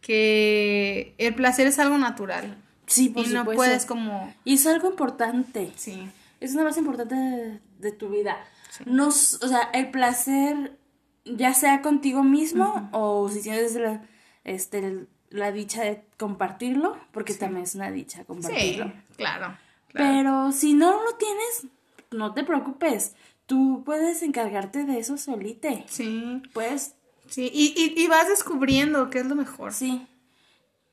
que 0.03 1.15
el 1.19 1.35
placer 1.35 1.67
es 1.67 1.79
algo 1.79 1.99
natural. 1.99 2.59
Sí, 2.93 3.09
por 3.09 3.25
y 3.27 3.29
no 3.31 3.41
supuesto. 3.41 3.57
puedes 3.59 3.87
como, 3.87 4.35
Y 4.45 4.55
es 4.55 4.67
algo 4.67 4.89
importante. 4.91 5.73
sí. 5.77 6.09
Es 6.41 6.55
lo 6.55 6.65
más 6.65 6.77
importante 6.77 7.15
de, 7.15 7.61
de 7.79 7.93
tu 7.93 8.09
vida. 8.09 8.37
No, 8.85 9.07
o 9.09 9.13
sea, 9.13 9.71
el 9.75 9.93
placer, 9.93 10.77
ya 11.25 11.55
sea 11.55 11.83
contigo 11.83 12.25
mismo 12.25 12.89
o 12.93 13.29
si 13.29 13.43
tienes 13.43 13.77
la, 13.77 14.03
este, 14.43 15.07
la 15.31 15.53
dicha 15.53 15.85
de 15.85 16.03
compartirlo, 16.19 16.99
porque 17.13 17.35
también 17.35 17.63
es 17.63 17.77
una 17.77 17.93
dicha 17.93 18.19
Sí, 18.21 18.25
compartirlo. 18.25 18.93
claro. 19.17 19.57
claro. 19.89 20.13
Pero 20.13 20.51
si 20.53 20.75
no 20.75 20.91
lo 21.05 21.15
tienes, 21.15 21.67
no 22.11 22.35
te 22.35 22.43
preocupes. 22.43 23.15
Tú 23.47 23.83
puedes 23.85 24.21
encargarte 24.23 24.85
de 24.85 24.99
eso 24.99 25.17
solite. 25.19 25.85
Sí, 25.89 26.43
Puedes, 26.53 26.97
sí. 27.29 27.51
Y, 27.55 27.73
y, 27.77 28.03
y 28.03 28.07
vas 28.09 28.29
descubriendo 28.29 29.11
qué 29.11 29.21
es 29.21 29.27
lo 29.27 29.37
mejor. 29.37 29.73
sí. 29.73 30.09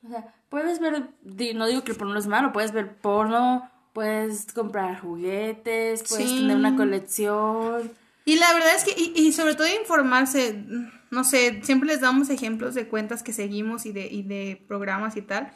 O 0.06 0.08
sea, 0.10 0.32
puedes 0.50 0.78
ver, 0.80 1.08
no 1.54 1.66
digo 1.66 1.82
que 1.84 1.92
el 1.92 1.96
porno 1.96 2.18
es 2.18 2.26
malo, 2.26 2.52
puedes 2.52 2.72
ver 2.72 2.96
porno, 2.96 3.70
puedes 3.94 4.52
comprar 4.52 5.00
juguetes, 5.00 6.02
puedes 6.08 6.28
Sí. 6.28 6.40
tener 6.40 6.56
una 6.56 6.76
colección. 6.76 7.90
Y 8.26 8.36
la 8.36 8.52
verdad 8.52 8.74
es 8.76 8.84
que, 8.84 8.92
y, 9.00 9.12
y 9.16 9.32
sobre 9.32 9.54
todo 9.54 9.66
informarse, 9.80 10.62
no 11.10 11.24
sé, 11.24 11.60
siempre 11.64 11.88
les 11.88 12.00
damos 12.00 12.28
ejemplos 12.30 12.74
de 12.74 12.86
cuentas 12.86 13.22
que 13.22 13.32
seguimos 13.32 13.86
y 13.86 13.92
de, 13.92 14.06
y 14.06 14.22
de 14.22 14.62
programas 14.68 15.16
y 15.16 15.22
tal. 15.22 15.50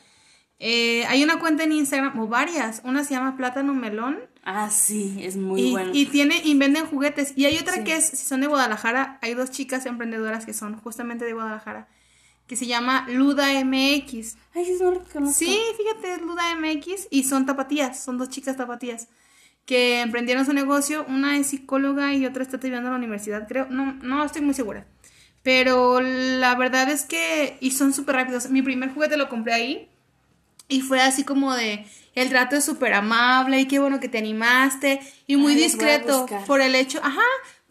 Eh, 0.61 1.05
hay 1.07 1.23
una 1.23 1.39
cuenta 1.41 1.65
en 1.65 1.73
Instagram, 1.73 2.19
o 2.19 2.27
varias, 2.29 2.81
una 2.85 3.05
se 3.05 3.15
llama 3.15 3.37
Plátano 3.37 3.75
Melón. 3.75 4.19
Ah, 4.45 4.71
sí, 4.71 5.19
es 5.21 5.37
muy 5.37 5.61
y, 5.61 5.71
bueno. 5.73 5.91
y 5.93 6.07
tiene, 6.07 6.41
y 6.45 6.57
venden 6.57 6.87
juguetes. 6.87 7.33
Y 7.37 7.45
hay 7.47 7.59
otra 7.59 7.75
Sí. 7.75 7.85
que 7.85 7.97
es, 7.97 8.07
si 8.07 8.17
son 8.27 8.41
de 8.41 8.47
Guadalajara, 8.47 9.19
hay 9.21 9.35
dos 9.35 9.51
chicas 9.51 9.85
emprendedoras 9.87 10.47
que 10.47 10.55
son 10.55 10.79
justamente 10.79 11.25
de 11.25 11.33
Guadalajara, 11.35 11.89
que 12.47 12.57
se 12.57 12.67
llama 12.67 13.07
Luda 13.09 13.53
MX. 13.65 14.37
Ay, 14.55 14.65
sí, 14.65 14.77
no 14.81 14.91
lo 14.93 15.05
conozco. 15.05 15.39
Sí, 15.39 15.59
fíjate, 15.77 16.15
es 16.15 16.23
Luda 16.23 16.55
MX 16.57 17.09
y 17.11 17.25
son 17.25 17.47
tapatías, 17.47 18.03
son 18.03 18.19
dos 18.19 18.29
chicas 18.29 18.57
tapatías 18.57 19.09
que 19.67 20.01
emprendieron 20.01 20.45
su 20.45 20.53
negocio, 20.53 21.07
una 21.09 21.39
es 21.39 21.49
psicóloga 21.49 22.13
y 22.15 22.27
otra 22.27 22.43
está 22.43 22.57
estudiando 22.57 22.89
en 22.89 22.93
la 22.93 22.99
universidad, 22.99 23.49
creo, 23.49 23.67
no, 23.71 23.95
no 24.03 24.25
estoy 24.25 24.43
muy 24.43 24.55
segura. 24.55 24.87
Pero 25.43 26.01
la 26.01 26.55
verdad 26.55 26.89
es 26.91 27.05
que, 27.05 27.57
y 27.61 27.71
son 27.71 27.93
súper 27.93 28.17
rápidos, 28.17 28.51
mi 28.51 28.63
primer 28.63 28.93
juguete 28.93 29.17
lo 29.17 29.29
compré 29.29 29.55
ahí 29.55 29.89
y 30.69 30.81
fue 30.81 31.01
así 31.01 31.25
como 31.25 31.55
de, 31.55 31.87
el 32.15 32.29
trato 32.31 32.57
es 32.57 32.65
súper 32.65 32.95
amable 32.95 33.61
y 33.61 33.67
qué 33.67 33.79
bueno 33.79 34.01
que 34.01 34.09
te 34.09 34.19
animaste 34.19 35.01
y 35.27 35.37
muy 35.37 35.53
Ay, 35.53 35.63
discreto 35.63 36.27
por 36.47 36.61
el 36.61 36.75
hecho, 36.75 37.01
ajá, 37.03 37.23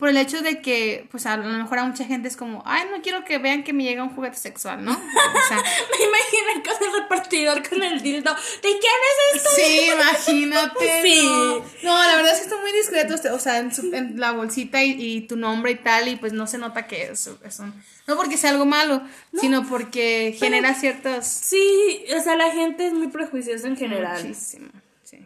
por 0.03 0.09
el 0.09 0.17
hecho 0.17 0.41
de 0.41 0.61
que, 0.61 1.07
pues 1.11 1.25
a 1.27 1.37
lo 1.37 1.45
mejor 1.45 1.79
a 1.79 1.85
mucha 1.85 2.03
gente 2.03 2.27
es 2.27 2.35
como, 2.35 2.61
ay, 2.65 2.83
no 2.91 3.01
quiero 3.01 3.23
que 3.23 3.37
vean 3.37 3.63
que 3.63 3.71
me 3.71 3.85
llega 3.85 4.03
un 4.03 4.09
juguete 4.13 4.35
sexual, 4.35 4.83
¿no? 4.83 4.91
O 4.91 5.47
sea, 5.47 5.57
Me 5.97 6.05
imaginé 6.05 6.61
con 6.61 6.87
el 6.87 7.01
repartidor 7.03 7.69
con 7.69 7.81
el 7.81 8.01
dildo. 8.01 8.33
¿De 8.33 8.59
quién 8.61 8.75
es 8.81 9.35
esto? 9.37 9.49
Sí, 9.55 9.89
imagínate. 9.93 11.01
Sí. 11.03 11.25
No. 11.25 11.59
No, 11.83 12.03
la 12.05 12.17
verdad 12.17 12.33
es 12.33 12.39
que 12.39 12.43
está 12.47 12.59
muy 12.59 12.73
discreto, 12.73 13.15
o 13.33 13.39
sea, 13.39 13.59
en, 13.59 13.73
su- 13.73 13.93
en 13.95 14.19
la 14.19 14.33
bolsita 14.33 14.83
y, 14.83 14.91
y 15.01 15.21
tu 15.21 15.37
nombre 15.37 15.71
y 15.71 15.75
tal, 15.75 16.09
y 16.09 16.17
pues 16.17 16.33
no 16.33 16.47
se 16.47 16.57
nota 16.57 16.85
que 16.85 17.03
es, 17.03 17.29
es 17.45 17.59
un- 17.59 17.73
no 18.05 18.17
porque 18.17 18.35
sea 18.35 18.49
algo 18.49 18.65
malo, 18.65 19.01
sino 19.39 19.65
porque 19.69 20.35
genera 20.37 20.73
ciertos... 20.73 21.25
Sí, 21.25 22.03
o 22.13 22.21
sea, 22.21 22.35
la 22.35 22.51
gente 22.51 22.87
es 22.87 22.91
muy 22.93 23.07
prejuiciosa 23.07 23.67
en 23.67 23.77
general. 23.77 24.21
Muchísimo, 24.21 24.67
sí, 25.03 25.25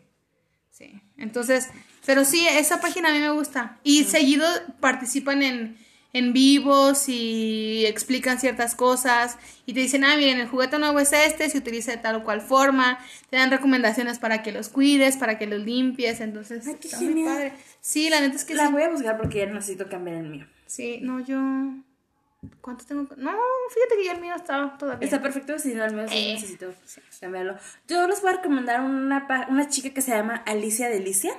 sí. 0.69 1.01
Entonces, 1.17 1.67
pero 2.07 2.25
sí, 2.25 2.47
esa 2.47 2.81
página 2.81 3.09
a 3.09 3.13
mí 3.13 3.19
me 3.19 3.29
gusta. 3.29 3.77
Y 3.83 4.05
seguido 4.05 4.47
participan 4.79 5.43
en, 5.43 5.77
en 6.13 6.31
vivos 6.33 7.09
y 7.09 7.85
explican 7.85 8.39
ciertas 8.39 8.73
cosas 8.75 9.37
y 9.67 9.73
te 9.73 9.81
dicen, 9.81 10.03
ah, 10.05 10.15
miren, 10.17 10.39
el 10.39 10.47
juguete 10.47 10.79
nuevo 10.79 10.97
es 10.99 11.11
este, 11.13 11.49
se 11.49 11.57
utiliza 11.57 11.91
de 11.91 11.97
tal 11.97 12.15
o 12.15 12.23
cual 12.23 12.41
forma, 12.41 12.97
te 13.29 13.35
dan 13.37 13.51
recomendaciones 13.51 14.17
para 14.17 14.41
que 14.41 14.51
los 14.53 14.69
cuides, 14.69 15.17
para 15.17 15.37
que 15.37 15.45
los 15.45 15.59
limpies, 15.59 16.21
entonces 16.21 16.65
Ay, 16.65 16.77
qué 16.81 16.87
está 16.87 17.01
muy 17.01 17.23
padre. 17.25 17.53
Sí, 17.81 18.09
la 18.09 18.21
neta 18.21 18.35
es 18.37 18.45
que 18.45 18.55
La 18.55 18.67
sí. 18.67 18.71
voy 18.71 18.83
a 18.83 18.89
buscar 18.89 19.17
porque 19.17 19.39
ya 19.39 19.45
necesito 19.47 19.87
cambiar 19.89 20.17
el 20.17 20.29
mío. 20.29 20.47
Sí, 20.65 20.99
no, 21.01 21.19
yo... 21.19 21.37
¿Cuánto 22.61 22.85
tengo? 22.85 23.01
No, 23.17 23.31
fíjate 23.73 23.95
que 23.97 24.05
ya 24.05 24.11
el 24.13 24.21
mío 24.21 24.35
está 24.35 24.77
todavía. 24.77 25.03
Está 25.03 25.21
perfecto, 25.21 25.57
si 25.57 25.73
no, 25.73 25.83
al 25.83 25.93
menos 25.93 26.11
sí 26.11 26.17
Eh. 26.17 26.33
necesito 26.35 26.73
cambiarlo. 27.19 27.57
Yo 27.87 28.07
les 28.07 28.21
voy 28.21 28.29
a 28.31 28.35
recomendar 28.35 28.79
una, 28.81 29.27
una 29.49 29.67
chica 29.69 29.89
que 29.89 30.01
se 30.01 30.11
llama 30.11 30.43
Alicia 30.45 30.87
Delicia. 30.87 31.33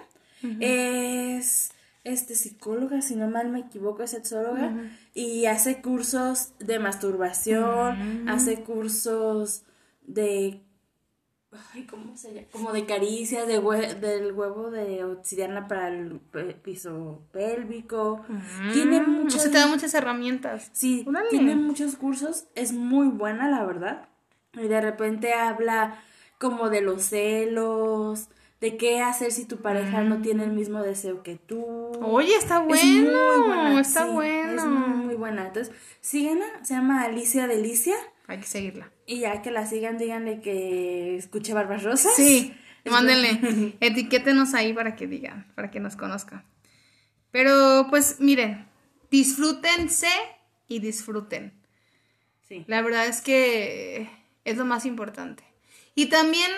Es 0.61 1.73
este 2.05 2.35
psicóloga, 2.35 3.03
si 3.03 3.17
no 3.17 3.29
mal 3.29 3.49
me 3.51 3.61
equivoco, 3.61 4.03
es 4.03 4.11
sexóloga. 4.13 4.73
Y 5.15 5.47
hace 5.47 5.81
cursos 5.83 6.53
de 6.59 6.79
masturbación, 6.79 8.29
hace 8.29 8.63
cursos 8.63 9.63
de. 10.03 10.63
Ay, 11.75 11.85
¿cómo 11.87 12.15
se 12.17 12.35
llama? 12.35 12.47
Como 12.53 12.73
de 12.73 12.85
caricias, 12.85 13.47
de 13.49 13.59
hue- 13.61 13.99
del 14.01 14.33
huevo 14.33 14.71
de 14.71 15.03
obsidiana 15.05 15.67
para 15.67 15.89
el 15.89 16.21
piso 16.63 17.23
pélvico. 17.33 18.23
Tiene 18.75 19.01
Mm, 19.01 19.11
muchas. 19.11 19.41
o 19.41 19.43
sea, 19.45 19.51
te 19.53 19.59
da 19.59 19.67
muchas 19.67 19.95
herramientas. 19.95 20.69
Sí, 20.73 21.05
Órale. 21.09 21.31
tiene 21.31 21.55
muchos 21.57 21.97
cursos, 21.97 22.45
es 22.55 22.73
muy 22.75 23.09
buena 23.09 23.49
la 23.49 23.65
verdad. 23.65 24.09
Y 24.53 24.69
de 24.69 24.81
repente 24.81 25.33
habla 25.33 25.99
como 26.39 26.69
de 26.69 26.83
los 26.83 27.03
celos, 27.05 28.29
de 28.61 28.77
qué 28.77 29.01
hacer 29.01 29.31
si 29.33 29.45
tu 29.45 29.59
pareja 29.59 30.03
no 30.03 30.21
tiene 30.21 30.45
el 30.45 30.53
mismo 30.53 30.83
deseo 30.83 31.23
que 31.23 31.37
tú. 31.37 31.65
Oye, 32.03 32.35
está 32.37 32.59
Es 32.61 32.67
bueno. 32.67 33.11
muy 33.13 33.47
buena, 33.47 33.81
está 33.81 34.05
sí, 34.07 34.13
bueno. 34.13 34.53
Es 34.53 34.65
muy, 34.65 34.89
muy 35.07 35.15
buena. 35.15 35.47
Entonces, 35.47 35.75
síganla, 36.01 36.47
se 36.63 36.75
llama 36.75 37.03
Alicia 37.03 37.47
Delicia. 37.47 37.95
Hay 38.27 38.39
que 38.41 38.47
seguirla. 38.47 38.91
Y 39.07 39.21
ya 39.21 39.41
que 39.43 39.51
la 39.51 39.65
sigan, 39.67 39.97
díganle 39.97 40.41
que 40.41 41.17
escuche 41.17 41.55
Barbas 41.55 41.83
Rosas. 41.85 42.15
Sí, 42.17 42.55
Es 42.85 42.93
mándenle. 42.93 43.77
Etiquétenos 43.81 44.55
ahí 44.55 44.73
para 44.73 44.97
que 44.97 45.07
digan, 45.07 45.47
para 45.55 45.71
que 45.71 45.81
nos 45.81 45.97
conozcan. 45.97 46.45
Pero 47.31 47.87
pues 47.91 48.21
miren, 48.21 48.67
disfrútense 49.11 50.09
y 50.67 50.81
disfruten. 50.81 51.53
Sí. 52.49 52.65
La 52.67 52.83
verdad 52.83 53.07
es 53.07 53.21
que 53.21 54.09
es 54.45 54.57
lo 54.57 54.65
más 54.65 54.87
importante. 54.87 55.45
Y 55.95 56.07
también 56.07 56.51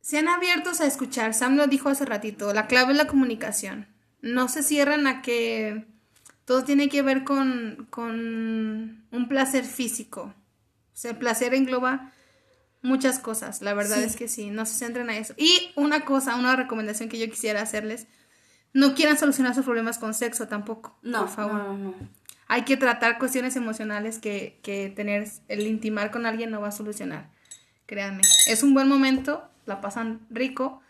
sean 0.00 0.28
abiertos 0.28 0.80
a 0.80 0.86
escuchar. 0.86 1.34
Sam 1.34 1.56
lo 1.56 1.66
dijo 1.66 1.88
hace 1.88 2.04
ratito, 2.04 2.52
la 2.54 2.66
clave 2.66 2.92
es 2.92 2.98
la 2.98 3.06
comunicación. 3.06 3.86
No 4.22 4.48
se 4.48 4.62
cierran 4.62 5.06
a 5.06 5.22
que 5.22 5.86
todo 6.44 6.64
tiene 6.64 6.88
que 6.88 7.02
ver 7.02 7.24
con, 7.24 7.86
con 7.90 9.06
un 9.10 9.28
placer 9.28 9.64
físico. 9.64 10.34
O 10.92 10.96
sea, 11.00 11.12
el 11.12 11.16
placer 11.18 11.54
engloba 11.54 12.12
muchas 12.82 13.18
cosas. 13.18 13.62
La 13.62 13.74
verdad 13.74 13.98
Sí. 13.98 14.04
es 14.04 14.16
que 14.16 14.28
sí, 14.28 14.50
no 14.50 14.66
se 14.66 14.74
centren 14.74 15.10
a 15.10 15.16
eso. 15.16 15.34
Y 15.36 15.70
una 15.76 16.04
cosa, 16.04 16.36
una 16.36 16.56
recomendación 16.56 17.08
que 17.08 17.18
yo 17.18 17.30
quisiera 17.30 17.62
hacerles, 17.62 18.06
no 18.72 18.94
quieran 18.94 19.18
solucionar 19.18 19.54
sus 19.54 19.64
problemas 19.64 19.98
con 19.98 20.14
sexo 20.14 20.48
tampoco. 20.48 20.98
No, 21.02 21.20
por 21.20 21.28
favor 21.28 21.54
no, 21.54 21.78
no. 21.78 21.94
hay 22.48 22.62
que 22.64 22.76
tratar 22.76 23.18
cuestiones 23.18 23.56
emocionales 23.56 24.18
que, 24.18 24.60
que 24.62 24.90
tener 24.90 25.28
el 25.48 25.66
intimar 25.66 26.10
con 26.10 26.26
alguien 26.26 26.50
no 26.50 26.60
va 26.60 26.68
a 26.68 26.72
solucionar. 26.72 27.30
Créanme. 27.86 28.22
Es 28.46 28.62
un 28.62 28.72
buen 28.74 28.88
momento, 28.88 29.49
la 29.66 29.80
pasan 29.80 30.26
rico, 30.30 30.80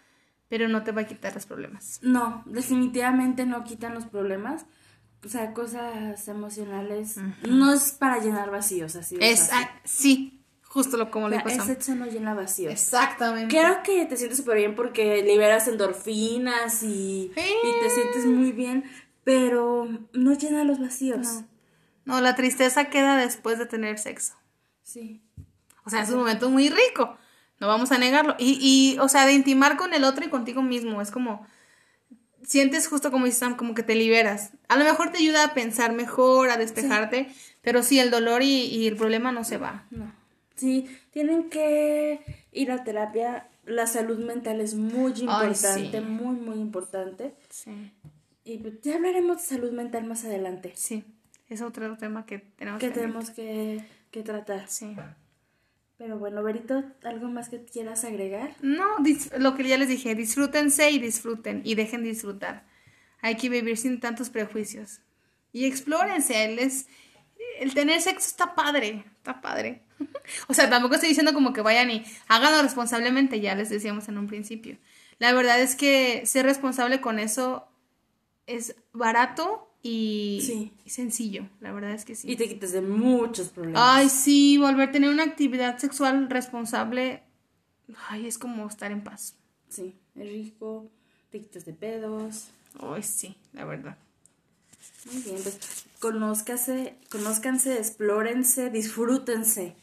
pero 0.48 0.68
no 0.68 0.82
te 0.82 0.92
va 0.92 1.02
a 1.02 1.06
quitar 1.06 1.34
los 1.34 1.46
problemas. 1.46 2.00
No, 2.02 2.42
definitivamente 2.46 3.46
no 3.46 3.62
quitan 3.64 3.94
los 3.94 4.04
problemas, 4.06 4.66
o 5.24 5.28
sea, 5.28 5.52
cosas 5.52 6.26
emocionales, 6.28 7.16
no 7.48 7.72
es 7.72 7.92
para 7.92 8.18
llenar 8.18 8.50
vacíos, 8.50 8.96
así. 8.96 9.16
Es, 9.20 9.50
sí, 9.84 10.42
justo 10.62 10.96
lo 10.96 11.10
como 11.10 11.26
O 11.26 11.28
le 11.28 11.40
sea, 11.40 11.50
Sam. 11.56 11.66
sexo 11.66 11.94
no 11.94 12.06
llena 12.06 12.34
vacíos. 12.34 12.72
Exactamente. 12.72 13.54
Creo 13.54 13.82
que 13.82 14.06
te 14.06 14.16
sientes 14.16 14.38
súper 14.38 14.56
bien 14.56 14.74
porque 14.74 15.22
liberas 15.22 15.68
endorfinas 15.68 16.82
y, 16.82 17.30
Sí. 17.34 17.40
y 17.64 17.80
te 17.82 17.90
sientes 17.90 18.24
muy 18.26 18.52
bien, 18.52 18.84
pero 19.24 19.86
no 20.12 20.32
llena 20.34 20.64
los 20.64 20.80
vacíos. 20.80 21.26
No. 21.26 21.50
No, 22.06 22.20
la 22.22 22.34
tristeza 22.34 22.86
queda 22.86 23.16
después 23.16 23.58
de 23.58 23.66
tener 23.66 23.98
sexo. 23.98 24.34
Sí. 24.82 25.22
O 25.84 25.90
sea, 25.90 26.02
es 26.02 26.10
un 26.10 26.18
momento 26.18 26.50
muy 26.50 26.68
rico. 26.70 27.16
No 27.60 27.68
vamos 27.68 27.92
a 27.92 27.98
negarlo. 27.98 28.34
Y, 28.38 28.58
y, 28.60 28.98
o 28.98 29.08
sea, 29.08 29.26
de 29.26 29.34
intimar 29.34 29.76
con 29.76 29.94
el 29.94 30.04
otro 30.04 30.24
y 30.24 30.28
contigo 30.28 30.62
mismo. 30.62 31.00
Es 31.00 31.10
como. 31.10 31.46
Sientes 32.42 32.88
justo 32.88 33.10
como 33.10 33.26
dice 33.26 33.40
Sam, 33.40 33.54
como 33.54 33.74
que 33.74 33.82
te 33.82 33.94
liberas. 33.94 34.52
A 34.68 34.76
lo 34.76 34.84
mejor 34.84 35.12
te 35.12 35.18
ayuda 35.18 35.44
a 35.44 35.54
pensar 35.54 35.92
mejor, 35.92 36.48
a 36.48 36.56
despejarte. 36.56 37.28
Pero 37.60 37.82
sí, 37.82 38.00
el 38.00 38.10
dolor 38.10 38.42
y, 38.42 38.64
y 38.64 38.86
el 38.86 38.96
problema 38.96 39.30
no 39.30 39.44
se 39.44 39.58
va. 39.58 39.84
No. 39.90 40.10
Sí, 40.56 40.88
tienen 41.10 41.50
que 41.50 42.20
ir 42.52 42.72
a 42.72 42.82
terapia. 42.82 43.46
La 43.66 43.86
salud 43.86 44.18
mental 44.18 44.60
es 44.60 44.74
muy 44.74 45.12
importante, 45.12 46.00
sí. 46.00 46.00
muy, 46.00 46.34
muy 46.34 46.58
importante. 46.58 47.34
Sí. 47.50 47.92
Y 48.44 48.58
pues 48.58 48.80
ya 48.82 48.96
hablaremos 48.96 49.36
de 49.36 49.42
salud 49.42 49.70
mental 49.72 50.04
más 50.04 50.24
adelante. 50.24 50.72
Sí. 50.74 51.04
Es 51.48 51.60
otro 51.62 51.96
tema 51.96 52.26
que 52.26 52.38
tenemos 52.38 52.80
Que 52.80 52.88
que 52.88 52.94
tenemos 52.94 53.30
que, 53.30 53.84
que 54.10 54.22
tratar. 54.22 54.66
Sí. 54.68 54.96
Pero 56.00 56.18
bueno, 56.18 56.42
Berito, 56.42 56.82
¿algo 57.04 57.28
más 57.28 57.50
que 57.50 57.62
quieras 57.62 58.04
agregar? 58.06 58.54
No, 58.62 58.86
lo 59.38 59.54
que 59.54 59.64
ya 59.68 59.76
les 59.76 59.88
dije, 59.90 60.14
disfrútense 60.14 60.90
y 60.90 60.98
disfruten 60.98 61.60
y 61.62 61.74
dejen 61.74 62.02
disfrutar. 62.02 62.64
Hay 63.20 63.36
que 63.36 63.50
vivir 63.50 63.76
sin 63.76 64.00
tantos 64.00 64.30
prejuicios. 64.30 65.00
Y 65.52 65.66
explórense, 65.66 66.46
el, 66.46 66.58
es- 66.58 66.86
el 67.58 67.74
tener 67.74 68.00
sexo 68.00 68.28
está 68.28 68.54
padre, 68.54 69.04
está 69.18 69.42
padre. 69.42 69.82
o 70.48 70.54
sea, 70.54 70.70
tampoco 70.70 70.94
estoy 70.94 71.10
diciendo 71.10 71.34
como 71.34 71.52
que 71.52 71.60
vayan 71.60 71.90
y 71.90 72.02
háganlo 72.28 72.62
responsablemente, 72.62 73.38
ya 73.42 73.54
les 73.54 73.68
decíamos 73.68 74.08
en 74.08 74.16
un 74.16 74.26
principio. 74.26 74.78
La 75.18 75.34
verdad 75.34 75.60
es 75.60 75.76
que 75.76 76.24
ser 76.24 76.46
responsable 76.46 77.02
con 77.02 77.18
eso 77.18 77.68
es 78.46 78.74
barato 78.94 79.69
y, 79.82 80.40
Sí. 80.44 80.72
sencillo, 80.86 81.48
la 81.60 81.72
verdad 81.72 81.92
es 81.92 82.04
que 82.04 82.14
sí. 82.14 82.30
Y 82.30 82.36
te 82.36 82.48
quites 82.48 82.72
de 82.72 82.82
muchos 82.82 83.48
problemas. 83.48 83.80
Ay, 83.84 84.08
sí, 84.08 84.58
volver 84.58 84.88
a 84.88 84.92
tener 84.92 85.10
una 85.10 85.22
actividad 85.24 85.78
sexual 85.78 86.28
responsable, 86.28 87.22
ay, 88.08 88.26
es 88.26 88.38
como 88.38 88.66
estar 88.66 88.92
en 88.92 89.02
paz. 89.02 89.36
Sí, 89.68 89.94
es 90.14 90.28
rico, 90.28 90.90
te 91.30 91.40
quitas 91.40 91.64
de 91.64 91.72
pedos. 91.72 92.48
Ay, 92.78 93.02
sí, 93.02 93.36
la 93.52 93.64
verdad. 93.64 93.96
Muy 95.12 95.22
bien, 95.22 95.36
pues 95.42 95.58
conózcase, 95.98 96.96
conózcanse, 97.10 97.78
explórense, 97.78 98.70
disfrútense. 98.70 99.74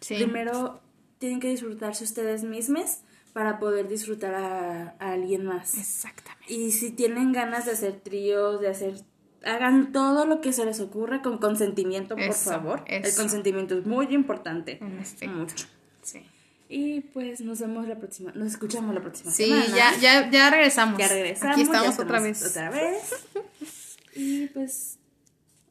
Sí. 0.00 0.16
Primero 0.16 0.80
tienen 1.18 1.40
que 1.40 1.48
disfrutarse 1.48 2.04
ustedes 2.04 2.44
mismos 2.44 2.98
para 3.32 3.58
poder 3.58 3.88
disfrutar 3.88 4.34
a, 4.34 4.96
a 4.98 5.12
alguien 5.12 5.44
más. 5.46 5.76
Exactamente. 5.78 6.52
Y 6.52 6.72
si 6.72 6.90
tienen 6.90 7.32
ganas 7.32 7.64
de 7.66 7.72
hacer 7.72 8.00
tríos, 8.00 8.60
de 8.60 8.68
hacer... 8.68 9.00
Hagan 9.44 9.92
todo 9.92 10.26
lo 10.26 10.40
que 10.40 10.52
se 10.52 10.64
les 10.64 10.80
ocurra 10.80 11.22
con 11.22 11.38
consentimiento, 11.38 12.14
por 12.16 12.24
Eso, 12.24 12.50
favor. 12.50 12.82
El 12.86 13.02
consentimiento 13.14 13.78
es 13.78 13.86
muy 13.86 14.06
importante. 14.14 14.80
Efecto. 15.00 15.28
Mucho. 15.34 15.66
Sí. 16.02 16.24
Y 16.68 17.00
pues 17.00 17.40
nos 17.42 17.60
vemos 17.60 17.86
la 17.86 17.94
próxima, 17.96 18.32
nos 18.34 18.48
escuchamos 18.48 18.92
la 18.94 19.00
próxima 19.00 19.30
Sí, 19.30 19.44
semana. 19.46 19.66
ya, 19.68 19.96
ya, 20.00 20.30
ya 20.30 20.50
regresamos. 20.50 20.98
Ya 20.98 21.06
regresamos. 21.06 21.52
Aquí 21.54 21.62
estamos 21.62 21.98
otra 21.98 22.20
vez. 22.20 22.44
Otra 22.46 22.70
vez. 22.70 23.14
Y 24.18 24.46
pues, 24.46 24.98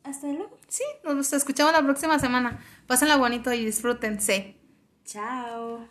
hasta 0.04 0.28
luego. 0.28 0.56
Sí, 0.68 0.84
nos 1.04 1.34
escuchamos 1.34 1.74
la 1.74 1.82
próxima 1.82 2.20
semana. 2.20 2.64
Pásenla 2.86 3.18
bonito 3.18 3.52
y 3.52 3.66
disfrútense. 3.66 4.56
Chao. 5.04 5.88